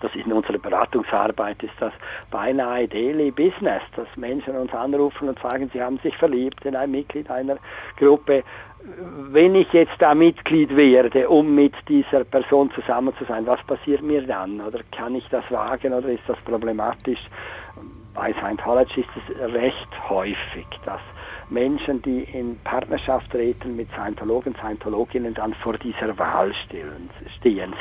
das 0.00 0.14
ist 0.14 0.27
in 0.27 0.33
unserer 0.33 0.58
Beratungsarbeit, 0.58 1.62
ist 1.62 1.75
das 1.81 1.92
beinahe 2.31 2.88
Daily 2.88 3.31
Business, 3.31 3.83
dass 3.96 4.08
Menschen 4.16 4.56
uns 4.56 4.73
anrufen 4.73 5.29
und 5.29 5.38
sagen, 5.40 5.71
sie 5.73 5.83
haben 5.83 5.98
sich 5.98 6.16
verliebt 6.16 6.64
in 6.64 6.77
ein 6.77 6.90
Mitglied 6.90 7.31
einer 7.31 7.56
Gruppe. 7.96 8.42
Wenn 9.31 9.54
ich 9.54 9.73
jetzt 9.73 9.94
da 9.98 10.14
Mitglied 10.14 10.77
werde, 10.77 11.29
um 11.29 11.54
mit 11.54 11.75
dieser 11.88 12.25
Person 12.25 12.71
zusammen 12.73 13.14
zu 13.16 13.25
sein, 13.25 13.46
was 13.46 13.62
passiert 13.62 14.02
mir 14.02 14.23
dann? 14.23 14.60
Oder 14.60 14.81
kann 14.92 15.14
ich 15.14 15.27
das 15.31 15.44
wagen 15.50 15.92
oder 15.94 16.08
ist 16.08 16.25
das 16.27 16.38
problematisch? 16.44 17.21
Bei 18.14 18.33
Scientology 18.35 19.00
ist 19.00 19.08
es 19.16 19.52
recht 19.54 19.88
häufig, 20.10 20.66
dass 20.85 21.00
Menschen, 21.51 22.03
die 22.03 22.25
in 22.25 22.59
Partnerschaft 22.65 23.31
treten 23.31 23.77
mit 23.77 23.88
Scientologen, 23.92 24.55
Scientologinnen, 24.57 25.35
dann 25.35 25.55
vor 25.55 25.75
dieser 25.79 26.17
Wahl 26.19 26.53
stehen, 26.67 27.11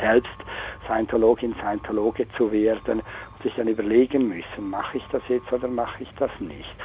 selbst 0.01 0.32
Scientologin, 0.86 1.55
Scientologe 1.55 2.28
zu 2.38 2.51
werden 2.51 2.99
und 2.99 3.43
sich 3.43 3.53
dann 3.55 3.68
überlegen 3.68 4.28
müssen, 4.28 4.70
mache 4.70 4.97
ich 4.97 5.03
das 5.11 5.22
jetzt 5.30 5.51
oder 5.51 5.68
mache 5.68 6.03
ich 6.03 6.09
das 6.18 6.32
nicht. 6.39 6.76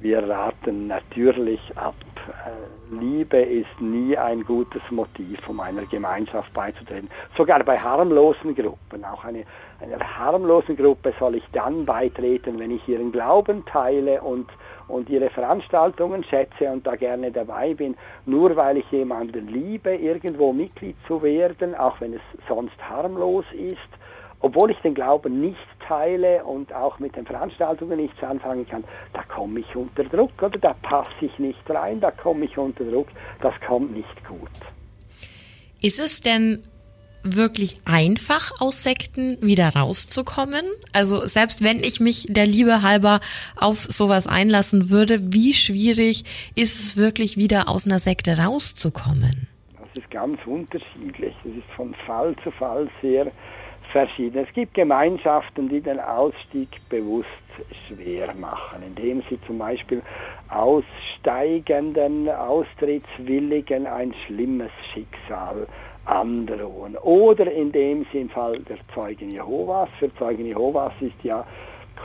Wir 0.00 0.28
raten 0.28 0.86
natürlich 0.86 1.60
ab. 1.76 1.94
Äh, 2.28 2.94
Liebe 2.94 3.38
ist 3.38 3.80
nie 3.80 4.16
ein 4.16 4.44
gutes 4.44 4.82
Motiv, 4.90 5.46
um 5.48 5.60
einer 5.60 5.84
Gemeinschaft 5.86 6.52
beizutreten. 6.54 7.10
Sogar 7.36 7.62
bei 7.64 7.76
harmlosen 7.76 8.54
Gruppen, 8.54 9.04
auch 9.04 9.24
eine, 9.24 9.44
einer 9.80 10.18
harmlosen 10.18 10.76
Gruppe 10.76 11.12
soll 11.18 11.36
ich 11.36 11.44
dann 11.52 11.84
beitreten, 11.84 12.58
wenn 12.58 12.70
ich 12.70 12.86
ihren 12.88 13.12
Glauben 13.12 13.64
teile 13.66 14.20
und 14.22 14.48
und 14.88 15.08
ihre 15.08 15.30
Veranstaltungen 15.30 16.24
schätze 16.24 16.70
und 16.70 16.86
da 16.86 16.96
gerne 16.96 17.30
dabei 17.30 17.74
bin, 17.74 17.96
nur 18.26 18.56
weil 18.56 18.78
ich 18.78 18.90
jemanden 18.90 19.48
liebe, 19.48 19.94
irgendwo 19.94 20.52
Mitglied 20.52 20.96
zu 21.06 21.22
werden, 21.22 21.74
auch 21.74 22.00
wenn 22.00 22.14
es 22.14 22.20
sonst 22.48 22.76
harmlos 22.88 23.44
ist, 23.52 23.78
obwohl 24.40 24.70
ich 24.70 24.78
den 24.78 24.94
Glauben 24.94 25.40
nicht 25.40 25.56
teile 25.86 26.44
und 26.44 26.72
auch 26.72 26.98
mit 26.98 27.16
den 27.16 27.26
Veranstaltungen 27.26 27.98
nichts 27.98 28.22
anfangen 28.22 28.66
kann, 28.68 28.84
da 29.12 29.22
komme 29.22 29.60
ich 29.60 29.76
unter 29.76 30.04
Druck 30.04 30.42
oder 30.42 30.58
da 30.58 30.74
passe 30.74 31.10
ich 31.20 31.38
nicht 31.38 31.68
rein, 31.68 32.00
da 32.00 32.10
komme 32.10 32.44
ich 32.44 32.56
unter 32.56 32.84
Druck, 32.84 33.08
das 33.40 33.54
kommt 33.66 33.94
nicht 33.94 34.26
gut. 34.26 34.48
Ist 35.80 36.00
es 36.00 36.20
denn 36.20 36.62
wirklich 37.36 37.76
einfach 37.84 38.60
aus 38.60 38.82
Sekten 38.82 39.38
wieder 39.40 39.74
rauszukommen? 39.74 40.64
Also 40.92 41.26
selbst 41.26 41.62
wenn 41.62 41.82
ich 41.82 42.00
mich 42.00 42.26
der 42.28 42.46
Liebe 42.46 42.82
halber 42.82 43.20
auf 43.56 43.78
sowas 43.78 44.26
einlassen 44.26 44.90
würde, 44.90 45.32
wie 45.32 45.54
schwierig 45.54 46.24
ist 46.54 46.78
es 46.78 46.96
wirklich 46.96 47.36
wieder 47.36 47.68
aus 47.68 47.86
einer 47.86 47.98
Sekte 47.98 48.38
rauszukommen? 48.38 49.48
Das 49.80 50.04
ist 50.04 50.10
ganz 50.10 50.38
unterschiedlich. 50.46 51.34
Das 51.44 51.52
ist 51.52 51.70
von 51.76 51.94
Fall 52.06 52.34
zu 52.42 52.50
Fall 52.50 52.88
sehr 53.02 53.30
verschieden. 53.92 54.44
Es 54.46 54.52
gibt 54.52 54.74
Gemeinschaften, 54.74 55.68
die 55.68 55.80
den 55.80 56.00
Ausstieg 56.00 56.68
bewusst 56.88 57.28
schwer 57.86 58.34
machen, 58.34 58.82
indem 58.86 59.22
sie 59.28 59.38
zum 59.46 59.58
Beispiel 59.58 60.02
Aussteigenden, 60.48 62.28
Austrittswilligen 62.28 63.86
ein 63.86 64.14
schlimmes 64.26 64.70
Schicksal 64.92 65.66
androhen. 66.08 66.96
Oder 66.96 67.50
indem 67.52 68.06
sie 68.12 68.20
im 68.20 68.30
Fall 68.30 68.58
der 68.60 68.78
Zeugen 68.94 69.30
Jehovas, 69.30 69.88
für 69.98 70.14
Zeugen 70.16 70.46
Jehovas 70.46 70.92
ist 71.00 71.22
ja 71.22 71.46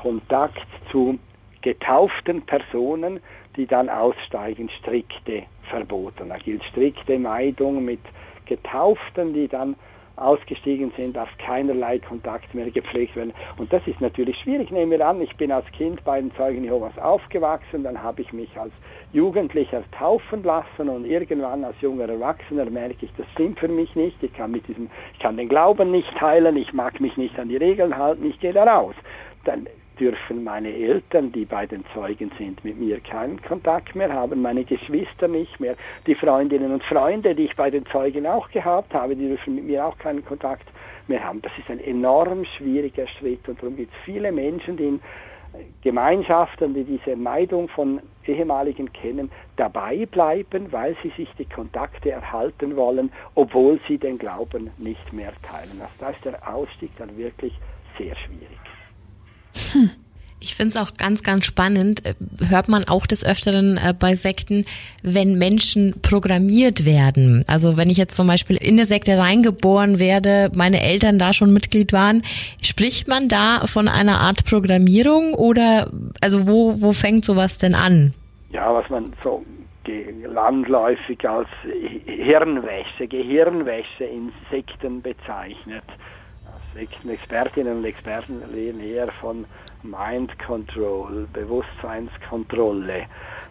Kontakt 0.02 0.68
zu 0.92 1.18
getauften 1.62 2.42
Personen, 2.42 3.20
die 3.56 3.66
dann 3.66 3.90
aussteigen, 3.90 4.70
strikte 4.80 5.44
verboten. 5.70 6.30
Da 6.30 6.38
gilt 6.38 6.64
strikte 6.66 7.18
Meidung 7.18 7.86
mit 7.86 8.02
Getauften, 8.46 9.34
die 9.34 9.48
dann 9.48 9.76
ausgestiegen 10.16 10.92
sind, 10.98 11.16
darf 11.16 11.30
keinerlei 11.38 12.00
Kontakt 12.00 12.54
mehr 12.54 12.70
gepflegt 12.70 13.16
werden. 13.16 13.34
Und 13.58 13.72
das 13.74 13.86
ist 13.88 14.00
natürlich 14.02 14.38
schwierig. 14.40 14.72
Nehmen 14.72 14.92
wir 14.92 15.08
an, 15.08 15.22
ich 15.22 15.36
bin 15.38 15.52
als 15.52 15.66
Kind 15.72 16.04
bei 16.04 16.20
den 16.20 16.34
Zeugen 16.36 16.64
Jehovas 16.64 16.98
aufgewachsen, 16.98 17.84
dann 17.84 18.02
habe 18.02 18.22
ich 18.22 18.32
mich 18.34 18.56
als 18.58 18.72
Jugendlicher 19.12 19.84
taufen 19.92 20.44
lassen 20.44 20.90
und 20.90 21.06
irgendwann 21.06 21.64
als 21.64 21.80
junger 21.82 22.10
Erwachsener 22.10 22.66
merke 22.66 23.06
ich, 23.06 23.12
das 23.18 23.28
stimmt 23.34 23.60
für 23.60 23.68
mich 23.68 23.96
nicht. 23.96 24.22
Ich 24.24 24.34
kann 24.34 24.52
mit 24.52 24.68
diesem, 24.68 24.90
ich 25.14 25.20
kann 25.20 25.38
den 25.38 25.50
Glauben 25.50 25.92
nicht 25.92 26.12
teilen, 26.18 26.58
ich 26.58 26.74
mag 26.74 27.00
mich 27.00 27.18
nicht 27.18 27.38
an 27.40 27.50
die 27.50 27.58
Regeln 27.58 27.98
halten, 27.98 28.26
ich 28.26 28.40
gehe 28.40 28.54
da 28.54 28.64
raus. 28.64 28.96
Dann 29.46 29.68
dürfen 30.00 30.44
meine 30.44 30.74
Eltern, 30.74 31.32
die 31.32 31.46
bei 31.46 31.66
den 31.66 31.84
Zeugen 31.94 32.32
sind, 32.38 32.64
mit 32.64 32.80
mir 32.80 33.00
keinen 33.00 33.42
Kontakt 33.42 33.96
mehr 33.96 34.12
haben, 34.12 34.42
meine 34.42 34.64
Geschwister 34.64 35.28
nicht 35.28 35.60
mehr, 35.60 35.76
die 36.08 36.16
Freundinnen 36.16 36.72
und 36.72 36.84
Freunde, 36.84 37.36
die 37.36 37.46
ich 37.46 37.56
bei 37.56 37.70
den 37.70 37.86
Zeugen 37.88 38.26
auch 38.26 38.50
gehabt 38.50 38.94
habe, 38.94 39.16
die 39.16 39.28
dürfen 39.28 39.56
mit 39.56 39.66
mir 39.66 39.86
auch 39.86 39.98
keinen 39.98 40.26
Kontakt 40.26 40.68
mehr 41.08 41.24
haben. 41.24 41.42
Das 41.42 41.52
ist 41.58 41.70
ein 41.70 41.80
enorm 41.80 42.46
schwieriger 42.46 43.08
Schritt 43.08 43.48
und 43.48 43.62
darum 43.62 43.76
gibt 43.76 43.94
es 43.94 44.00
viele 44.04 44.32
Menschen, 44.32 44.78
die 44.78 44.86
in 44.86 45.02
Gemeinschaften, 45.84 46.74
die 46.74 46.84
diese 46.84 47.16
Meidung 47.16 47.68
von 47.70 48.02
ehemaligen 48.26 48.92
kennen, 48.92 49.30
dabei 49.56 50.06
bleiben, 50.06 50.72
weil 50.72 50.96
sie 51.04 51.10
sich 51.10 51.30
die 51.38 51.46
Kontakte 51.46 52.12
erhalten 52.12 52.76
wollen, 52.76 53.12
obwohl 53.36 53.80
sie 53.88 53.98
den 53.98 54.18
Glauben 54.18 54.72
nicht 54.78 55.14
mehr 55.14 55.34
teilen. 55.44 55.80
Also 55.82 55.94
da 56.00 56.10
ist 56.10 56.26
der 56.26 56.48
Ausstieg 56.48 56.92
dann 56.98 57.16
wirklich 57.18 57.54
sehr 57.98 58.16
schwierig. 58.16 58.63
Hm. 59.74 59.90
Ich 60.44 60.56
finde 60.56 60.72
es 60.72 60.78
auch 60.78 60.96
ganz, 60.98 61.24
ganz 61.24 61.46
spannend, 61.46 62.06
äh, 62.06 62.16
hört 62.50 62.68
man 62.68 62.84
auch 62.84 63.08
des 63.08 63.26
Öfteren 63.26 63.78
äh, 63.78 63.94
bei 63.98 64.16
Sekten, 64.16 64.66
wenn 65.02 65.38
Menschen 65.38 65.96
programmiert 66.02 66.84
werden. 66.84 67.46
Also 67.48 67.78
wenn 67.78 67.90
ich 67.90 67.98
jetzt 67.98 68.16
zum 68.16 68.28
Beispiel 68.28 68.58
in 68.58 68.74
eine 68.74 68.86
Sekte 68.86 69.18
reingeboren 69.18 70.00
werde, 70.00 70.52
meine 70.54 70.82
Eltern 70.82 71.18
da 71.18 71.32
schon 71.32 71.54
Mitglied 71.54 71.94
waren, 71.94 72.24
spricht 72.62 73.08
man 73.08 73.30
da 73.30 73.66
von 73.68 73.88
einer 73.88 74.20
Art 74.20 74.44
Programmierung 74.44 75.34
oder 75.34 75.90
also 76.20 76.46
wo, 76.46 76.82
wo 76.82 76.92
fängt 76.92 77.24
sowas 77.24 77.58
denn 77.58 77.74
an? 77.74 78.14
Ja, 78.52 78.74
was 78.74 78.90
man 78.90 79.14
so 79.24 79.46
landläufig 80.26 81.28
als 81.28 81.48
Hirnwäsche, 82.06 83.08
Gehirnwäsche 83.08 84.04
in 84.04 84.32
Sekten 84.52 85.02
bezeichnet. 85.02 85.84
Sektenexpertinnen 86.74 87.78
und 87.78 87.86
Experten 87.86 88.42
reden 88.54 88.80
eher 88.82 89.12
von 89.14 89.46
Mind 89.84 90.38
Control, 90.40 91.28
Bewusstseinskontrolle. 91.34 93.06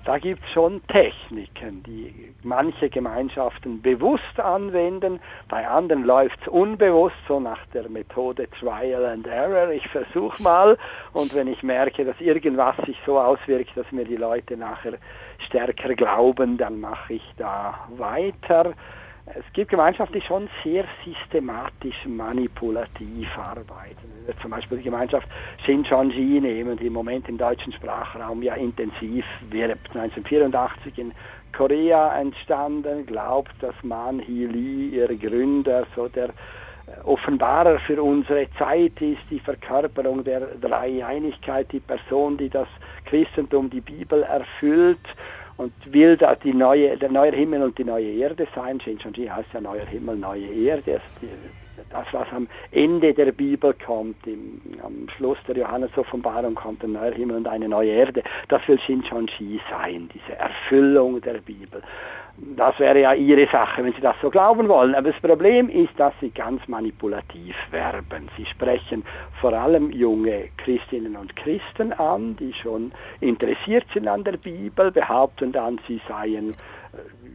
Da 0.05 0.19
gibt 0.19 0.43
es 0.45 0.51
schon 0.51 0.85
Techniken, 0.89 1.83
die 1.85 2.35
manche 2.43 2.91
Gemeinschaften 2.91 3.81
bewusst 3.81 4.41
anwenden, 4.41 5.21
bei 5.49 5.69
anderen 5.69 6.05
läuft 6.05 6.39
es 6.41 6.49
unbewusst, 6.49 7.15
so 7.29 7.39
nach 7.39 7.65
der 7.73 7.89
Methode 7.89 8.49
Trial 8.59 9.05
and 9.05 9.27
Error. 9.29 9.71
Ich 9.71 9.87
versuche 9.89 10.43
mal 10.43 10.77
und 11.13 11.33
wenn 11.35 11.47
ich 11.47 11.63
merke, 11.63 12.05
dass 12.05 12.21
irgendwas 12.21 12.77
sich 12.87 12.97
so 13.07 13.21
auswirkt, 13.21 13.77
dass 13.77 13.91
mir 13.93 14.05
die 14.05 14.17
Leute 14.17 14.57
nachher 14.57 14.95
stärker 15.47 15.95
glauben, 15.95 16.59
dann 16.59 16.81
mache 16.81 17.15
ich 17.15 17.35
da 17.37 17.87
weiter. 17.97 18.73
Es 19.27 19.45
gibt 19.53 19.71
Gemeinschaften, 19.71 20.15
die 20.15 20.27
schon 20.27 20.49
sehr 20.65 20.85
systematisch 21.05 22.07
manipulativ 22.07 23.29
arbeiten. 23.39 24.09
Zum 24.41 24.51
Beispiel 24.51 24.79
die 24.79 24.85
Gemeinschaft 24.85 25.29
Shincheonji 25.65 26.41
nehmen, 26.41 26.77
die 26.77 26.87
im 26.87 26.93
Moment 26.93 27.29
im 27.29 27.39
deutschen 27.39 27.73
Sprachraum 27.73 28.43
ja 28.43 28.55
intensiv 28.55 29.25
wirbt. 29.49 29.95
1984 29.95 30.99
in 30.99 31.13
Korea 31.57 32.19
entstanden, 32.19 33.07
glaubt, 33.07 33.53
dass 33.61 33.75
Man 33.83 34.19
Hee 34.19 34.47
Lee, 34.47 34.89
ihr 34.89 35.17
Gründer, 35.17 35.87
so 35.95 36.09
der 36.09 36.31
äh, 36.31 37.01
Offenbarer 37.05 37.79
für 37.79 38.03
unsere 38.03 38.49
Zeit 38.59 39.01
ist, 39.01 39.23
die 39.31 39.39
Verkörperung 39.39 40.25
der 40.25 40.41
Dreieinigkeit, 40.61 41.71
die 41.71 41.81
Person, 41.81 42.39
die 42.39 42.49
das 42.49 42.69
Christentum, 43.05 43.71
die 43.71 43.83
Bibel 43.83 44.25
erfüllt 44.25 45.07
und 45.63 45.73
will 45.93 46.17
da 46.17 46.35
die 46.35 46.53
neue, 46.53 46.97
der 46.97 47.11
neue 47.11 47.33
Himmel 47.33 47.63
und 47.63 47.79
die 47.79 47.85
neue 47.85 48.13
Erde 48.13 48.47
sein. 48.55 48.81
Shincheonji 48.81 49.27
heißt 49.27 49.49
ja 49.53 49.61
neuer 49.61 49.87
Himmel, 49.87 50.17
neue 50.17 50.47
Erde. 50.47 51.01
Das, 51.91 52.07
was 52.13 52.29
am 52.33 52.49
Ende 52.71 53.15
der 53.15 53.33
Bibel 53.33 53.75
kommt, 53.75 54.27
im, 54.27 54.61
am 54.83 55.09
Schluss 55.17 55.39
der 55.47 55.57
Johannes-Offenbarung 55.57 56.55
kommt 56.55 56.85
ein 56.85 56.93
neuer 56.93 57.13
Himmel 57.13 57.37
und 57.37 57.49
eine 57.49 57.69
neue 57.69 57.91
Erde. 57.91 58.23
Das 58.49 58.67
will 58.69 58.79
Shincheonji 58.81 59.61
sein, 59.71 60.09
diese 60.13 60.37
Erfüllung 60.39 61.21
der 61.21 61.39
Bibel. 61.41 61.83
Das 62.39 62.79
wäre 62.79 63.01
ja 63.01 63.13
Ihre 63.13 63.47
Sache, 63.51 63.85
wenn 63.85 63.93
Sie 63.93 64.01
das 64.01 64.17
so 64.23 64.31
glauben 64.31 64.69
wollen. 64.69 64.95
Aber 64.95 65.11
das 65.13 65.21
Problem 65.21 65.69
ist, 65.69 65.93
dass 65.99 66.15
Sie 66.21 66.31
ganz 66.31 66.67
manipulativ 66.67 67.55
werben. 67.71 68.29
Sie 68.37 68.47
sprechen 68.47 69.05
vor 69.41 69.53
allem 69.53 69.91
junge 69.91 70.49
Christinnen 70.57 71.17
und 71.17 71.37
Christen 71.37 71.93
an, 71.93 72.37
die 72.37 72.53
schon 72.55 72.93
interessiert 73.21 73.85
sind 73.93 74.09
an 74.09 74.25
der 74.25 74.39
Bibel, 74.39 74.91
behaupten 74.91 75.53
dann, 75.53 75.79
sie 75.87 76.01
seien 76.09 76.55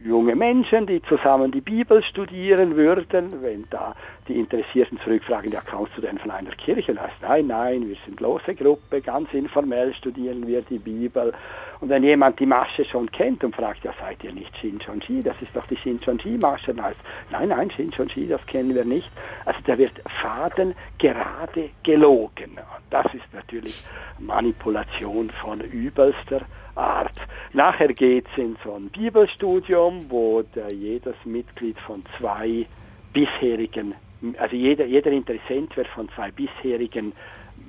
junge 0.04 0.36
Menschen, 0.36 0.86
die 0.86 1.02
zusammen 1.02 1.50
die 1.50 1.60
Bibel 1.60 2.02
studieren 2.02 2.76
würden, 2.76 3.42
wenn 3.42 3.66
da 3.70 3.94
die 4.28 4.38
Interessierten 4.38 4.98
zurückfragen, 5.02 5.50
ja, 5.50 5.60
kommst 5.60 5.96
du 5.96 6.00
denn 6.00 6.18
von 6.18 6.30
einer 6.30 6.50
Kirche? 6.52 6.94
Heißt, 7.00 7.22
nein, 7.22 7.46
nein, 7.46 7.88
wir 7.88 7.96
sind 8.04 8.20
lose 8.20 8.54
Gruppe, 8.54 9.00
ganz 9.00 9.32
informell 9.32 9.94
studieren 9.94 10.46
wir 10.46 10.62
die 10.62 10.78
Bibel. 10.78 11.32
Und 11.80 11.88
wenn 11.88 12.02
jemand 12.02 12.38
die 12.40 12.46
Masche 12.46 12.84
schon 12.84 13.10
kennt 13.10 13.44
und 13.44 13.54
fragt, 13.54 13.84
ja, 13.84 13.92
seid 14.00 14.22
ihr 14.24 14.32
nicht 14.32 14.56
Shinchonji? 14.58 15.22
Das 15.22 15.36
ist 15.40 15.54
doch 15.54 15.66
die 15.66 15.76
Shinchonji-Masche. 15.76 16.74
Heißt, 16.80 16.98
nein, 17.30 17.48
nein, 17.48 17.70
Shinchonji, 17.70 18.26
das 18.26 18.44
kennen 18.46 18.74
wir 18.74 18.84
nicht. 18.84 19.10
Also 19.44 19.60
da 19.64 19.78
wird 19.78 19.92
Faden 20.20 20.74
gerade 20.98 21.70
gelogen. 21.84 22.58
Das 22.90 23.06
ist 23.14 23.32
natürlich 23.32 23.84
Manipulation 24.18 25.30
von 25.30 25.60
übelster 25.60 26.42
Art. 26.74 27.14
Nachher 27.52 27.88
geht 27.88 28.26
es 28.32 28.38
in 28.38 28.56
so 28.64 28.74
ein 28.74 28.88
Bibelstudium, 28.88 30.10
wo 30.10 30.44
jedes 30.70 31.16
Mitglied 31.24 31.78
von 31.80 32.04
zwei 32.18 32.66
bisherigen, 33.12 33.94
also 34.38 34.56
jeder, 34.56 34.84
jeder 34.84 35.10
Interessent 35.10 35.76
wird 35.76 35.88
von 35.88 36.08
zwei 36.10 36.30
bisherigen 36.30 37.12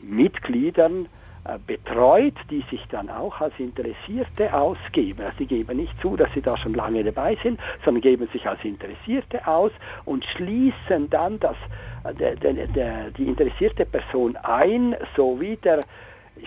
Mitgliedern 0.02 1.08
äh, 1.45 1.58
betreut, 1.66 2.34
die 2.50 2.64
sich 2.70 2.86
dann 2.89 3.10
auch 3.10 3.39
als 3.39 3.54
Interessierte 3.60 4.54
ausgeben. 4.54 5.22
Also 5.22 5.38
sie 5.39 5.45
geben 5.45 5.78
nicht 5.78 5.93
zu, 6.02 6.18
dass 6.18 6.30
sie 6.34 6.41
da 6.41 6.58
schon 6.58 6.74
lange 6.74 7.04
dabei 7.04 7.38
sind, 7.41 7.60
sondern 7.86 8.02
geben 8.02 8.28
sich 8.34 8.47
als 8.47 8.64
Interessierte 8.64 9.45
aus 9.47 9.72
und 10.06 10.26
schließen 10.26 11.10
dann 11.10 11.39
das, 11.39 11.56
äh, 12.04 12.14
der, 12.14 12.36
der, 12.36 12.68
der, 12.68 13.12
die 13.12 13.26
interessierte 13.26 13.86
Person 13.86 14.36
ein, 14.43 14.95
sowie 15.16 15.56
der 15.58 15.82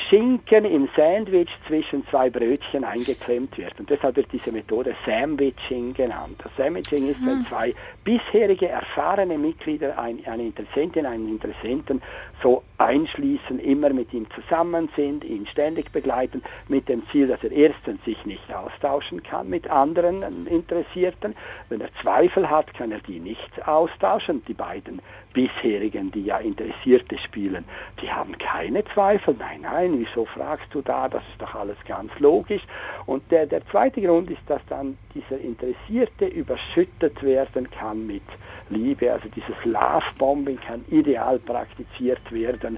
Schinken 0.08 0.64
im 0.64 0.88
Sandwich 0.96 1.48
zwischen 1.66 2.06
zwei 2.08 2.30
Brötchen 2.30 2.84
eingeklemmt 2.84 3.56
wird. 3.58 3.78
Und 3.78 3.90
deshalb 3.90 4.16
wird 4.16 4.32
diese 4.32 4.52
Methode 4.52 4.94
Sandwiching 5.06 5.94
genannt. 5.94 6.40
Das 6.42 6.52
Sandwiching 6.56 7.06
ist, 7.06 7.24
wenn 7.24 7.40
hm. 7.40 7.46
zwei 7.48 7.74
bisherige 8.04 8.68
erfahrene 8.68 9.38
Mitglieder, 9.38 9.98
eine 9.98 10.42
Interessentin, 10.42 11.06
einen 11.06 11.28
Interessenten 11.28 12.02
so 12.42 12.62
einschließen, 12.82 13.58
immer 13.58 13.90
mit 13.90 14.12
ihm 14.12 14.26
zusammen 14.30 14.88
sind, 14.96 15.24
ihn 15.24 15.46
ständig 15.46 15.92
begleiten, 15.92 16.42
mit 16.68 16.88
dem 16.88 17.02
Ziel, 17.10 17.28
dass 17.28 17.42
er 17.44 17.52
erstens 17.52 18.04
sich 18.04 18.24
nicht 18.26 18.52
austauschen 18.52 19.22
kann 19.22 19.48
mit 19.48 19.68
anderen 19.70 20.46
Interessierten. 20.46 21.34
Wenn 21.68 21.80
er 21.80 21.90
Zweifel 22.00 22.48
hat, 22.48 22.72
kann 22.74 22.92
er 22.92 23.00
die 23.00 23.20
nicht 23.20 23.66
austauschen. 23.66 24.42
Die 24.46 24.54
beiden 24.54 25.00
bisherigen, 25.32 26.10
die 26.10 26.24
ja 26.24 26.38
Interessierte 26.38 27.18
spielen, 27.18 27.64
die 28.00 28.10
haben 28.10 28.36
keine 28.38 28.84
Zweifel. 28.86 29.34
Nein, 29.38 29.62
nein, 29.62 29.98
wieso 29.98 30.24
fragst 30.26 30.66
du 30.72 30.82
da? 30.82 31.08
Das 31.08 31.22
ist 31.32 31.40
doch 31.40 31.54
alles 31.54 31.76
ganz 31.86 32.10
logisch. 32.18 32.62
Und 33.06 33.22
der, 33.30 33.46
der 33.46 33.66
zweite 33.68 34.00
Grund 34.02 34.30
ist, 34.30 34.42
dass 34.46 34.60
dann 34.68 34.98
dieser 35.14 35.40
Interessierte 35.40 36.26
überschüttet 36.26 37.22
werden 37.22 37.70
kann 37.70 38.06
mit 38.06 38.22
Liebe. 38.68 39.12
Also 39.12 39.28
dieses 39.28 39.56
Love-Bombing 39.64 40.58
kann 40.60 40.84
ideal 40.90 41.38
praktiziert 41.38 42.30
werden 42.30 42.71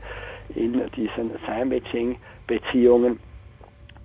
in 0.55 0.81
diesen 0.97 1.31
Sandwiching-Beziehungen. 1.47 3.19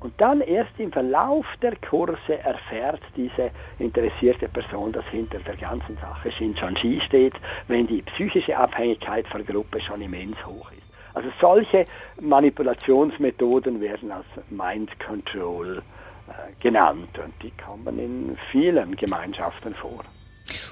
Und 0.01 0.13
dann 0.17 0.39
erst 0.41 0.71
im 0.79 0.91
Verlauf 0.91 1.45
der 1.61 1.75
Kurse 1.77 2.39
erfährt 2.43 3.01
diese 3.17 3.51
interessierte 3.79 4.47
Person, 4.47 4.93
dass 4.93 5.05
hinter 5.07 5.39
der 5.39 5.57
ganzen 5.57 5.97
Sache 5.97 6.31
Shincheonji 6.31 7.01
steht, 7.01 7.33
wenn 7.67 7.85
die 7.85 8.01
psychische 8.03 8.57
Abhängigkeit 8.57 9.27
von 9.27 9.45
Gruppe 9.45 9.81
schon 9.81 10.01
immens 10.01 10.37
hoch 10.45 10.71
ist. 10.71 10.79
Also 11.15 11.29
solche 11.41 11.85
Manipulationsmethoden 12.21 13.81
werden 13.81 14.11
als 14.11 14.25
Mind 14.49 14.97
Control 14.99 15.79
äh, 15.79 16.61
genannt 16.61 17.19
und 17.21 17.33
die 17.41 17.51
kommen 17.51 17.99
in 17.99 18.37
vielen 18.51 18.95
Gemeinschaften 18.95 19.75
vor. 19.75 20.05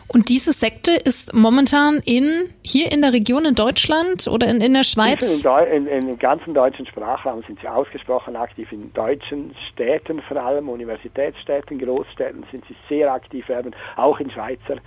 Und 0.08 0.30
diese 0.30 0.54
Sekte 0.54 0.92
ist 0.92 1.34
momentan 1.34 2.00
in 2.06 2.50
hier 2.64 2.92
in 2.92 3.02
der 3.02 3.14
Region 3.14 3.46
in 3.46 3.56
Deutschland 3.56 4.28
oder 4.28 4.48
in, 4.48 4.62
in 4.62 4.74
der 4.74 4.84
Schweiz? 4.84 5.44
In, 5.72 5.88
in, 5.88 6.10
Im 6.10 6.20
ganzen 6.20 6.54
deutschen 6.54 6.86
Sprachraum 6.86 7.44
sind 7.46 7.60
sie 7.60 7.68
ausgesprochen 7.68 8.36
aktiv. 8.36 8.72
In 8.72 8.94
deutschen 8.94 9.56
Städten 9.72 10.22
vor 10.22 10.38
allem, 10.38 10.70
Universitätsstädten, 10.70 11.80
Großstädten 11.80 12.46
sind 12.52 12.64
sie 12.68 12.76
sehr 12.90 13.12
aktiv 13.12 13.48
werden. 13.50 13.76
Auch 13.96 14.20
in 14.20 14.32
Schweizer 14.32 14.78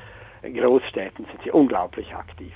Großstädten 0.42 1.26
sind 1.26 1.40
sie 1.44 1.50
unglaublich 1.50 2.14
aktiv. 2.14 2.52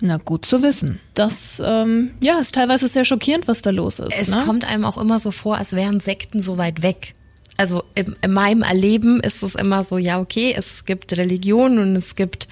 Na 0.00 0.18
gut 0.18 0.44
zu 0.44 0.62
wissen. 0.62 1.00
Das 1.14 1.62
ähm, 1.64 2.10
ja, 2.20 2.38
ist 2.38 2.54
teilweise 2.54 2.88
sehr 2.88 3.04
schockierend, 3.04 3.48
was 3.48 3.62
da 3.62 3.70
los 3.70 4.00
ist. 4.00 4.20
Es 4.20 4.28
ne? 4.28 4.42
kommt 4.44 4.68
einem 4.68 4.84
auch 4.84 4.98
immer 4.98 5.18
so 5.18 5.30
vor, 5.30 5.56
als 5.56 5.74
wären 5.74 6.00
Sekten 6.00 6.40
so 6.40 6.58
weit 6.58 6.82
weg 6.82 7.14
also 7.56 7.84
in, 7.94 8.16
in, 8.20 8.32
meinem 8.32 8.62
Erleben 8.62 9.20
ist 9.20 9.42
es 9.42 9.54
immer 9.54 9.84
so, 9.84 9.98
ja, 9.98 10.18
okay, 10.20 10.54
es 10.56 10.84
gibt 10.84 11.16
Religion 11.16 11.78
und 11.78 11.94
es 11.94 12.16
gibt 12.16 12.48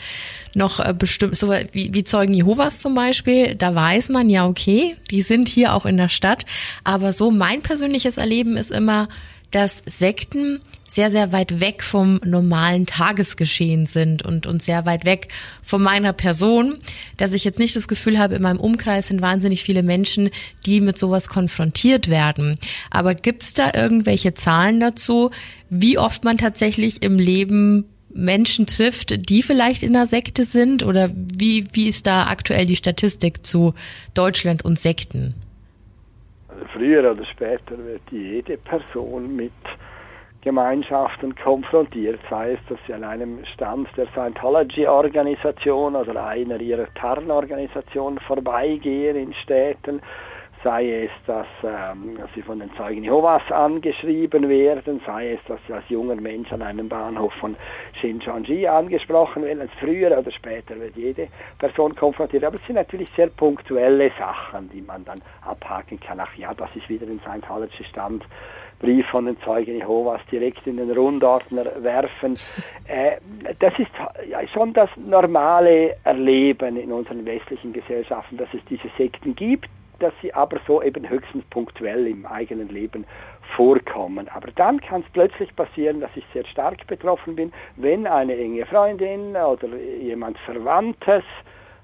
noch 0.54 0.80
äh, 0.80 0.94
bestimmt, 0.96 1.36
so 1.36 1.50
wie, 1.72 1.92
wie 1.92 2.04
Zeugen 2.04 2.34
Jehovas 2.34 2.78
zum 2.78 2.94
Beispiel, 2.94 3.54
da 3.54 3.74
weiß 3.74 4.10
man, 4.10 4.30
ja, 4.30 4.46
okay, 4.46 4.96
die 5.10 5.22
sind 5.22 5.48
hier 5.48 5.74
auch 5.74 5.86
in 5.86 5.96
der 5.96 6.08
Stadt. 6.08 6.46
Aber 6.84 7.12
so 7.12 7.30
mein 7.30 7.62
persönliches 7.62 8.16
Erleben 8.16 8.56
ist 8.56 8.70
immer, 8.70 9.08
dass 9.52 9.82
Sekten 9.86 10.60
sehr, 10.88 11.10
sehr 11.10 11.32
weit 11.32 11.60
weg 11.60 11.82
vom 11.82 12.20
normalen 12.24 12.84
Tagesgeschehen 12.84 13.86
sind 13.86 14.22
und, 14.22 14.46
und 14.46 14.62
sehr 14.62 14.84
weit 14.84 15.06
weg 15.06 15.28
von 15.62 15.82
meiner 15.82 16.12
Person, 16.12 16.76
dass 17.16 17.32
ich 17.32 17.44
jetzt 17.44 17.58
nicht 17.58 17.74
das 17.74 17.88
Gefühl 17.88 18.18
habe, 18.18 18.34
in 18.34 18.42
meinem 18.42 18.60
Umkreis 18.60 19.06
sind 19.06 19.22
wahnsinnig 19.22 19.62
viele 19.62 19.82
Menschen, 19.82 20.30
die 20.66 20.80
mit 20.80 20.98
sowas 20.98 21.28
konfrontiert 21.28 22.08
werden. 22.08 22.58
Aber 22.90 23.14
gibt's 23.14 23.54
da 23.54 23.70
irgendwelche 23.74 24.34
Zahlen 24.34 24.80
dazu, 24.80 25.30
wie 25.70 25.96
oft 25.96 26.24
man 26.24 26.36
tatsächlich 26.36 27.02
im 27.02 27.18
Leben 27.18 27.84
Menschen 28.14 28.66
trifft, 28.66 29.28
die 29.30 29.42
vielleicht 29.42 29.82
in 29.82 29.96
einer 29.96 30.06
Sekte 30.06 30.44
sind? 30.44 30.82
Oder 30.82 31.10
wie, 31.14 31.66
wie 31.72 31.88
ist 31.88 32.06
da 32.06 32.26
aktuell 32.26 32.66
die 32.66 32.76
Statistik 32.76 33.46
zu 33.46 33.74
Deutschland 34.14 34.64
und 34.64 34.78
Sekten? 34.78 35.34
Früher 36.72 37.10
oder 37.10 37.24
später 37.24 37.76
wird 37.78 38.02
jede 38.10 38.56
Person 38.56 39.36
mit 39.36 39.52
Gemeinschaften 40.42 41.34
konfrontiert, 41.36 42.20
sei 42.28 42.52
es, 42.52 42.58
dass 42.68 42.78
sie 42.86 42.94
an 42.94 43.04
einem 43.04 43.44
Stand 43.46 43.88
der 43.96 44.06
Scientology-Organisation 44.08 45.94
oder 45.94 46.26
einer 46.26 46.60
ihrer 46.60 46.92
Tarnorganisationen 46.94 48.18
vorbeigehen 48.18 49.16
in 49.16 49.32
Städten, 49.34 50.02
sei 50.62 51.04
es, 51.04 51.10
dass 51.26 51.46
ähm, 51.64 52.18
sie 52.34 52.42
von 52.42 52.58
den 52.58 52.70
Zeugen 52.76 53.04
Jehovas 53.04 53.42
angeschrieben 53.50 54.48
werden, 54.48 55.00
sei 55.06 55.32
es, 55.32 55.40
dass 55.46 55.58
sie 55.66 55.72
als 55.72 55.88
junger 55.88 56.16
Mensch 56.16 56.52
an 56.52 56.62
einem 56.62 56.88
Bahnhof 56.88 57.32
von 57.34 57.56
Shincheonji 58.00 58.66
angesprochen 58.66 59.44
werden. 59.44 59.68
Früher 59.80 60.16
oder 60.16 60.30
später 60.30 60.78
wird 60.78 60.96
jede 60.96 61.28
Person 61.58 61.94
konfrontiert. 61.94 62.44
Aber 62.44 62.56
es 62.56 62.66
sind 62.66 62.76
natürlich 62.76 63.08
sehr 63.16 63.28
punktuelle 63.28 64.10
Sachen, 64.18 64.70
die 64.70 64.82
man 64.82 65.04
dann 65.04 65.20
abhaken 65.44 65.98
kann. 65.98 66.20
Ach 66.20 66.34
ja, 66.36 66.54
das 66.54 66.70
ist 66.74 66.88
wieder 66.88 67.06
ein 67.06 67.20
Scientology-Stand 67.20 68.24
Brief 68.78 69.06
von 69.06 69.26
den 69.26 69.40
Zeugen 69.42 69.76
Jehovas 69.76 70.20
direkt 70.30 70.66
in 70.66 70.76
den 70.76 70.90
Rundordner 70.90 71.66
werfen. 71.82 72.36
Äh, 72.88 73.18
das 73.60 73.72
ist 73.78 73.90
schon 74.52 74.72
das 74.72 74.90
normale 74.96 75.96
Erleben 76.02 76.76
in 76.76 76.90
unseren 76.90 77.24
westlichen 77.24 77.72
Gesellschaften, 77.72 78.36
dass 78.36 78.48
es 78.52 78.60
diese 78.68 78.88
Sekten 78.98 79.36
gibt, 79.36 79.68
dass 80.02 80.12
sie 80.20 80.34
aber 80.34 80.58
so 80.66 80.82
eben 80.82 81.08
höchstens 81.08 81.44
punktuell 81.50 82.06
im 82.06 82.26
eigenen 82.26 82.68
Leben 82.68 83.04
vorkommen. 83.56 84.28
Aber 84.28 84.50
dann 84.52 84.80
kann 84.80 85.02
es 85.02 85.06
plötzlich 85.12 85.54
passieren, 85.54 86.00
dass 86.00 86.10
ich 86.16 86.24
sehr 86.32 86.44
stark 86.46 86.86
betroffen 86.86 87.36
bin, 87.36 87.52
wenn 87.76 88.06
eine 88.06 88.36
enge 88.36 88.66
Freundin 88.66 89.36
oder 89.36 89.68
jemand 90.00 90.38
Verwandtes 90.38 91.24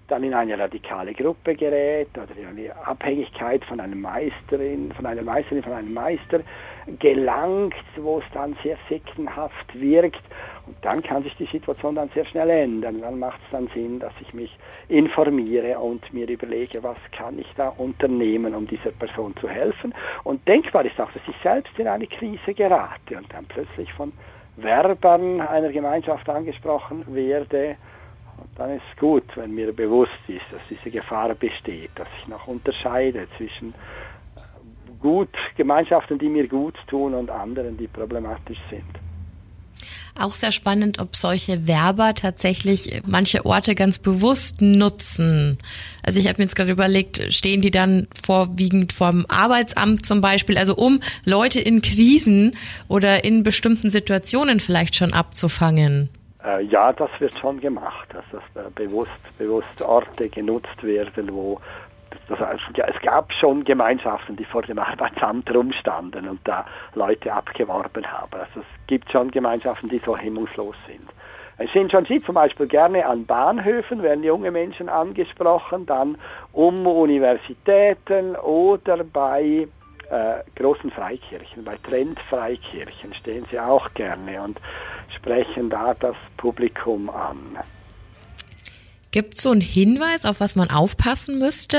dann 0.08 0.24
in 0.24 0.32
eine 0.32 0.58
radikale 0.58 1.12
Gruppe 1.12 1.54
gerät 1.54 2.08
oder 2.14 2.34
in 2.36 2.46
eine 2.46 2.86
Abhängigkeit 2.86 3.62
von 3.64 3.78
einer 3.78 3.94
Meisterin, 3.94 4.90
von 4.92 5.04
einer 5.04 5.22
Meisterin, 5.22 5.62
von 5.62 5.74
einem 5.74 5.92
Meister 5.92 6.40
gelangt, 6.98 7.74
wo 7.96 8.18
es 8.18 8.24
dann 8.32 8.56
sehr 8.62 8.78
sektenhaft 8.88 9.78
wirkt. 9.78 10.22
Und 10.68 10.76
dann 10.82 11.02
kann 11.02 11.22
sich 11.22 11.34
die 11.36 11.46
Situation 11.46 11.94
dann 11.94 12.10
sehr 12.10 12.26
schnell 12.26 12.50
ändern. 12.50 13.00
Dann 13.00 13.18
macht 13.18 13.40
es 13.42 13.50
dann 13.52 13.68
Sinn, 13.68 14.00
dass 14.00 14.12
ich 14.20 14.34
mich 14.34 14.54
informiere 14.88 15.78
und 15.78 16.12
mir 16.12 16.28
überlege, 16.28 16.82
was 16.82 16.98
kann 17.10 17.38
ich 17.38 17.46
da 17.56 17.70
unternehmen, 17.70 18.54
um 18.54 18.66
dieser 18.66 18.90
Person 18.90 19.34
zu 19.40 19.48
helfen. 19.48 19.94
Und 20.24 20.46
denkbar 20.46 20.84
ist 20.84 21.00
auch, 21.00 21.10
dass 21.12 21.22
ich 21.26 21.34
selbst 21.42 21.72
in 21.78 21.88
eine 21.88 22.06
Krise 22.06 22.52
gerate 22.52 23.16
und 23.16 23.32
dann 23.32 23.46
plötzlich 23.46 23.90
von 23.94 24.12
Werbern 24.56 25.40
einer 25.40 25.72
Gemeinschaft 25.72 26.28
angesprochen 26.28 27.02
werde. 27.14 27.76
Und 28.36 28.50
dann 28.58 28.76
ist 28.76 28.82
es 28.92 29.00
gut, 29.00 29.24
wenn 29.36 29.54
mir 29.54 29.72
bewusst 29.72 30.20
ist, 30.28 30.44
dass 30.52 30.60
diese 30.68 30.90
Gefahr 30.90 31.34
besteht, 31.34 31.92
dass 31.94 32.08
ich 32.20 32.28
noch 32.28 32.46
unterscheide 32.46 33.26
zwischen 33.38 33.72
gut, 35.00 35.34
Gemeinschaften, 35.56 36.18
die 36.18 36.28
mir 36.28 36.46
gut 36.46 36.74
tun 36.88 37.14
und 37.14 37.30
anderen, 37.30 37.78
die 37.78 37.86
problematisch 37.86 38.60
sind. 38.68 39.07
Auch 40.18 40.34
sehr 40.34 40.50
spannend, 40.50 40.98
ob 40.98 41.14
solche 41.14 41.68
Werber 41.68 42.14
tatsächlich 42.14 43.02
manche 43.06 43.46
Orte 43.46 43.76
ganz 43.76 43.98
bewusst 44.00 44.60
nutzen. 44.60 45.58
Also 46.02 46.18
ich 46.18 46.26
habe 46.26 46.38
mir 46.38 46.44
jetzt 46.44 46.56
gerade 46.56 46.72
überlegt, 46.72 47.32
stehen 47.32 47.60
die 47.60 47.70
dann 47.70 48.08
vorwiegend 48.24 48.92
vom 48.92 49.26
Arbeitsamt 49.28 50.04
zum 50.04 50.20
Beispiel, 50.20 50.58
also 50.58 50.74
um 50.74 51.00
Leute 51.24 51.60
in 51.60 51.82
Krisen 51.82 52.56
oder 52.88 53.22
in 53.24 53.44
bestimmten 53.44 53.88
Situationen 53.88 54.58
vielleicht 54.58 54.96
schon 54.96 55.12
abzufangen? 55.12 56.08
Äh, 56.44 56.64
ja, 56.64 56.92
das 56.92 57.10
wird 57.18 57.38
schon 57.38 57.60
gemacht, 57.60 58.08
dass 58.12 58.24
das 58.32 58.72
bewusst, 58.74 59.10
bewusst 59.38 59.82
Orte 59.82 60.28
genutzt 60.28 60.82
werden, 60.82 61.32
wo 61.32 61.60
das 62.28 62.38
heißt, 62.38 62.62
ja, 62.76 62.86
es 62.86 63.00
gab 63.02 63.32
schon 63.32 63.64
Gemeinschaften, 63.64 64.36
die 64.36 64.44
vor 64.44 64.62
dem 64.62 64.78
Arbeitsamt 64.78 65.52
rumstanden 65.52 66.28
und 66.28 66.40
da 66.44 66.66
Leute 66.94 67.32
abgeworben 67.32 68.06
haben. 68.06 68.32
Also 68.32 68.60
es 68.60 68.86
gibt 68.86 69.10
schon 69.10 69.30
Gemeinschaften, 69.30 69.88
die 69.88 70.00
so 70.04 70.16
hemmungslos 70.16 70.76
sind. 70.86 71.06
Es 71.56 71.72
sind 71.72 71.90
schon 71.90 72.04
Sie 72.06 72.22
zum 72.22 72.36
Beispiel 72.36 72.68
gerne 72.68 73.04
an 73.04 73.26
Bahnhöfen, 73.26 74.02
werden 74.02 74.22
junge 74.22 74.50
Menschen 74.50 74.88
angesprochen, 74.88 75.86
dann 75.86 76.16
um 76.52 76.86
Universitäten 76.86 78.36
oder 78.36 79.02
bei 79.02 79.66
äh, 80.10 80.34
großen 80.54 80.90
Freikirchen, 80.90 81.64
bei 81.64 81.76
Trendfreikirchen 81.78 83.12
stehen 83.14 83.44
Sie 83.50 83.58
auch 83.58 83.92
gerne 83.94 84.40
und 84.40 84.60
sprechen 85.16 85.68
da 85.68 85.94
das 85.94 86.16
Publikum 86.36 87.10
an. 87.10 87.58
Gibt 89.10 89.34
es 89.38 89.42
so 89.42 89.50
einen 89.50 89.60
Hinweis, 89.60 90.24
auf 90.24 90.40
was 90.40 90.54
man 90.54 90.70
aufpassen 90.70 91.38
müsste? 91.38 91.78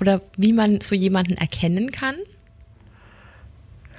Oder 0.00 0.20
wie 0.36 0.52
man 0.52 0.80
so 0.80 0.94
jemanden 0.94 1.36
erkennen 1.36 1.90
kann? 1.90 2.16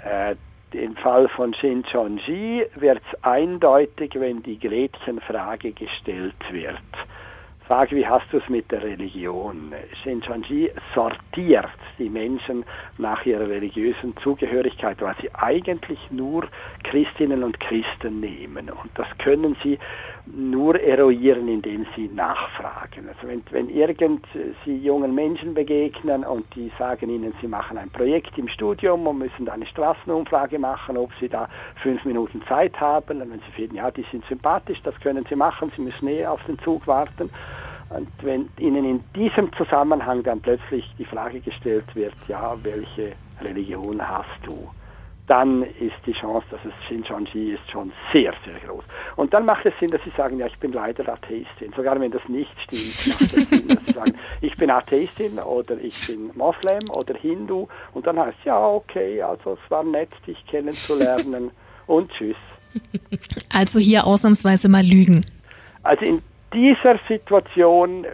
Äh, 0.04 0.36
im 0.72 0.96
Fall 0.96 1.28
von 1.30 1.54
Shincheonji 1.54 2.66
wird 2.76 3.02
es 3.12 3.24
eindeutig, 3.24 4.12
wenn 4.16 4.44
die 4.44 4.60
Gretchenfrage 4.60 5.72
gestellt 5.72 6.36
wird. 6.52 6.78
Frage, 7.70 7.96
wie 7.96 8.08
hast 8.08 8.26
du 8.32 8.38
es 8.38 8.50
mit 8.50 8.72
der 8.72 8.82
Religion? 8.82 9.74
Shincheonji 10.02 10.72
sortiert 10.96 11.70
die 12.00 12.10
Menschen 12.10 12.66
nach 12.98 13.24
ihrer 13.28 13.48
religiösen 13.48 14.16
Zugehörigkeit, 14.24 15.00
weil 15.02 15.16
sie 15.22 15.30
eigentlich 15.36 16.00
nur 16.10 16.48
Christinnen 16.84 17.44
und 17.44 17.60
Christen 17.60 18.22
nehmen. 18.22 18.72
Und 18.72 18.90
das 18.96 19.06
können 19.20 19.56
sie 19.62 19.78
nur 20.36 20.80
eruieren, 20.80 21.48
indem 21.48 21.86
sie 21.96 22.08
nachfragen. 22.08 23.08
Also 23.08 23.28
wenn, 23.28 23.44
wenn 23.52 23.70
irgend 23.70 24.26
sie 24.66 24.78
jungen 24.78 25.16
Menschen 25.16 25.54
begegnen 25.54 26.24
und 26.24 26.46
die 26.56 26.72
sagen 26.78 27.10
ihnen, 27.10 27.34
sie 27.42 27.48
machen 27.48 27.78
ein 27.78 27.90
Projekt 27.90 28.38
im 28.38 28.48
Studium 28.48 29.08
und 29.08 29.18
müssen 29.20 29.50
eine 29.50 29.66
Straßenumfrage 29.66 30.60
machen, 30.60 30.98
ob 30.98 31.12
sie 31.20 31.30
da 31.30 31.50
fünf 31.82 32.04
Minuten 32.06 32.42
Zeit 32.48 32.80
haben, 32.80 33.22
und 33.22 33.32
wenn 33.32 33.40
sie 33.40 33.52
finden, 33.56 33.76
ja, 33.76 33.90
die 33.92 34.06
sind 34.12 34.24
sympathisch, 34.26 34.82
das 34.84 35.00
können 35.00 35.26
sie 35.30 35.36
machen, 35.36 35.72
sie 35.76 35.82
müssen 35.82 36.08
eh 36.08 36.26
auf 36.26 36.44
den 36.46 36.60
Zug 36.60 36.86
warten. 36.88 37.30
Und 37.90 38.10
wenn 38.22 38.50
ihnen 38.60 38.86
in 38.86 39.04
diesem 39.16 39.52
Zusammenhang 39.54 40.22
dann 40.24 40.42
plötzlich 40.42 40.86
die 41.00 41.06
Frage 41.06 41.40
gestellt 41.40 41.96
wird, 41.96 42.14
ja, 42.28 42.56
welche 42.62 43.14
Religion 43.42 44.00
hast 44.00 44.28
du? 44.44 44.70
Dann 45.30 45.62
ist 45.62 45.96
die 46.08 46.14
Chance, 46.14 46.46
dass 46.50 46.60
es 46.66 46.74
Shincheonji 46.88 47.54
ist, 47.54 47.72
schon 47.72 47.92
sehr, 48.12 48.34
sehr 48.46 48.60
groß. 48.66 48.84
Und 49.16 49.32
dann 49.32 49.46
macht 49.46 49.64
es 49.64 49.74
Sinn, 49.80 49.90
dass 49.90 50.02
Sie 50.04 50.12
sagen, 50.18 50.40
ja, 50.40 50.48
ich 50.48 50.58
bin 50.58 50.74
leider 50.74 51.08
Atheistin. 51.08 51.72
Sogar 51.76 52.00
wenn 52.00 52.10
das 52.10 52.28
nicht 52.28 52.52
stimmt, 52.64 53.22
macht 53.22 53.34
es 53.38 53.50
Sinn, 53.50 53.68
dass 53.68 53.86
Sie 53.86 53.92
sagen, 53.92 54.14
ich 54.42 54.56
bin 54.58 54.72
Atheistin 54.72 55.38
oder 55.38 55.78
ich 55.80 56.08
bin 56.08 56.32
Moslem 56.34 56.82
oder 56.92 57.14
Hindu. 57.14 57.68
Und 57.94 58.08
dann 58.08 58.18
heißt 58.18 58.38
es, 58.40 58.46
ja, 58.46 58.60
okay, 58.60 59.22
also 59.22 59.54
es 59.64 59.72
war 59.72 59.84
nett, 59.84 60.10
dich 60.26 60.44
kennenzulernen 60.48 61.52
und 61.88 62.12
tschüss. 62.12 62.38
Also 63.54 63.80
hier 63.80 64.08
ausnahmsweise 64.08 64.68
mal 64.68 64.84
lügen. 64.84 65.24
Also 65.84 66.06
in 66.06 66.22
dieser 66.54 67.00
Situation 67.08 68.06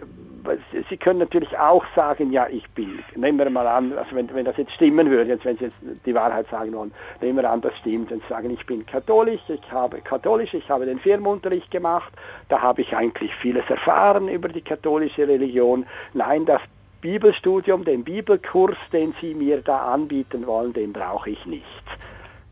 Sie 0.88 0.96
können 0.96 1.18
natürlich 1.18 1.56
auch 1.58 1.84
sagen, 1.94 2.32
ja, 2.32 2.46
ich 2.48 2.68
bin, 2.70 3.02
nehmen 3.14 3.38
wir 3.38 3.50
mal 3.50 3.66
an, 3.66 3.92
also 3.96 4.14
wenn, 4.14 4.32
wenn 4.34 4.44
das 4.44 4.56
jetzt 4.56 4.72
stimmen 4.72 5.10
würde, 5.10 5.30
jetzt, 5.30 5.44
wenn 5.44 5.56
Sie 5.58 5.64
jetzt 5.64 6.06
die 6.06 6.14
Wahrheit 6.14 6.48
sagen 6.50 6.72
wollen, 6.74 6.92
nehmen 7.20 7.38
wir 7.38 7.50
an, 7.50 7.60
das 7.60 7.76
stimmt, 7.78 8.12
und 8.12 8.22
sagen, 8.28 8.50
ich 8.50 8.64
bin 8.66 8.84
katholisch, 8.86 9.40
ich 9.48 9.72
habe 9.72 10.00
katholisch, 10.00 10.54
ich 10.54 10.68
habe 10.70 10.86
den 10.86 10.98
Firmenunterricht 10.98 11.70
gemacht, 11.70 12.12
da 12.48 12.60
habe 12.60 12.82
ich 12.82 12.96
eigentlich 12.96 13.34
vieles 13.36 13.68
erfahren 13.68 14.28
über 14.28 14.48
die 14.48 14.62
katholische 14.62 15.26
Religion. 15.26 15.86
Nein, 16.14 16.44
das 16.46 16.60
Bibelstudium, 17.00 17.84
den 17.84 18.04
Bibelkurs, 18.04 18.76
den 18.92 19.14
Sie 19.20 19.34
mir 19.34 19.62
da 19.62 19.92
anbieten 19.92 20.46
wollen, 20.46 20.72
den 20.72 20.92
brauche 20.92 21.30
ich 21.30 21.46
nicht. 21.46 21.64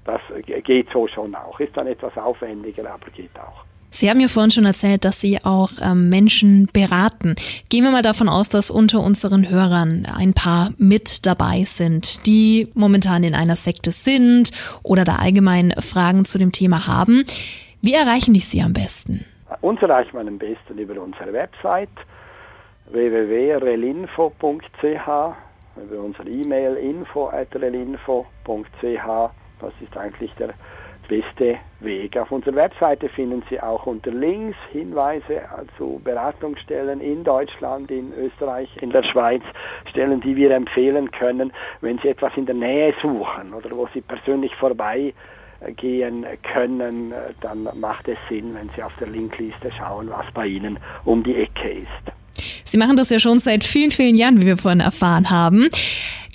Das 0.05 0.21
geht 0.65 0.91
so 0.91 1.07
schon 1.09 1.35
auch. 1.35 1.59
Ist 1.61 1.77
dann 1.77 1.87
etwas 1.87 2.17
aufwendiger, 2.17 2.91
aber 2.93 3.11
geht 3.11 3.37
auch. 3.39 3.65
Sie 3.95 4.11
haben 4.11 4.19
ja 4.19 4.27
vorhin 4.27 4.51
schon 4.51 4.65
erzählt, 4.65 5.05
dass 5.05 5.21
Sie 5.21 5.39
auch 5.45 5.71
ähm, 5.81 6.09
Menschen 6.09 6.69
beraten. 6.73 7.37
Gehen 7.71 7.85
wir 7.85 7.93
mal 7.93 8.03
davon 8.03 8.29
aus, 8.29 8.49
dass 8.49 8.69
unter 8.69 9.01
unseren 9.01 9.49
Hörern 9.49 10.05
ein 10.13 10.35
paar 10.35 10.71
mit 10.79 11.25
dabei 11.27 11.63
sind, 11.65 12.27
die 12.27 12.73
momentan 12.75 13.23
in 13.23 13.37
einer 13.37 13.55
Sekte 13.55 13.93
sind 13.93 14.51
oder 14.83 15.05
da 15.05 15.15
allgemein 15.17 15.71
Fragen 15.79 16.25
zu 16.25 16.39
dem 16.39 16.51
Thema 16.51 16.89
haben. 16.89 17.25
Wie 17.83 17.95
erreichen 17.95 18.35
ich 18.35 18.47
Sie 18.47 18.63
am 18.63 18.73
besten? 18.73 19.25
Uns 19.61 19.81
erreicht 19.81 20.13
man 20.13 20.27
am 20.27 20.39
besten 20.39 20.77
über 20.77 21.01
unsere 21.01 21.33
Website 21.33 21.89
www.relinfo.ch, 22.91 25.07
über 25.77 26.03
unsere 26.03 26.29
E-Mail 26.29 26.75
info.relinfo.ch. 26.75 29.31
Das 29.61 29.73
ist 29.81 29.97
eigentlich 29.97 30.33
der 30.33 30.53
beste 31.09 31.59
Weg. 31.81 32.17
Auf 32.17 32.31
unserer 32.31 32.55
Webseite 32.57 33.09
finden 33.09 33.43
Sie 33.51 33.61
auch 33.61 33.87
unter 33.87 34.11
Links 34.11 34.57
Hinweise 34.73 35.43
zu 35.77 36.01
Beratungsstellen 36.03 37.01
in 37.01 37.25
Deutschland, 37.25 37.91
in 37.91 38.13
Österreich, 38.13 38.69
in 38.81 38.91
der 38.91 39.03
Schweiz, 39.03 39.43
Stellen, 39.91 40.21
die 40.21 40.37
wir 40.37 40.51
empfehlen 40.51 41.11
können, 41.11 41.53
wenn 41.81 41.99
Sie 41.99 42.09
etwas 42.09 42.33
in 42.37 42.47
der 42.47 42.55
Nähe 42.55 42.95
suchen 43.01 43.55
oder 43.55 43.71
wo 43.71 43.89
Sie 43.93 44.01
persönlich 44.01 44.55
vorbeigehen 44.57 45.15
können, 46.43 47.13
dann 47.41 47.69
macht 47.79 48.09
es 48.09 48.19
Sinn, 48.29 48.55
wenn 48.55 48.71
Sie 48.75 48.83
auf 48.83 48.93
der 48.99 49.09
Linkliste 49.09 49.71
schauen, 49.77 50.11
was 50.11 50.27
bei 50.33 50.47
Ihnen 50.47 50.79
um 51.05 51.23
die 51.23 51.37
Ecke 51.37 51.73
ist. 51.73 52.15
Sie 52.65 52.79
machen 52.79 52.97
das 52.97 53.11
ja 53.11 53.19
schon 53.19 53.39
seit 53.39 53.63
vielen, 53.63 53.91
vielen 53.91 54.17
Jahren, 54.17 54.41
wie 54.41 54.47
wir 54.47 54.57
vorhin 54.57 54.81
erfahren 54.81 55.31
haben. 55.31 55.69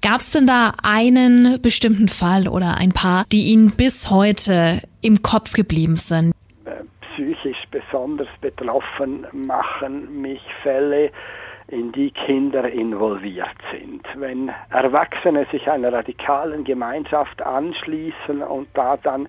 Gab 0.01 0.21
es 0.21 0.31
denn 0.31 0.47
da 0.47 0.71
einen 0.83 1.61
bestimmten 1.61 2.07
Fall 2.07 2.47
oder 2.47 2.77
ein 2.79 2.91
paar, 2.91 3.25
die 3.31 3.51
Ihnen 3.51 3.71
bis 3.71 4.09
heute 4.09 4.81
im 5.01 5.21
Kopf 5.21 5.53
geblieben 5.53 5.97
sind? 5.97 6.33
Psychisch 7.13 7.63
besonders 7.69 8.29
betroffen 8.39 9.27
machen 9.33 10.21
mich 10.21 10.41
Fälle, 10.63 11.11
in 11.67 11.91
die 11.91 12.11
Kinder 12.11 12.69
involviert 12.69 13.47
sind. 13.71 14.03
Wenn 14.15 14.51
Erwachsene 14.71 15.45
sich 15.51 15.69
einer 15.69 15.93
radikalen 15.93 16.63
Gemeinschaft 16.63 17.41
anschließen 17.41 18.41
und 18.41 18.67
da 18.73 18.97
dann 18.97 19.27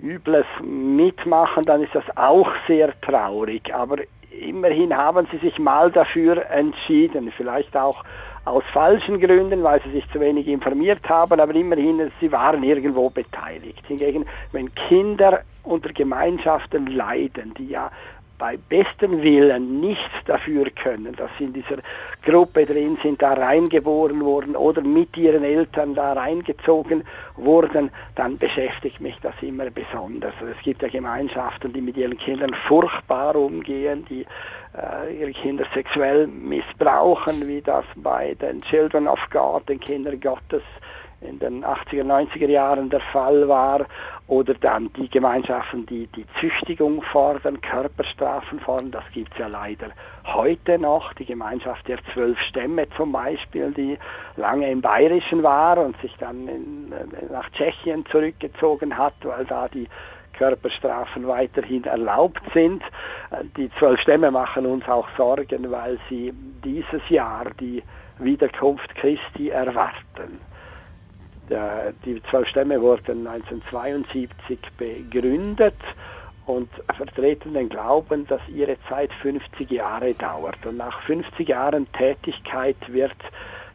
Übles 0.00 0.46
mitmachen, 0.62 1.64
dann 1.64 1.82
ist 1.82 1.94
das 1.94 2.04
auch 2.16 2.50
sehr 2.66 2.98
traurig. 3.00 3.74
Aber 3.74 3.96
immerhin 4.40 4.96
haben 4.96 5.26
sie 5.30 5.38
sich 5.38 5.58
mal 5.58 5.90
dafür 5.90 6.48
entschieden, 6.50 7.32
vielleicht 7.36 7.76
auch 7.76 8.04
aus 8.44 8.62
falschen 8.72 9.20
Gründen, 9.20 9.64
weil 9.64 9.82
sie 9.82 9.90
sich 9.90 10.08
zu 10.12 10.20
wenig 10.20 10.46
informiert 10.46 11.08
haben, 11.08 11.40
aber 11.40 11.54
immerhin, 11.54 12.12
sie 12.20 12.30
waren 12.30 12.62
irgendwo 12.62 13.10
beteiligt. 13.10 13.84
Hingegen, 13.86 14.24
wenn 14.52 14.72
Kinder 14.74 15.40
unter 15.64 15.92
Gemeinschaften 15.92 16.86
leiden, 16.86 17.54
die 17.54 17.66
ja 17.70 17.90
bei 18.38 18.56
bestem 18.56 19.22
Willen 19.22 19.80
nichts 19.80 20.12
dafür 20.26 20.70
können, 20.70 21.14
dass 21.16 21.30
sie 21.38 21.44
in 21.44 21.52
dieser 21.52 21.78
Gruppe 22.22 22.66
drin 22.66 22.98
sind, 23.02 23.22
da 23.22 23.32
reingeboren 23.32 24.20
wurden 24.20 24.56
oder 24.56 24.82
mit 24.82 25.16
ihren 25.16 25.44
Eltern 25.44 25.94
da 25.94 26.12
reingezogen 26.12 27.04
wurden, 27.36 27.90
dann 28.14 28.38
beschäftigt 28.38 29.00
mich 29.00 29.16
das 29.22 29.34
immer 29.40 29.70
besonders. 29.70 30.34
Also 30.40 30.52
es 30.56 30.62
gibt 30.62 30.82
ja 30.82 30.88
Gemeinschaften, 30.88 31.72
die 31.72 31.80
mit 31.80 31.96
ihren 31.96 32.18
Kindern 32.18 32.54
furchtbar 32.66 33.36
umgehen, 33.36 34.04
die 34.08 34.26
äh, 34.76 35.20
ihre 35.20 35.32
Kinder 35.32 35.64
sexuell 35.74 36.26
missbrauchen, 36.26 37.46
wie 37.46 37.62
das 37.62 37.84
bei 37.96 38.34
den 38.34 38.60
Children 38.62 39.08
of 39.08 39.20
God, 39.30 39.68
den 39.68 39.80
Kindern 39.80 40.20
Gottes, 40.20 40.62
in 41.20 41.38
den 41.38 41.64
80er, 41.64 42.04
90er 42.04 42.48
Jahren 42.48 42.90
der 42.90 43.00
Fall 43.00 43.48
war, 43.48 43.86
oder 44.28 44.54
dann 44.54 44.92
die 44.94 45.08
Gemeinschaften, 45.08 45.86
die 45.86 46.08
die 46.08 46.26
Züchtigung 46.40 47.02
fordern, 47.02 47.60
Körperstrafen 47.60 48.58
fordern, 48.60 48.90
das 48.90 49.04
gibt 49.12 49.32
es 49.32 49.38
ja 49.38 49.46
leider 49.46 49.90
heute 50.26 50.78
noch, 50.78 51.12
die 51.14 51.24
Gemeinschaft 51.24 51.86
der 51.88 51.98
zwölf 52.12 52.38
Stämme 52.40 52.88
zum 52.96 53.12
Beispiel, 53.12 53.72
die 53.72 53.98
lange 54.36 54.70
im 54.70 54.80
Bayerischen 54.80 55.42
war 55.42 55.78
und 55.78 55.96
sich 56.00 56.14
dann 56.18 56.48
in, 56.48 56.92
nach 57.30 57.48
Tschechien 57.50 58.04
zurückgezogen 58.06 58.96
hat, 58.96 59.14
weil 59.22 59.44
da 59.44 59.68
die 59.68 59.88
Körperstrafen 60.36 61.26
weiterhin 61.26 61.84
erlaubt 61.84 62.42
sind. 62.52 62.82
Die 63.56 63.70
zwölf 63.78 64.00
Stämme 64.00 64.30
machen 64.30 64.66
uns 64.66 64.86
auch 64.88 65.08
Sorgen, 65.16 65.70
weil 65.70 65.98
sie 66.08 66.32
dieses 66.64 67.08
Jahr 67.08 67.46
die 67.58 67.82
Wiederkunft 68.18 68.94
Christi 68.96 69.48
erwarten. 69.48 70.40
Die 71.48 72.22
zwölf 72.30 72.48
Stämme 72.48 72.80
wurden 72.80 73.26
1972 73.26 74.58
begründet 74.76 75.76
und 76.46 76.68
vertreten 76.96 77.54
den 77.54 77.68
Glauben, 77.68 78.26
dass 78.26 78.40
ihre 78.48 78.76
Zeit 78.88 79.12
50 79.22 79.70
Jahre 79.70 80.14
dauert. 80.14 80.64
Und 80.64 80.76
nach 80.76 81.02
50 81.02 81.48
Jahren 81.48 81.90
Tätigkeit 81.92 82.76
wird 82.88 83.16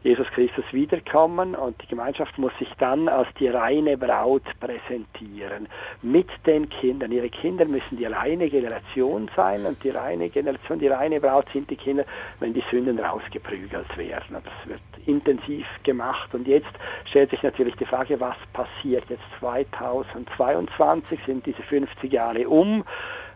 Jesus 0.04 0.26
Christus 0.30 0.66
wiederkommen 0.72 1.54
und 1.54 1.80
die 1.82 1.88
Gemeinschaft 1.88 2.36
muss 2.40 2.52
sich 2.58 2.70
dann 2.80 3.08
als 3.08 3.28
die 3.40 3.50
reine 3.50 3.98
Braut 3.98 4.42
präsentieren 4.60 5.68
mit 6.02 6.28
den 6.48 6.70
Kindern. 6.70 7.12
Ihre 7.12 7.30
Kinder 7.30 7.66
müssen 7.66 7.98
die 7.98 8.06
reine 8.06 8.50
Generation 8.50 9.30
sein 9.36 9.64
und 9.64 9.84
die 9.84 9.92
reine 9.92 10.30
Generation, 10.30 10.80
die 10.80 10.88
reine 10.88 11.22
Braut 11.22 11.46
sind 11.54 11.70
die 11.70 11.76
Kinder, 11.76 12.06
wenn 12.40 12.52
die 12.52 12.64
Sünden 12.72 12.98
rausgeprügelt 12.98 13.96
werden. 13.96 14.38
Das 14.44 14.70
wird 14.70 14.82
intensiv 15.08 15.66
gemacht 15.84 16.34
und 16.34 16.48
jetzt 16.48 16.72
stellt 17.06 17.32
sich 17.32 17.44
natürlich 17.44 17.76
die 17.76 17.86
Frage, 17.86 18.20
was 18.20 18.36
passiert 18.54 19.06
jetzt 19.10 19.24
2022, 19.40 21.20
sind 21.26 21.46
diese 21.46 21.64
50 21.64 22.12
Jahre 22.12 22.48
um 22.48 22.84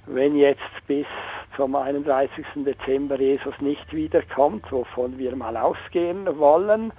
wenn 0.08 0.36
jetzt 0.36 0.62
bis 0.88 1.06
zum 1.56 1.76
31. 1.76 2.46
Dezember 2.56 3.20
Jesus 3.20 3.54
nicht 3.60 3.92
wiederkommt, 3.94 4.72
wovon 4.72 5.18
wir 5.18 5.36
mal 5.36 5.58
ausgehen 5.58 6.28
wollen, 6.38 6.92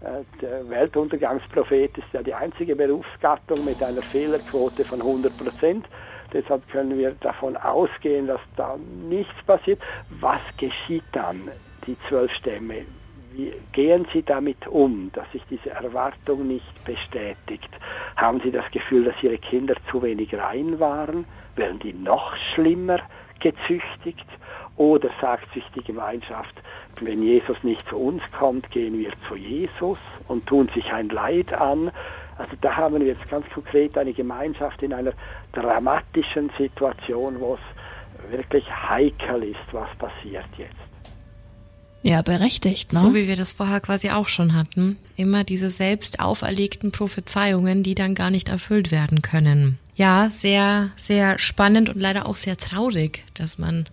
äh, 0.00 0.22
der 0.40 0.68
Weltuntergangsprophet 0.68 1.98
ist 1.98 2.12
ja 2.12 2.22
die 2.22 2.34
einzige 2.34 2.76
Berufsgattung 2.76 3.64
mit 3.64 3.82
einer 3.82 4.02
Fehlerquote 4.02 4.84
von 4.84 5.00
100 5.00 5.36
Prozent. 5.36 5.86
Deshalb 6.32 6.66
können 6.70 6.98
wir 6.98 7.12
davon 7.20 7.56
ausgehen, 7.56 8.26
dass 8.26 8.40
da 8.56 8.76
nichts 9.08 9.34
passiert. 9.46 9.80
Was 10.20 10.40
geschieht 10.56 11.04
dann? 11.12 11.50
Die 11.86 11.96
zwölf 12.08 12.32
Stämme 12.32 12.86
wie 13.34 13.52
gehen 13.72 14.06
Sie 14.12 14.22
damit 14.22 14.66
um, 14.66 15.10
dass 15.12 15.30
sich 15.32 15.42
diese 15.48 15.70
Erwartung 15.70 16.46
nicht 16.46 16.84
bestätigt? 16.84 17.68
Haben 18.16 18.40
Sie 18.40 18.50
das 18.50 18.70
Gefühl, 18.70 19.04
dass 19.04 19.22
Ihre 19.22 19.38
Kinder 19.38 19.74
zu 19.90 20.02
wenig 20.02 20.34
rein 20.34 20.78
waren? 20.80 21.24
Werden 21.56 21.78
die 21.78 21.92
noch 21.92 22.34
schlimmer 22.54 22.98
gezüchtigt? 23.40 24.26
Oder 24.76 25.10
sagt 25.20 25.52
sich 25.52 25.64
die 25.74 25.84
Gemeinschaft, 25.84 26.54
wenn 27.00 27.22
Jesus 27.22 27.62
nicht 27.62 27.86
zu 27.88 27.96
uns 27.96 28.22
kommt, 28.38 28.70
gehen 28.70 28.98
wir 28.98 29.12
zu 29.28 29.36
Jesus 29.36 29.98
und 30.28 30.46
tun 30.46 30.68
sich 30.74 30.92
ein 30.92 31.08
Leid 31.08 31.52
an? 31.52 31.90
Also 32.38 32.52
da 32.60 32.76
haben 32.76 32.98
wir 32.98 33.06
jetzt 33.06 33.28
ganz 33.28 33.48
konkret 33.50 33.96
eine 33.98 34.12
Gemeinschaft 34.12 34.82
in 34.82 34.92
einer 34.92 35.12
dramatischen 35.52 36.50
Situation, 36.58 37.38
wo 37.38 37.54
es 37.54 38.30
wirklich 38.30 38.64
heikel 38.70 39.44
ist, 39.44 39.72
was 39.72 39.88
passiert 39.96 40.46
jetzt. 40.56 40.81
Ja, 42.02 42.22
berechtigt, 42.22 42.92
ne? 42.92 42.98
So 42.98 43.14
wie 43.14 43.28
wir 43.28 43.36
das 43.36 43.52
vorher 43.52 43.80
quasi 43.80 44.10
auch 44.10 44.28
schon 44.28 44.54
hatten. 44.54 44.98
Immer 45.16 45.44
diese 45.44 45.70
selbst 45.70 46.20
auferlegten 46.20 46.90
Prophezeiungen, 46.90 47.82
die 47.82 47.94
dann 47.94 48.14
gar 48.14 48.30
nicht 48.30 48.48
erfüllt 48.48 48.90
werden 48.90 49.22
können. 49.22 49.78
Ja, 49.94 50.30
sehr, 50.30 50.90
sehr 50.96 51.38
spannend 51.38 51.90
und 51.90 52.00
leider 52.00 52.26
auch 52.26 52.36
sehr 52.36 52.56
traurig, 52.56 53.24
dass 53.34 53.58
man 53.58 53.84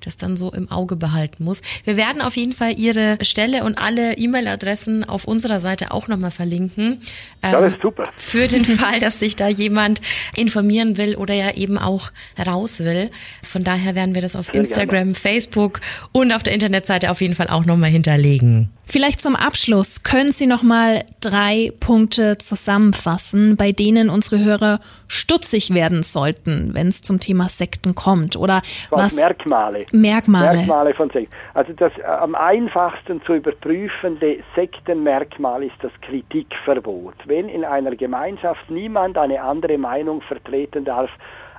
das 0.00 0.16
dann 0.16 0.36
so 0.36 0.52
im 0.52 0.70
Auge 0.70 0.96
behalten 0.96 1.44
muss. 1.44 1.62
Wir 1.84 1.96
werden 1.96 2.20
auf 2.22 2.36
jeden 2.36 2.52
Fall 2.52 2.78
Ihre 2.78 3.18
Stelle 3.22 3.64
und 3.64 3.78
alle 3.78 4.16
E-Mail-Adressen 4.16 5.04
auf 5.04 5.24
unserer 5.24 5.60
Seite 5.60 5.92
auch 5.92 6.08
nochmal 6.08 6.30
verlinken. 6.30 7.00
Ähm, 7.42 7.52
das 7.52 7.72
ist 7.74 7.82
super. 7.82 8.08
Für 8.16 8.48
den 8.48 8.64
Fall, 8.64 9.00
dass 9.00 9.18
sich 9.18 9.36
da 9.36 9.48
jemand 9.48 10.00
informieren 10.34 10.96
will 10.96 11.16
oder 11.16 11.34
ja 11.34 11.54
eben 11.54 11.78
auch 11.78 12.10
raus 12.46 12.80
will. 12.80 13.10
Von 13.42 13.64
daher 13.64 13.94
werden 13.94 14.14
wir 14.14 14.22
das 14.22 14.36
auf 14.36 14.46
sehr 14.46 14.56
Instagram, 14.56 14.88
gerne. 14.88 15.14
Facebook 15.14 15.80
und 16.12 16.32
auf 16.32 16.42
der 16.42 16.54
Internetseite 16.54 17.10
auf 17.10 17.20
jeden 17.20 17.34
Fall 17.34 17.48
auch 17.48 17.64
nochmal 17.64 17.90
hinterlegen. 17.90 18.70
Vielleicht 18.88 19.20
zum 19.20 19.34
Abschluss 19.34 20.04
können 20.04 20.30
Sie 20.30 20.46
noch 20.46 20.62
mal 20.62 21.04
drei 21.20 21.72
Punkte 21.80 22.38
zusammenfassen, 22.38 23.56
bei 23.56 23.72
denen 23.72 24.08
unsere 24.08 24.44
Hörer 24.44 24.78
stutzig 25.08 25.74
werden 25.74 26.04
sollten, 26.04 26.72
wenn 26.72 26.86
es 26.86 27.02
zum 27.02 27.18
Thema 27.18 27.48
Sekten 27.48 27.96
kommt 27.96 28.36
oder 28.36 28.62
was, 28.90 29.02
was 29.02 29.14
Merkmale 29.16 29.78
Merkmale 29.92 30.56
Merkmale 30.56 30.94
von 30.94 31.10
Sekten. 31.10 31.34
Also 31.54 31.72
das 31.72 31.92
äh, 31.98 32.02
am 32.02 32.34
einfachsten 32.34 33.22
zu 33.22 33.34
überprüfende 33.34 34.38
Sektenmerkmal 34.54 35.62
ist 35.62 35.76
das 35.82 35.92
Kritikverbot. 36.02 37.14
Wenn 37.26 37.48
in 37.48 37.64
einer 37.64 37.94
Gemeinschaft 37.94 38.70
niemand 38.70 39.18
eine 39.18 39.42
andere 39.42 39.78
Meinung 39.78 40.22
vertreten 40.22 40.84
darf 40.84 41.10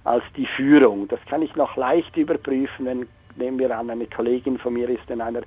als 0.04 0.24
die 0.36 0.46
Führung, 0.46 1.08
das 1.08 1.20
kann 1.30 1.42
ich 1.42 1.56
noch 1.56 1.76
leicht 1.76 2.16
überprüfen, 2.18 2.86
wenn 2.86 3.08
nehmen 3.38 3.60
wir 3.60 3.78
an, 3.78 3.90
eine 3.90 4.08
Kollegin 4.08 4.58
von 4.58 4.74
mir 4.74 4.90
ist 4.90 5.10
in 5.10 5.22
einer 5.22 5.42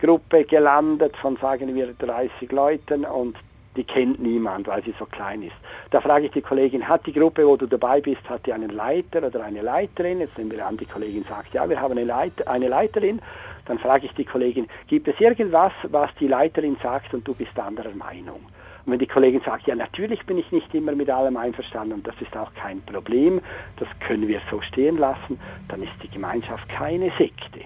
Gruppe 0.00 0.44
gelandet 0.44 1.16
von, 1.18 1.36
sagen 1.36 1.74
wir, 1.74 1.92
30 1.94 2.50
Leuten 2.50 3.04
und 3.04 3.36
die 3.76 3.84
kennt 3.84 4.20
niemand, 4.20 4.66
weil 4.68 4.82
sie 4.84 4.94
so 4.98 5.06
klein 5.06 5.42
ist. 5.42 5.56
Da 5.90 6.00
frage 6.00 6.26
ich 6.26 6.32
die 6.32 6.42
Kollegin, 6.42 6.86
hat 6.86 7.06
die 7.06 7.12
Gruppe, 7.12 7.46
wo 7.46 7.56
du 7.56 7.66
dabei 7.66 8.00
bist, 8.00 8.28
hat 8.28 8.46
die 8.46 8.52
einen 8.52 8.70
Leiter 8.70 9.26
oder 9.26 9.44
eine 9.44 9.62
Leiterin? 9.62 10.20
Jetzt 10.20 10.38
nehmen 10.38 10.52
wir 10.52 10.66
an, 10.66 10.76
die 10.76 10.86
Kollegin 10.86 11.24
sagt, 11.28 11.54
ja, 11.54 11.68
wir 11.68 11.80
haben 11.80 11.92
eine, 11.92 12.04
Leiter, 12.04 12.48
eine 12.48 12.68
Leiterin. 12.68 13.20
Dann 13.66 13.78
frage 13.78 14.06
ich 14.06 14.12
die 14.12 14.24
Kollegin, 14.24 14.68
gibt 14.88 15.08
es 15.08 15.18
irgendwas, 15.20 15.72
was 15.84 16.10
die 16.20 16.28
Leiterin 16.28 16.76
sagt 16.82 17.14
und 17.14 17.26
du 17.26 17.34
bist 17.34 17.58
anderer 17.58 17.94
Meinung? 17.94 18.40
Und 18.86 18.92
wenn 18.92 18.98
die 18.98 19.06
Kollegin 19.06 19.40
sagt, 19.44 19.66
ja, 19.66 19.74
natürlich 19.74 20.24
bin 20.26 20.36
ich 20.36 20.52
nicht 20.52 20.74
immer 20.74 20.92
mit 20.92 21.08
allem 21.08 21.36
einverstanden 21.36 21.94
und 21.94 22.06
das 22.06 22.14
ist 22.20 22.36
auch 22.36 22.52
kein 22.54 22.82
Problem, 22.82 23.40
das 23.78 23.88
können 24.06 24.28
wir 24.28 24.40
so 24.50 24.60
stehen 24.60 24.98
lassen, 24.98 25.40
dann 25.68 25.82
ist 25.82 25.92
die 26.02 26.10
Gemeinschaft 26.10 26.68
keine 26.68 27.10
Sekte. 27.16 27.60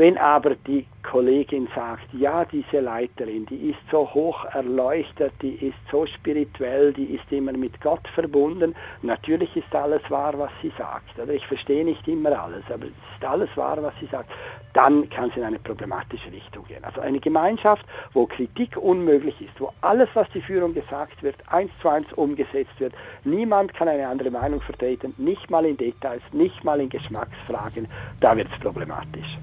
Wenn 0.00 0.16
aber 0.16 0.54
die 0.54 0.86
Kollegin 1.02 1.68
sagt, 1.74 2.06
ja, 2.14 2.46
diese 2.46 2.80
Leiterin, 2.80 3.44
die 3.44 3.68
ist 3.68 3.80
so 3.90 4.08
hoch 4.14 4.46
erleuchtet, 4.46 5.34
die 5.42 5.56
ist 5.56 5.76
so 5.90 6.06
spirituell, 6.06 6.94
die 6.94 7.16
ist 7.16 7.30
immer 7.30 7.52
mit 7.52 7.78
Gott 7.82 8.08
verbunden, 8.14 8.74
natürlich 9.02 9.54
ist 9.54 9.74
alles 9.74 10.00
wahr, 10.08 10.32
was 10.38 10.52
sie 10.62 10.72
sagt. 10.78 11.18
Oder 11.18 11.34
ich 11.34 11.46
verstehe 11.46 11.84
nicht 11.84 12.08
immer 12.08 12.30
alles, 12.30 12.64
aber 12.72 12.86
es 12.86 12.92
ist 13.14 13.24
alles 13.28 13.54
wahr, 13.56 13.76
was 13.82 13.92
sie 14.00 14.06
sagt. 14.06 14.30
Dann 14.72 15.06
kann 15.10 15.28
es 15.28 15.36
in 15.36 15.44
eine 15.44 15.58
problematische 15.58 16.32
Richtung 16.32 16.64
gehen. 16.66 16.82
Also 16.82 17.02
eine 17.02 17.20
Gemeinschaft, 17.20 17.84
wo 18.14 18.24
Kritik 18.24 18.78
unmöglich 18.78 19.38
ist, 19.38 19.60
wo 19.60 19.70
alles, 19.82 20.08
was 20.14 20.30
die 20.30 20.40
Führung 20.40 20.72
gesagt 20.72 21.22
wird, 21.22 21.36
eins 21.48 21.72
zu 21.82 21.90
eins 21.90 22.10
umgesetzt 22.14 22.78
wird. 22.78 22.94
Niemand 23.24 23.74
kann 23.74 23.86
eine 23.86 24.08
andere 24.08 24.30
Meinung 24.30 24.62
vertreten, 24.62 25.12
nicht 25.18 25.50
mal 25.50 25.66
in 25.66 25.76
Details, 25.76 26.22
nicht 26.32 26.64
mal 26.64 26.80
in 26.80 26.88
Geschmacksfragen. 26.88 27.86
Da 28.20 28.34
wird 28.34 28.48
es 28.50 28.60
problematisch. 28.60 29.36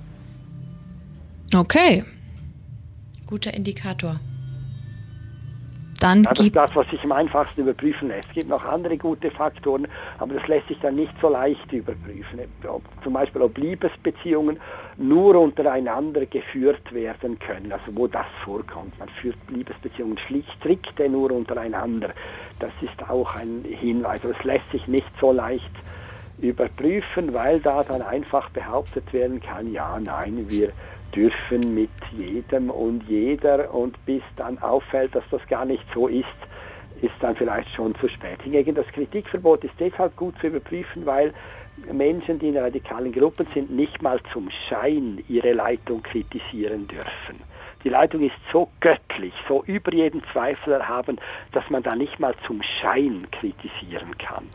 Okay. 1.54 2.04
Guter 3.26 3.54
Indikator. 3.54 4.20
Dann 6.00 6.24
ja, 6.24 6.30
das 6.30 6.40
ist 6.42 6.56
das, 6.56 6.76
was 6.76 6.88
sich 6.90 7.04
am 7.04 7.12
einfachsten 7.12 7.62
überprüfen 7.62 8.10
lässt. 8.10 8.28
Es 8.30 8.36
gibt 8.36 8.50
noch 8.50 8.64
andere 8.64 8.98
gute 8.98 9.32
Faktoren, 9.32 9.88
aber 10.20 10.36
das 10.36 10.48
lässt 10.48 10.68
sich 10.68 10.80
dann 10.80 10.96
nicht 10.96 11.14
so 11.20 11.30
leicht 11.30 11.72
überprüfen. 11.72 12.40
Ob, 12.68 12.84
zum 13.04 13.14
Beispiel, 13.14 13.42
ob 13.42 13.58
Liebesbeziehungen 13.58 14.60
nur 14.98 15.36
untereinander 15.36 16.26
geführt 16.28 16.94
werden 16.94 17.40
können, 17.40 17.72
also 17.72 17.96
wo 17.96 18.06
das 18.06 18.28
vorkommt. 18.44 18.98
Man 19.00 19.10
führt 19.10 19.38
Liebesbeziehungen 19.50 20.20
schlicht 20.20 20.52
strikte 20.60 21.10
nur 21.10 21.32
untereinander. 21.32 22.12
Das 22.60 22.72
ist 22.82 23.10
auch 23.10 23.36
ein 23.36 23.64
Hinweis. 23.68 24.20
Aber 24.24 24.38
es 24.38 24.44
lässt 24.44 24.70
sich 24.72 24.88
nicht 24.88 25.10
so 25.20 25.32
leicht 25.32 25.72
überprüfen, 26.40 27.34
weil 27.34 27.60
da 27.60 27.84
dann 27.84 28.04
einfach 28.04 28.50
behauptet 28.52 29.12
werden 29.12 29.42
kann, 29.42 29.72
ja, 29.72 30.00
nein, 30.00 30.46
wir 30.48 30.72
dürfen 31.16 31.74
mit 31.74 31.90
jedem 32.12 32.70
und 32.70 33.04
jeder 33.08 33.74
und 33.74 34.04
bis 34.06 34.22
dann 34.36 34.58
auffällt, 34.60 35.16
dass 35.16 35.24
das 35.32 35.46
gar 35.48 35.66
nicht 35.66 35.84
so 35.94 36.08
ist, 36.08 36.26
ist 37.02 37.14
dann 37.20 37.36
vielleicht 37.36 37.70
schon 37.76 37.96
zu 37.96 38.08
spät. 38.08 38.42
Hingegen 38.44 38.76
das 38.76 38.88
Kritikverbot 38.88 39.64
ist 39.64 39.74
deshalb 39.80 40.16
gut 40.16 40.36
zu 40.40 40.48
überprüfen, 40.48 41.06
weil 41.06 41.34
Menschen, 41.92 42.40
die 42.40 42.50
in 42.50 42.58
radikalen 42.58 43.12
Gruppen 43.12 43.48
sind, 43.54 43.70
nicht 43.70 44.02
mal 44.02 44.20
zum 44.34 44.50
Schein 44.68 45.24
ihre 45.28 45.54
Leitung 45.54 46.02
kritisieren 46.02 46.88
dürfen. 46.88 47.42
Die 47.84 47.90
Leitung 47.90 48.22
ist 48.22 48.36
so 48.52 48.70
göttlich, 48.80 49.34
so 49.48 49.64
über 49.66 49.94
jeden 49.94 50.24
Zweifel 50.34 50.74
erhaben, 50.74 51.20
dass 51.52 51.70
man 51.70 51.84
da 51.84 51.96
nicht 51.96 52.20
mal 52.20 52.34
zum 52.46 52.62
Schein 52.64 53.28
kritisieren 53.32 54.18
kann. 54.18 54.46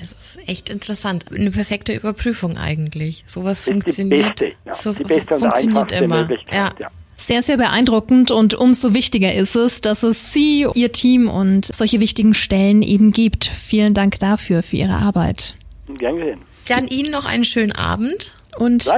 Das 0.00 0.12
ist 0.12 0.48
echt 0.48 0.70
interessant. 0.70 1.26
Eine 1.34 1.50
perfekte 1.50 1.94
Überprüfung 1.94 2.56
eigentlich. 2.56 3.24
Sowas 3.26 3.64
funktioniert. 3.64 4.36
Beste, 4.36 4.56
ja. 4.64 4.74
so, 4.74 4.92
funktioniert 4.92 5.92
immer. 5.92 6.28
Ja. 6.50 6.72
ja. 6.78 6.90
Sehr, 7.18 7.40
sehr 7.40 7.56
beeindruckend 7.56 8.30
und 8.30 8.54
umso 8.54 8.92
wichtiger 8.92 9.32
ist 9.32 9.56
es, 9.56 9.80
dass 9.80 10.02
es 10.02 10.34
Sie, 10.34 10.66
Ihr 10.74 10.92
Team 10.92 11.28
und 11.28 11.64
solche 11.64 11.98
wichtigen 11.98 12.34
Stellen 12.34 12.82
eben 12.82 13.10
gibt. 13.12 13.46
Vielen 13.46 13.94
Dank 13.94 14.18
dafür, 14.18 14.62
für 14.62 14.76
Ihre 14.76 14.96
Arbeit. 14.96 15.54
Gern 15.98 16.18
gesehen. 16.18 16.40
Dann 16.68 16.88
Ihnen 16.88 17.10
noch 17.10 17.24
einen 17.24 17.44
schönen 17.44 17.72
Abend. 17.72 18.34
Und 18.58 18.90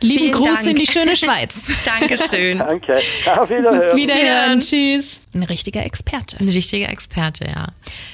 lieben 0.00 0.32
Gruß 0.32 0.64
Dank. 0.64 0.66
in 0.68 0.76
die 0.76 0.86
schöne 0.86 1.16
Schweiz. 1.16 1.70
Dankeschön. 1.84 2.58
Danke. 2.58 2.98
Auf 3.26 3.50
Wiederhören. 3.50 3.96
Wiederhören. 3.96 4.60
Tschüss. 4.60 5.20
Ein 5.34 5.42
richtiger 5.42 5.84
Experte. 5.84 6.38
Ein 6.40 6.48
richtiger 6.48 6.88
Experte, 6.88 7.44
ja. 7.44 7.68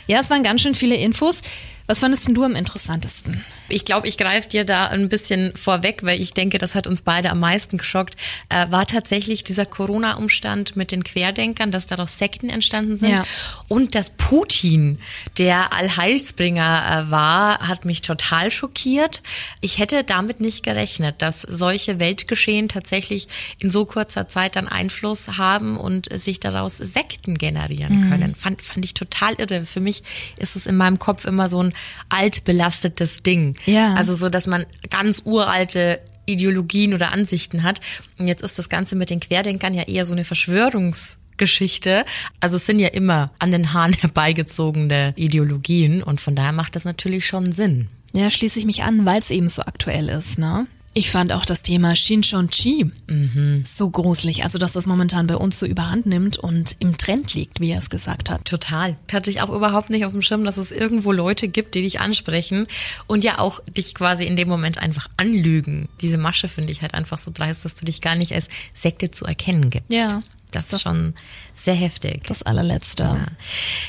Ja, 0.09 0.21
es 0.21 0.31
waren 0.31 0.43
ganz 0.43 0.63
schön 0.63 0.75
viele 0.75 0.97
Infos. 0.97 1.43
Was 1.89 2.01
fandest 2.01 2.29
du 2.29 2.45
am 2.45 2.55
interessantesten? 2.55 3.43
Ich 3.69 3.85
glaube, 3.85 4.09
ich 4.09 4.17
greife 4.17 4.49
dir 4.49 4.65
da 4.65 4.87
ein 4.87 5.09
bisschen 5.09 5.55
vorweg, 5.57 6.03
weil 6.03 6.21
ich 6.21 6.35
denke, 6.35 6.59
das 6.59 6.75
hat 6.75 6.87
uns 6.87 7.03
beide 7.03 7.31
am 7.31 7.41
meisten 7.41 7.79
geschockt, 7.79 8.17
äh, 8.49 8.71
war 8.71 8.87
tatsächlich 8.87 9.45
dieser 9.45 9.67
Corona-Umstand 9.67 10.77
mit 10.77 10.93
den 10.93 11.05
Querdenkern, 11.05 11.71
dass 11.71 11.87
daraus 11.87 12.19
Sekten 12.19 12.49
entstanden 12.49 12.97
sind. 12.97 13.11
Ja. 13.11 13.25
Und 13.69 13.95
dass 13.95 14.11
Putin 14.11 14.99
der 15.37 15.73
Allheilsbringer 15.73 17.07
äh, 17.07 17.11
war, 17.11 17.69
hat 17.69 17.85
mich 17.85 18.03
total 18.03 18.51
schockiert. 18.51 19.23
Ich 19.61 19.79
hätte 19.79 20.05
damit 20.05 20.41
nicht 20.41 20.63
gerechnet, 20.63 21.23
dass 21.23 21.43
solche 21.43 22.01
Weltgeschehen 22.01 22.69
tatsächlich 22.69 23.29
in 23.59 23.71
so 23.71 23.85
kurzer 23.85 24.29
Zeit 24.29 24.57
dann 24.57 24.69
Einfluss 24.69 25.39
haben 25.39 25.77
und 25.77 26.09
sich 26.19 26.41
daraus 26.41 26.79
Sekten 26.79 27.37
generieren 27.37 28.01
mhm. 28.01 28.11
können. 28.11 28.35
Fand, 28.35 28.63
fand 28.63 28.85
ich 28.85 28.95
total 28.95 29.35
irre. 29.35 29.67
Für 29.67 29.81
mich 29.81 30.03
ist 30.37 30.57
es 30.57 30.67
in 30.67 30.77
meinem 30.77 30.99
Kopf 30.99 31.25
immer 31.25 31.49
so 31.49 31.63
ein 31.63 31.75
altbelastetes 32.09 33.23
Ding. 33.23 33.55
Ja. 33.65 33.95
Also 33.95 34.15
so, 34.15 34.29
dass 34.29 34.47
man 34.47 34.67
ganz 34.91 35.23
uralte 35.25 36.01
Ideologien 36.27 36.95
oder 36.95 37.13
Ansichten 37.13 37.63
hat. 37.63 37.81
Und 38.19 38.29
jetzt 38.29 38.43
ist 38.43 38.59
das 38.59 38.69
Ganze 38.69 38.97
mit 38.97 39.11
den 39.11 39.21
Querdenkern 39.21 39.75
ja 39.75 39.83
eher 39.85 40.05
so 40.05 40.15
eine 40.15 40.25
Verschwörungsgeschichte. 40.25 42.05
Also 42.41 42.57
es 42.57 42.67
sind 42.67 42.79
ja 42.79 42.89
immer 42.89 43.31
an 43.39 43.51
den 43.51 43.73
Haaren 43.73 43.93
herbeigezogene 43.99 45.15
Ideologien 45.17 46.03
und 46.03 46.21
von 46.21 46.37
daher 46.37 46.53
macht 46.53 46.77
das 46.77 46.85
natürlich 46.85 47.27
schon 47.27 47.53
Sinn. 47.53 47.89
Ja, 48.15 48.31
schließe 48.31 48.59
ich 48.59 48.65
mich 48.65 48.83
an, 48.85 49.05
weil 49.07 49.19
es 49.19 49.31
eben 49.31 49.49
so 49.49 49.63
aktuell 49.63 50.09
ist, 50.09 50.39
ne? 50.39 50.67
Ich 50.95 51.11
fand 51.11 51.33
auch 51.33 51.45
das 51.45 51.63
Thema 51.63 51.95
Shinchon-Chi 51.95 52.91
mhm. 53.07 53.63
so 53.65 53.91
gruselig, 53.91 54.43
also 54.43 54.59
dass 54.59 54.73
das 54.73 54.87
momentan 54.87 55.27
bei 55.27 55.37
uns 55.37 55.59
so 55.59 55.67
überhand 55.67 56.07
nimmt 56.07 56.39
und 56.39 56.77
im 56.81 56.97
Trend 56.97 57.35
liegt, 57.35 57.61
wie 57.61 57.71
er 57.71 57.79
es 57.79 57.91
gesagt 57.91 58.31
hat. 58.31 58.45
Total. 58.47 58.97
Hatte 59.13 59.31
ich 59.31 59.41
auch 59.41 59.51
überhaupt 59.51 59.91
nicht 59.91 60.05
auf 60.05 60.13
dem 60.13 60.23
Schirm, 60.23 60.45
dass 60.45 60.57
es 60.57 60.73
irgendwo 60.73 61.13
Leute 61.13 61.49
gibt, 61.49 61.75
die 61.75 61.83
dich 61.83 62.01
ansprechen 62.01 62.67
und 63.07 63.23
ja 63.23 63.39
auch 63.39 63.61
dich 63.65 63.95
quasi 63.95 64.25
in 64.25 64.37
dem 64.37 64.49
Moment 64.49 64.79
einfach 64.79 65.09
anlügen. 65.17 65.89
Diese 66.01 66.19
Masche 66.19 66.49
finde 66.49 66.73
ich 66.73 66.83
halt 66.83 66.95
einfach 66.95 67.19
so 67.19 67.31
dreist, 67.33 67.65
dass 67.65 67.75
du 67.75 67.85
dich 67.85 68.01
gar 68.01 68.17
nicht 68.17 68.33
als 68.35 68.49
Sekte 68.75 69.11
zu 69.11 69.25
erkennen 69.25 69.71
gibst. 69.71 69.93
Ja. 69.93 70.23
Das 70.51 70.73
ist 70.73 70.83
schon 70.83 71.15
sehr 71.55 71.75
heftig. 71.75 72.25
Das 72.27 72.43
allerletzte. 72.43 73.03
Ja. 73.03 73.27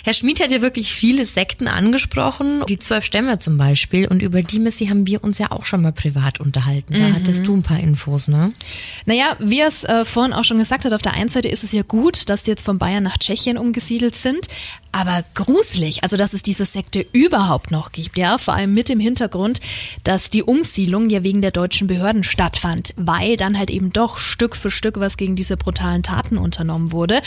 Herr 0.03 0.13
Schmid 0.13 0.39
hat 0.39 0.51
ja 0.51 0.61
wirklich 0.61 0.93
viele 0.93 1.25
Sekten 1.25 1.67
angesprochen, 1.67 2.63
die 2.67 2.79
zwölf 2.79 3.05
Stämme 3.05 3.39
zum 3.39 3.57
Beispiel. 3.57 4.07
Und 4.07 4.21
über 4.21 4.41
die, 4.41 4.59
Missy, 4.59 4.87
haben 4.87 5.07
wir 5.07 5.23
uns 5.23 5.37
ja 5.37 5.51
auch 5.51 5.65
schon 5.65 5.81
mal 5.81 5.91
privat 5.91 6.39
unterhalten. 6.39 6.93
Da 6.93 7.09
mhm. 7.09 7.15
hattest 7.15 7.45
du 7.47 7.55
ein 7.55 7.63
paar 7.63 7.79
Infos, 7.79 8.27
ne? 8.27 8.53
Naja, 9.05 9.35
wie 9.39 9.61
es 9.61 9.83
äh, 9.83 10.05
vorhin 10.05 10.33
auch 10.33 10.43
schon 10.43 10.57
gesagt 10.57 10.85
hat, 10.85 10.93
auf 10.93 11.01
der 11.01 11.13
einen 11.13 11.29
Seite 11.29 11.47
ist 11.47 11.63
es 11.63 11.71
ja 11.71 11.83
gut, 11.83 12.29
dass 12.29 12.43
die 12.43 12.51
jetzt 12.51 12.65
von 12.65 12.77
Bayern 12.77 13.03
nach 13.03 13.17
Tschechien 13.17 13.57
umgesiedelt 13.57 14.15
sind. 14.15 14.47
Aber 14.91 15.23
gruselig, 15.35 16.01
also 16.01 16.17
dass 16.17 16.33
es 16.33 16.41
diese 16.41 16.65
Sekte 16.65 17.05
überhaupt 17.11 17.69
noch 17.69 17.91
gibt, 17.91 18.17
ja, 18.17 18.39
vor 18.39 18.55
allem 18.55 18.73
mit 18.73 18.89
dem 18.89 18.99
Hintergrund, 18.99 19.61
dass 20.03 20.31
die 20.31 20.41
Umsiedlung 20.41 21.11
ja 21.11 21.23
wegen 21.23 21.43
der 21.43 21.51
deutschen 21.51 21.85
Behörden 21.85 22.23
stattfand, 22.23 22.95
weil 22.97 23.35
dann 23.35 23.57
halt 23.57 23.69
eben 23.69 23.91
doch 23.91 24.17
Stück 24.17 24.55
für 24.55 24.71
Stück 24.71 24.99
was 24.99 25.17
gegen 25.17 25.35
diese 25.35 25.57
brutalen 25.57 26.01
Taten 26.01 26.37
unternommen 26.49 26.91
wurde. 26.91 27.21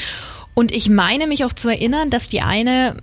Und 0.54 0.72
ich 0.72 0.90
meine 0.90 1.26
mich 1.26 1.44
auch 1.44 1.52
zu 1.52 1.68
erinnern, 1.68 2.10
dass 2.10 2.28
die 2.28 2.42
eine, 2.42 2.96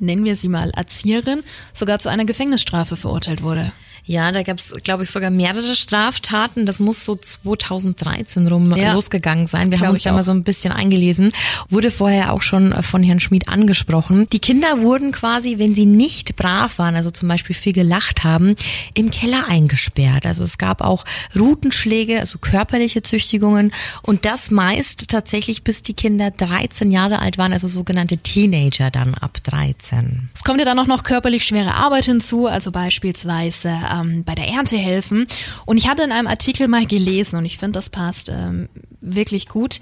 nennen 0.00 0.24
wir 0.24 0.36
sie 0.36 0.48
mal 0.48 0.70
Erzieherin, 0.70 1.42
sogar 1.72 1.98
zu 1.98 2.10
einer 2.10 2.24
Gefängnisstrafe 2.24 2.96
verurteilt 2.96 3.42
wurde. 3.42 3.72
Ja, 4.10 4.32
da 4.32 4.42
gab 4.42 4.58
es, 4.58 4.74
glaube 4.82 5.04
ich, 5.04 5.10
sogar 5.10 5.30
mehrere 5.30 5.76
Straftaten. 5.76 6.66
Das 6.66 6.80
muss 6.80 7.04
so 7.04 7.14
2013 7.14 8.48
rum 8.48 8.76
ja. 8.76 8.92
losgegangen 8.92 9.46
sein. 9.46 9.70
Wir 9.70 9.78
haben 9.78 9.90
uns 9.90 10.02
da 10.02 10.10
mal 10.10 10.24
so 10.24 10.32
ein 10.32 10.42
bisschen 10.42 10.72
eingelesen. 10.72 11.30
Wurde 11.68 11.92
vorher 11.92 12.32
auch 12.32 12.42
schon 12.42 12.82
von 12.82 13.04
Herrn 13.04 13.20
Schmid 13.20 13.48
angesprochen. 13.48 14.26
Die 14.32 14.40
Kinder 14.40 14.80
wurden 14.80 15.12
quasi, 15.12 15.58
wenn 15.58 15.76
sie 15.76 15.86
nicht 15.86 16.34
brav 16.34 16.80
waren, 16.80 16.96
also 16.96 17.12
zum 17.12 17.28
Beispiel 17.28 17.54
viel 17.54 17.72
gelacht 17.72 18.24
haben, 18.24 18.56
im 18.94 19.12
Keller 19.12 19.44
eingesperrt. 19.46 20.26
Also 20.26 20.42
es 20.42 20.58
gab 20.58 20.80
auch 20.80 21.04
Rutenschläge, 21.38 22.18
also 22.18 22.40
körperliche 22.40 23.02
Züchtigungen 23.02 23.72
und 24.02 24.24
das 24.24 24.50
meist 24.50 25.08
tatsächlich 25.08 25.62
bis 25.62 25.84
die 25.84 25.94
Kinder 25.94 26.32
13 26.32 26.90
Jahre 26.90 27.20
alt 27.20 27.38
waren, 27.38 27.52
also 27.52 27.68
sogenannte 27.68 28.18
Teenager 28.18 28.90
dann 28.90 29.14
ab 29.14 29.38
13. 29.44 30.30
Es 30.34 30.42
kommt 30.42 30.58
ja 30.58 30.64
dann 30.64 30.80
auch 30.80 30.88
noch 30.88 31.04
körperlich 31.04 31.44
schwere 31.44 31.76
Arbeit 31.76 32.06
hinzu, 32.06 32.48
also 32.48 32.72
beispielsweise 32.72 33.70
ähm, 34.00 34.24
bei 34.24 34.34
der 34.34 34.48
Ernte 34.48 34.76
helfen. 34.76 35.26
Und 35.66 35.76
ich 35.76 35.88
hatte 35.88 36.02
in 36.02 36.12
einem 36.12 36.26
Artikel 36.26 36.68
mal 36.68 36.86
gelesen, 36.86 37.36
und 37.36 37.44
ich 37.44 37.58
finde, 37.58 37.78
das 37.78 37.90
passt 37.90 38.28
ähm, 38.28 38.68
wirklich 39.00 39.48
gut, 39.48 39.80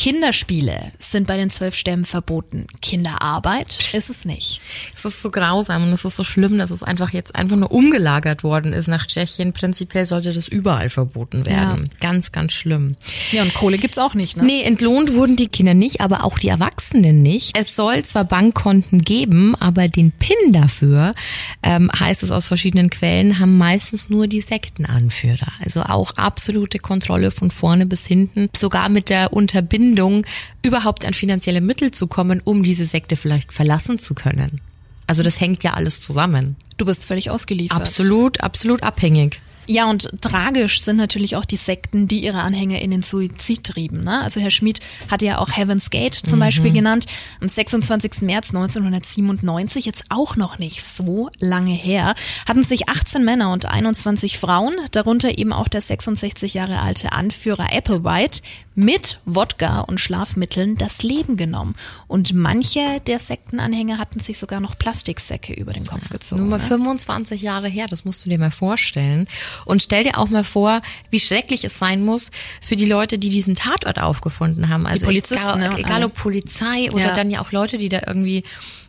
Kinderspiele 0.00 0.92
sind 0.98 1.26
bei 1.26 1.36
den 1.36 1.50
zwölf 1.50 1.74
Stämmen 1.74 2.06
verboten. 2.06 2.66
Kinderarbeit 2.80 3.90
ist 3.92 4.08
es 4.08 4.24
nicht. 4.24 4.62
Es 4.94 5.04
ist 5.04 5.20
so 5.20 5.30
grausam 5.30 5.82
und 5.82 5.92
es 5.92 6.06
ist 6.06 6.16
so 6.16 6.24
schlimm, 6.24 6.56
dass 6.56 6.70
es 6.70 6.82
einfach 6.82 7.12
jetzt 7.12 7.34
einfach 7.34 7.56
nur 7.56 7.70
umgelagert 7.70 8.42
worden 8.42 8.72
ist 8.72 8.88
nach 8.88 9.06
Tschechien. 9.06 9.52
Prinzipiell 9.52 10.06
sollte 10.06 10.32
das 10.32 10.48
überall 10.48 10.88
verboten 10.88 11.44
werden. 11.44 11.90
Ja. 11.92 11.98
Ganz, 12.00 12.32
ganz 12.32 12.54
schlimm. 12.54 12.96
Ja, 13.30 13.42
und 13.42 13.52
Kohle 13.52 13.76
gibt's 13.76 13.98
auch 13.98 14.14
nicht, 14.14 14.38
ne? 14.38 14.44
Nee, 14.44 14.62
entlohnt 14.62 15.12
wurden 15.12 15.36
die 15.36 15.48
Kinder 15.48 15.74
nicht, 15.74 16.00
aber 16.00 16.24
auch 16.24 16.38
die 16.38 16.48
Erwachsenen 16.48 17.22
nicht. 17.22 17.54
Es 17.58 17.76
soll 17.76 18.02
zwar 18.02 18.24
Bankkonten 18.24 19.02
geben, 19.02 19.54
aber 19.56 19.88
den 19.88 20.12
PIN 20.12 20.54
dafür, 20.54 21.14
ähm, 21.62 21.90
heißt 21.92 22.22
es 22.22 22.30
aus 22.30 22.46
verschiedenen 22.46 22.88
Quellen, 22.88 23.38
haben 23.38 23.58
meistens 23.58 24.08
nur 24.08 24.28
die 24.28 24.40
Sektenanführer. 24.40 25.52
Also 25.62 25.82
auch 25.82 26.12
absolute 26.12 26.78
Kontrolle 26.78 27.30
von 27.30 27.50
vorne 27.50 27.84
bis 27.84 28.06
hinten, 28.06 28.48
sogar 28.56 28.88
mit 28.88 29.10
der 29.10 29.34
Unterbindung 29.34 29.89
Bindung, 29.90 30.24
überhaupt 30.62 31.04
an 31.04 31.14
finanzielle 31.14 31.60
Mittel 31.60 31.90
zu 31.90 32.06
kommen, 32.06 32.40
um 32.44 32.62
diese 32.62 32.84
Sekte 32.84 33.16
vielleicht 33.16 33.52
verlassen 33.52 33.98
zu 33.98 34.14
können. 34.14 34.60
Also 35.08 35.24
das 35.24 35.40
hängt 35.40 35.64
ja 35.64 35.74
alles 35.74 36.00
zusammen. 36.00 36.54
Du 36.76 36.84
bist 36.84 37.04
völlig 37.04 37.28
ausgeliefert. 37.28 37.76
Absolut, 37.76 38.40
absolut 38.40 38.84
abhängig. 38.84 39.40
Ja, 39.66 39.88
und 39.88 40.10
tragisch 40.20 40.82
sind 40.82 40.96
natürlich 40.96 41.36
auch 41.36 41.44
die 41.44 41.56
Sekten, 41.56 42.08
die 42.08 42.20
ihre 42.20 42.40
Anhänger 42.40 42.80
in 42.80 42.90
den 42.90 43.02
Suizid 43.02 43.64
trieben. 43.64 44.02
Ne? 44.02 44.20
Also 44.20 44.40
Herr 44.40 44.50
Schmid 44.50 44.80
hat 45.10 45.22
ja 45.22 45.38
auch 45.38 45.56
Heaven's 45.56 45.90
Gate 45.90 46.14
zum 46.14 46.38
mhm. 46.38 46.42
Beispiel 46.42 46.72
genannt. 46.72 47.06
Am 47.40 47.46
26. 47.46 48.22
März 48.22 48.48
1997, 48.50 49.84
jetzt 49.84 50.04
auch 50.08 50.36
noch 50.36 50.58
nicht 50.58 50.82
so 50.82 51.30
lange 51.38 51.72
her, 51.72 52.14
hatten 52.48 52.64
sich 52.64 52.88
18 52.88 53.24
Männer 53.24 53.52
und 53.52 53.66
21 53.66 54.38
Frauen, 54.38 54.74
darunter 54.90 55.38
eben 55.38 55.52
auch 55.52 55.68
der 55.68 55.82
66 55.82 56.54
Jahre 56.54 56.80
alte 56.80 57.12
Anführer 57.12 57.72
Applewhite, 57.72 58.42
mit 58.74 59.20
Wodka 59.24 59.80
und 59.80 60.00
Schlafmitteln 60.00 60.76
das 60.76 61.02
Leben 61.02 61.36
genommen. 61.36 61.74
Und 62.06 62.32
manche 62.34 63.00
der 63.06 63.18
Sektenanhänger 63.18 63.98
hatten 63.98 64.20
sich 64.20 64.38
sogar 64.38 64.60
noch 64.60 64.78
Plastiksäcke 64.78 65.52
über 65.52 65.72
den 65.72 65.86
Kopf 65.86 66.08
gezogen. 66.08 66.42
Nur 66.42 66.50
mal 66.50 66.58
ne? 66.58 66.64
25 66.64 67.42
Jahre 67.42 67.68
her, 67.68 67.86
das 67.88 68.04
musst 68.04 68.24
du 68.24 68.30
dir 68.30 68.38
mal 68.38 68.50
vorstellen. 68.50 69.26
Und 69.64 69.82
stell 69.82 70.04
dir 70.04 70.18
auch 70.18 70.28
mal 70.28 70.44
vor, 70.44 70.82
wie 71.10 71.20
schrecklich 71.20 71.64
es 71.64 71.78
sein 71.78 72.04
muss 72.04 72.30
für 72.60 72.76
die 72.76 72.86
Leute, 72.86 73.18
die 73.18 73.30
diesen 73.30 73.56
Tatort 73.56 73.98
aufgefunden 73.98 74.68
haben. 74.68 74.86
Also 74.86 75.08
egal, 75.10 75.58
ne? 75.58 75.76
egal 75.78 76.04
ob 76.04 76.14
Polizei 76.14 76.90
oder 76.92 77.06
ja. 77.06 77.14
dann 77.14 77.30
ja 77.30 77.40
auch 77.40 77.52
Leute, 77.52 77.76
die 77.76 77.88
da 77.88 78.02
irgendwie 78.06 78.44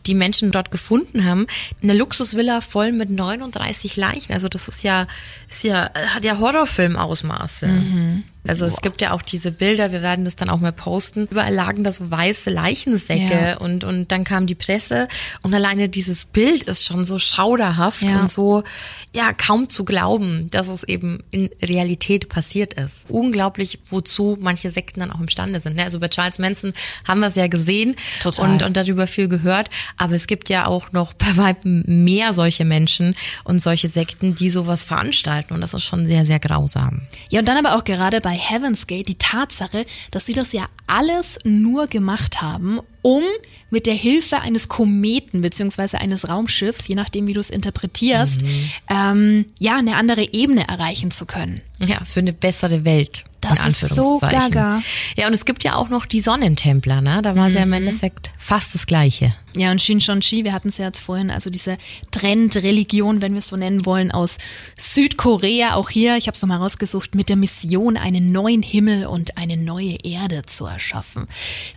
die 0.05 0.15
Menschen 0.15 0.51
dort 0.51 0.71
gefunden 0.71 1.25
haben. 1.25 1.47
Eine 1.81 1.93
Luxusvilla 1.93 2.61
voll 2.61 2.91
mit 2.91 3.09
39 3.09 3.95
Leichen. 3.97 4.33
Also 4.33 4.47
das 4.47 4.67
ist 4.67 4.83
ja, 4.83 5.07
ist 5.49 5.63
ja, 5.63 5.91
hat 5.93 6.23
ja 6.23 6.39
Horrorfilmausmaße. 6.39 7.67
Mhm. 7.67 8.23
Also 8.47 8.65
Boah. 8.65 8.73
es 8.73 8.81
gibt 8.81 9.01
ja 9.01 9.11
auch 9.11 9.21
diese 9.21 9.51
Bilder, 9.51 9.91
wir 9.91 10.01
werden 10.01 10.25
das 10.25 10.35
dann 10.35 10.49
auch 10.49 10.59
mal 10.59 10.71
posten. 10.71 11.27
Überall 11.29 11.53
lagen 11.53 11.83
da 11.83 11.91
so 11.91 12.09
weiße 12.09 12.49
Leichensäcke 12.49 13.47
ja. 13.49 13.57
und, 13.57 13.83
und 13.83 14.11
dann 14.11 14.23
kam 14.23 14.47
die 14.47 14.55
Presse 14.55 15.07
und 15.41 15.53
alleine 15.53 15.89
dieses 15.89 16.25
Bild 16.25 16.63
ist 16.63 16.85
schon 16.85 17.05
so 17.05 17.19
schauderhaft 17.19 18.03
ja. 18.03 18.21
und 18.21 18.31
so, 18.31 18.63
ja, 19.13 19.33
kaum 19.33 19.69
zu 19.69 19.85
glauben, 19.85 20.49
dass 20.51 20.67
es 20.67 20.83
eben 20.83 21.23
in 21.31 21.49
Realität 21.61 22.29
passiert 22.29 22.73
ist. 22.75 22.93
Unglaublich, 23.09 23.79
wozu 23.89 24.37
manche 24.39 24.71
Sekten 24.71 25.01
dann 25.01 25.11
auch 25.11 25.19
imstande 25.19 25.59
sind. 25.59 25.75
Ne? 25.75 25.83
Also 25.83 25.99
bei 25.99 26.07
Charles 26.07 26.39
Manson 26.39 26.73
haben 27.07 27.19
wir 27.19 27.27
es 27.27 27.35
ja 27.35 27.47
gesehen 27.47 27.95
Total. 28.21 28.49
Und, 28.49 28.63
und 28.63 28.77
darüber 28.77 29.07
viel 29.07 29.27
gehört. 29.27 29.69
Aber 29.97 30.15
es 30.15 30.27
gibt 30.27 30.49
ja 30.49 30.65
auch 30.65 30.91
noch 30.91 31.13
bei 31.13 31.37
weitem 31.37 31.83
mehr 31.85 32.33
solche 32.33 32.65
Menschen 32.65 33.15
und 33.43 33.61
solche 33.61 33.87
Sekten, 33.87 34.35
die 34.35 34.49
sowas 34.49 34.83
veranstalten. 34.83 35.53
Und 35.53 35.61
das 35.61 35.73
ist 35.73 35.83
schon 35.83 36.05
sehr, 36.07 36.25
sehr 36.25 36.39
grausam. 36.39 37.01
Ja, 37.29 37.39
und 37.39 37.47
dann 37.47 37.63
aber 37.63 37.75
auch 37.75 37.83
gerade 37.83 38.21
bei 38.21 38.30
Heaven's 38.33 38.87
Gate 38.87 39.07
die 39.07 39.17
Tatsache, 39.17 39.85
dass 40.11 40.25
sie 40.25 40.33
das 40.33 40.53
ja 40.53 40.65
alles 40.87 41.39
nur 41.43 41.87
gemacht 41.87 42.41
haben, 42.41 42.79
um 43.01 43.23
mit 43.69 43.87
der 43.87 43.93
Hilfe 43.93 44.41
eines 44.41 44.67
Kometen 44.67 45.41
beziehungsweise 45.41 45.99
eines 45.99 46.27
Raumschiffs, 46.27 46.87
je 46.87 46.95
nachdem 46.95 47.27
wie 47.27 47.33
du 47.33 47.39
es 47.39 47.49
interpretierst, 47.49 48.41
mhm. 48.41 48.69
ähm, 48.89 49.45
ja, 49.59 49.77
eine 49.77 49.95
andere 49.95 50.33
Ebene 50.33 50.67
erreichen 50.67 51.09
zu 51.09 51.25
können. 51.25 51.61
Ja, 51.79 52.03
für 52.03 52.19
eine 52.19 52.33
bessere 52.33 52.85
Welt. 52.85 53.23
Das 53.41 53.67
ist 53.67 53.95
so 53.95 54.19
gaga. 54.19 54.83
Ja, 55.17 55.25
und 55.25 55.33
es 55.33 55.45
gibt 55.45 55.63
ja 55.63 55.75
auch 55.75 55.89
noch 55.89 56.05
die 56.05 56.21
Sonnentempler, 56.21 57.01
ne? 57.01 57.21
Da 57.23 57.35
war 57.35 57.49
mhm. 57.49 57.55
ja 57.55 57.63
im 57.63 57.69
mhm. 57.69 57.73
Endeffekt 57.73 58.31
fast 58.37 58.75
das 58.75 58.85
Gleiche. 58.85 59.33
Ja, 59.55 59.71
und 59.71 59.81
Shincheonji, 59.81 60.43
wir 60.43 60.53
hatten 60.53 60.69
es 60.69 60.77
ja 60.77 60.85
jetzt 60.85 61.01
vorhin, 61.01 61.31
also 61.31 61.49
diese 61.49 61.77
Trendreligion, 62.11 63.21
wenn 63.21 63.33
wir 63.33 63.39
es 63.39 63.49
so 63.49 63.57
nennen 63.57 63.83
wollen, 63.85 64.11
aus 64.11 64.37
Südkorea, 64.77 65.73
auch 65.73 65.89
hier, 65.89 66.17
ich 66.17 66.27
habe 66.27 66.35
es 66.35 66.41
nochmal 66.41 66.59
rausgesucht, 66.59 67.15
mit 67.15 67.29
der 67.29 67.35
Mission, 67.35 67.97
einen 67.97 68.31
neuen 68.31 68.61
Himmel 68.61 69.07
und 69.07 69.37
eine 69.37 69.57
neue 69.57 69.97
Erde 70.03 70.43
zu 70.45 70.67
erschaffen. 70.67 71.25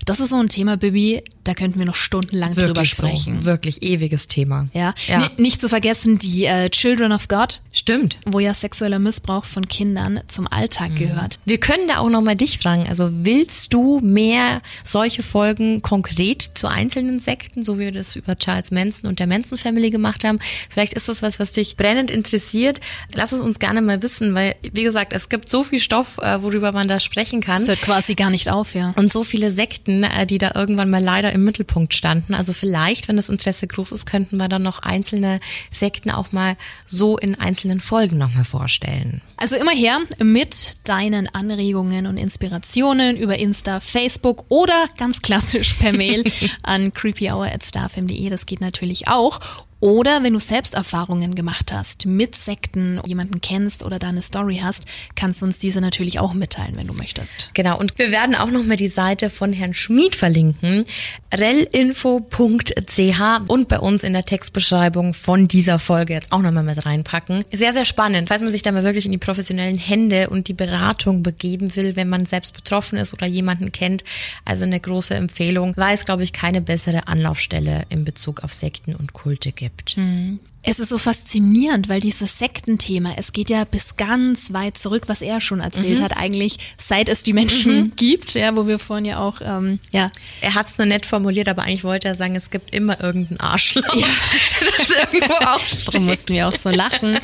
Das 0.04 0.20
ist 0.20 0.28
so 0.28 0.36
ein 0.36 0.48
Thema, 0.48 0.76
Bibi, 0.76 1.13
die 1.14 1.33
da 1.44 1.54
könnten 1.54 1.78
wir 1.78 1.86
noch 1.86 1.94
stundenlang 1.94 2.56
wirklich 2.56 2.66
drüber 2.66 2.84
sprechen. 2.84 3.40
So, 3.40 3.46
wirklich 3.46 3.82
ewiges 3.82 4.28
Thema. 4.28 4.68
Ja, 4.72 4.94
ja. 5.06 5.30
nicht 5.36 5.60
zu 5.60 5.68
vergessen 5.68 6.18
die 6.18 6.44
äh, 6.44 6.70
Children 6.70 7.12
of 7.12 7.28
God. 7.28 7.60
Stimmt. 7.72 8.18
Wo 8.26 8.38
ja 8.38 8.54
sexueller 8.54 8.98
Missbrauch 8.98 9.44
von 9.44 9.66
Kindern 9.66 10.20
zum 10.28 10.46
Alltag 10.46 10.90
mhm. 10.90 10.96
gehört. 10.96 11.38
Wir 11.44 11.58
können 11.58 11.88
da 11.88 11.98
auch 11.98 12.10
nochmal 12.10 12.36
dich 12.36 12.58
fragen, 12.58 12.86
also 12.88 13.10
willst 13.12 13.72
du 13.72 14.00
mehr 14.00 14.62
solche 14.84 15.22
Folgen 15.22 15.82
konkret 15.82 16.50
zu 16.54 16.68
einzelnen 16.68 17.20
Sekten 17.20 17.64
so 17.64 17.78
wie 17.78 17.84
wir 17.84 17.92
das 17.92 18.16
über 18.16 18.36
Charles 18.36 18.70
Manson 18.70 19.08
und 19.08 19.18
der 19.18 19.26
Manson 19.26 19.58
Family 19.58 19.90
gemacht 19.90 20.24
haben. 20.24 20.38
Vielleicht 20.70 20.94
ist 20.94 21.08
das 21.08 21.22
was, 21.22 21.40
was 21.40 21.52
dich 21.52 21.76
brennend 21.76 22.10
interessiert. 22.10 22.80
Lass 23.12 23.32
es 23.32 23.40
uns 23.40 23.58
gerne 23.58 23.82
mal 23.82 24.02
wissen, 24.02 24.34
weil, 24.34 24.54
wie 24.72 24.84
gesagt, 24.84 25.12
es 25.12 25.28
gibt 25.28 25.48
so 25.48 25.64
viel 25.64 25.80
Stoff, 25.80 26.18
äh, 26.18 26.42
worüber 26.42 26.72
man 26.72 26.88
da 26.88 27.00
sprechen 27.00 27.40
kann. 27.40 27.60
Es 27.60 27.68
hört 27.68 27.82
quasi 27.82 28.14
gar 28.14 28.30
nicht 28.30 28.50
auf, 28.50 28.74
ja. 28.74 28.92
Und 28.96 29.12
so 29.12 29.24
viele 29.24 29.50
Sekten, 29.50 30.04
äh, 30.04 30.26
die 30.26 30.38
da 30.38 30.52
irgendwann 30.54 30.90
mal 30.90 31.02
leider 31.02 31.32
im 31.34 31.44
Mittelpunkt 31.44 31.94
standen. 31.94 32.32
Also 32.32 32.52
vielleicht, 32.52 33.08
wenn 33.08 33.16
das 33.16 33.28
Interesse 33.28 33.66
groß 33.66 33.92
ist, 33.92 34.06
könnten 34.06 34.36
wir 34.36 34.48
dann 34.48 34.62
noch 34.62 34.78
einzelne 34.78 35.40
Sekten 35.70 36.10
auch 36.10 36.32
mal 36.32 36.56
so 36.86 37.18
in 37.18 37.34
einzelnen 37.34 37.80
Folgen 37.80 38.16
nochmal 38.16 38.44
vorstellen. 38.44 39.20
Also 39.36 39.56
immer 39.56 39.72
her 39.72 39.98
mit 40.22 40.76
deinen 40.84 41.28
Anregungen 41.28 42.06
und 42.06 42.16
Inspirationen 42.16 43.16
über 43.16 43.38
Insta, 43.38 43.80
Facebook 43.80 44.44
oder 44.48 44.88
ganz 44.96 45.22
klassisch 45.22 45.74
per 45.74 45.92
Mail 45.92 46.24
an 46.62 46.94
creepyhour.starfm.de. 46.94 48.30
Das 48.30 48.46
geht 48.46 48.60
natürlich 48.60 49.08
auch. 49.08 49.40
Oder 49.84 50.22
wenn 50.22 50.32
du 50.32 50.38
selbst 50.38 50.76
Erfahrungen 50.76 51.34
gemacht 51.34 51.70
hast 51.70 52.06
mit 52.06 52.34
Sekten, 52.34 53.02
jemanden 53.04 53.42
kennst 53.42 53.82
oder 53.82 53.98
da 53.98 54.08
eine 54.08 54.22
Story 54.22 54.62
hast, 54.64 54.86
kannst 55.14 55.42
du 55.42 55.44
uns 55.44 55.58
diese 55.58 55.82
natürlich 55.82 56.18
auch 56.18 56.32
mitteilen, 56.32 56.78
wenn 56.78 56.86
du 56.86 56.94
möchtest. 56.94 57.50
Genau, 57.52 57.78
und 57.78 57.98
wir 57.98 58.10
werden 58.10 58.34
auch 58.34 58.50
nochmal 58.50 58.78
die 58.78 58.88
Seite 58.88 59.28
von 59.28 59.52
Herrn 59.52 59.74
Schmid 59.74 60.16
verlinken, 60.16 60.86
relinfo.ch 61.34 63.20
und 63.46 63.68
bei 63.68 63.78
uns 63.78 64.04
in 64.04 64.14
der 64.14 64.22
Textbeschreibung 64.22 65.12
von 65.12 65.48
dieser 65.48 65.78
Folge 65.78 66.14
jetzt 66.14 66.32
auch 66.32 66.40
nochmal 66.40 66.64
mit 66.64 66.86
reinpacken. 66.86 67.44
Sehr, 67.52 67.74
sehr 67.74 67.84
spannend, 67.84 68.28
falls 68.28 68.40
man 68.40 68.50
sich 68.50 68.62
da 68.62 68.72
mal 68.72 68.84
wirklich 68.84 69.04
in 69.04 69.12
die 69.12 69.18
professionellen 69.18 69.76
Hände 69.76 70.30
und 70.30 70.48
die 70.48 70.54
Beratung 70.54 71.22
begeben 71.22 71.76
will, 71.76 71.94
wenn 71.94 72.08
man 72.08 72.24
selbst 72.24 72.54
betroffen 72.54 72.96
ist 72.96 73.12
oder 73.12 73.26
jemanden 73.26 73.70
kennt. 73.70 74.02
Also 74.46 74.64
eine 74.64 74.80
große 74.80 75.12
Empfehlung, 75.12 75.74
weil 75.76 75.94
es, 75.94 76.06
glaube 76.06 76.22
ich, 76.22 76.32
keine 76.32 76.62
bessere 76.62 77.06
Anlaufstelle 77.06 77.84
in 77.90 78.06
Bezug 78.06 78.42
auf 78.42 78.54
Sekten 78.54 78.94
und 78.94 79.12
Kulte 79.12 79.52
gibt. 79.52 79.73
Mhm. 79.96 80.40
Es 80.66 80.78
ist 80.78 80.88
so 80.88 80.96
faszinierend, 80.96 81.90
weil 81.90 82.00
dieses 82.00 82.38
Sektenthema, 82.38 83.12
es 83.16 83.32
geht 83.32 83.50
ja 83.50 83.64
bis 83.64 83.96
ganz 83.96 84.54
weit 84.54 84.78
zurück, 84.78 85.04
was 85.08 85.20
er 85.20 85.42
schon 85.42 85.60
erzählt 85.60 85.98
mhm. 85.98 86.02
hat, 86.02 86.16
eigentlich 86.16 86.56
seit 86.78 87.10
es 87.10 87.22
die 87.22 87.34
Menschen 87.34 87.76
mhm. 87.76 87.92
gibt, 87.96 88.32
ja, 88.32 88.56
wo 88.56 88.66
wir 88.66 88.78
vorhin 88.78 89.04
ja 89.04 89.18
auch, 89.18 89.42
ähm, 89.42 89.78
ja. 89.92 90.10
Er 90.40 90.54
hat 90.54 90.68
es 90.68 90.78
nur 90.78 90.86
nett 90.86 91.04
formuliert, 91.04 91.48
aber 91.48 91.64
eigentlich 91.64 91.84
wollte 91.84 92.08
er 92.08 92.14
sagen, 92.14 92.34
es 92.34 92.50
gibt 92.50 92.74
immer 92.74 92.98
irgendeinen 93.02 93.40
Arschloch. 93.40 93.94
Ja. 93.94 94.06
das 94.78 94.90
irgendwo 94.90 95.34
auch 95.34 95.60
Darum 95.86 96.06
mussten 96.06 96.32
wir 96.32 96.48
auch 96.48 96.54
so 96.54 96.70
lachen. 96.70 97.18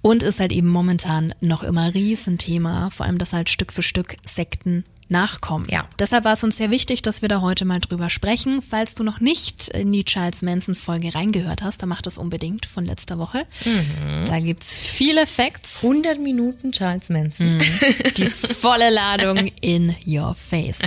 Und 0.00 0.22
ist 0.22 0.38
halt 0.38 0.52
eben 0.52 0.68
momentan 0.68 1.34
noch 1.40 1.64
immer 1.64 1.92
Riesenthema, 1.92 2.90
vor 2.90 3.06
allem, 3.06 3.18
dass 3.18 3.32
halt 3.32 3.50
Stück 3.50 3.72
für 3.72 3.82
Stück 3.82 4.14
Sekten 4.22 4.84
nachkommen. 5.08 5.66
Ja. 5.70 5.88
Deshalb 5.98 6.24
war 6.24 6.32
es 6.32 6.42
uns 6.44 6.56
sehr 6.56 6.70
wichtig, 6.70 7.02
dass 7.02 7.22
wir 7.22 7.28
da 7.28 7.40
heute 7.40 7.64
mal 7.64 7.80
drüber 7.80 8.10
sprechen. 8.10 8.62
Falls 8.62 8.94
du 8.94 9.04
noch 9.04 9.20
nicht 9.20 9.68
in 9.68 9.92
die 9.92 10.04
Charles 10.04 10.42
Manson 10.42 10.74
Folge 10.74 11.14
reingehört 11.14 11.62
hast, 11.62 11.82
dann 11.82 11.88
mach 11.88 12.02
das 12.02 12.18
unbedingt 12.18 12.66
von 12.66 12.84
letzter 12.84 13.18
Woche. 13.18 13.46
Mhm. 13.64 14.24
Da 14.26 14.40
gibt's 14.40 14.76
viele 14.76 15.26
Facts. 15.26 15.82
100 15.84 16.18
Minuten 16.18 16.72
Charles 16.72 17.08
Manson. 17.08 17.58
Mhm. 17.58 17.62
Die 18.16 18.28
volle 18.28 18.90
Ladung 18.90 19.50
in 19.60 19.94
your 20.06 20.34
face. 20.34 20.78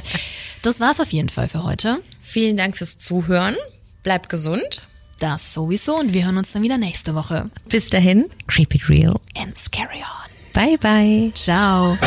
Das 0.61 0.79
war's 0.79 0.99
auf 0.99 1.11
jeden 1.11 1.29
Fall 1.29 1.47
für 1.47 1.63
heute. 1.63 2.01
Vielen 2.21 2.57
Dank 2.57 2.77
fürs 2.77 2.97
Zuhören. 2.97 3.55
Bleib 4.03 4.29
gesund. 4.29 4.83
Das 5.19 5.53
sowieso 5.53 5.97
und 5.97 6.13
wir 6.13 6.25
hören 6.25 6.37
uns 6.37 6.53
dann 6.53 6.63
wieder 6.63 6.77
nächste 6.77 7.13
Woche. 7.13 7.49
Bis 7.67 7.89
dahin, 7.89 8.29
it 8.57 8.89
real 8.89 9.19
and 9.37 9.57
scary 9.57 9.97
on. 9.97 10.29
Bye 10.53 10.77
bye. 10.77 11.31
Ciao. 11.35 11.97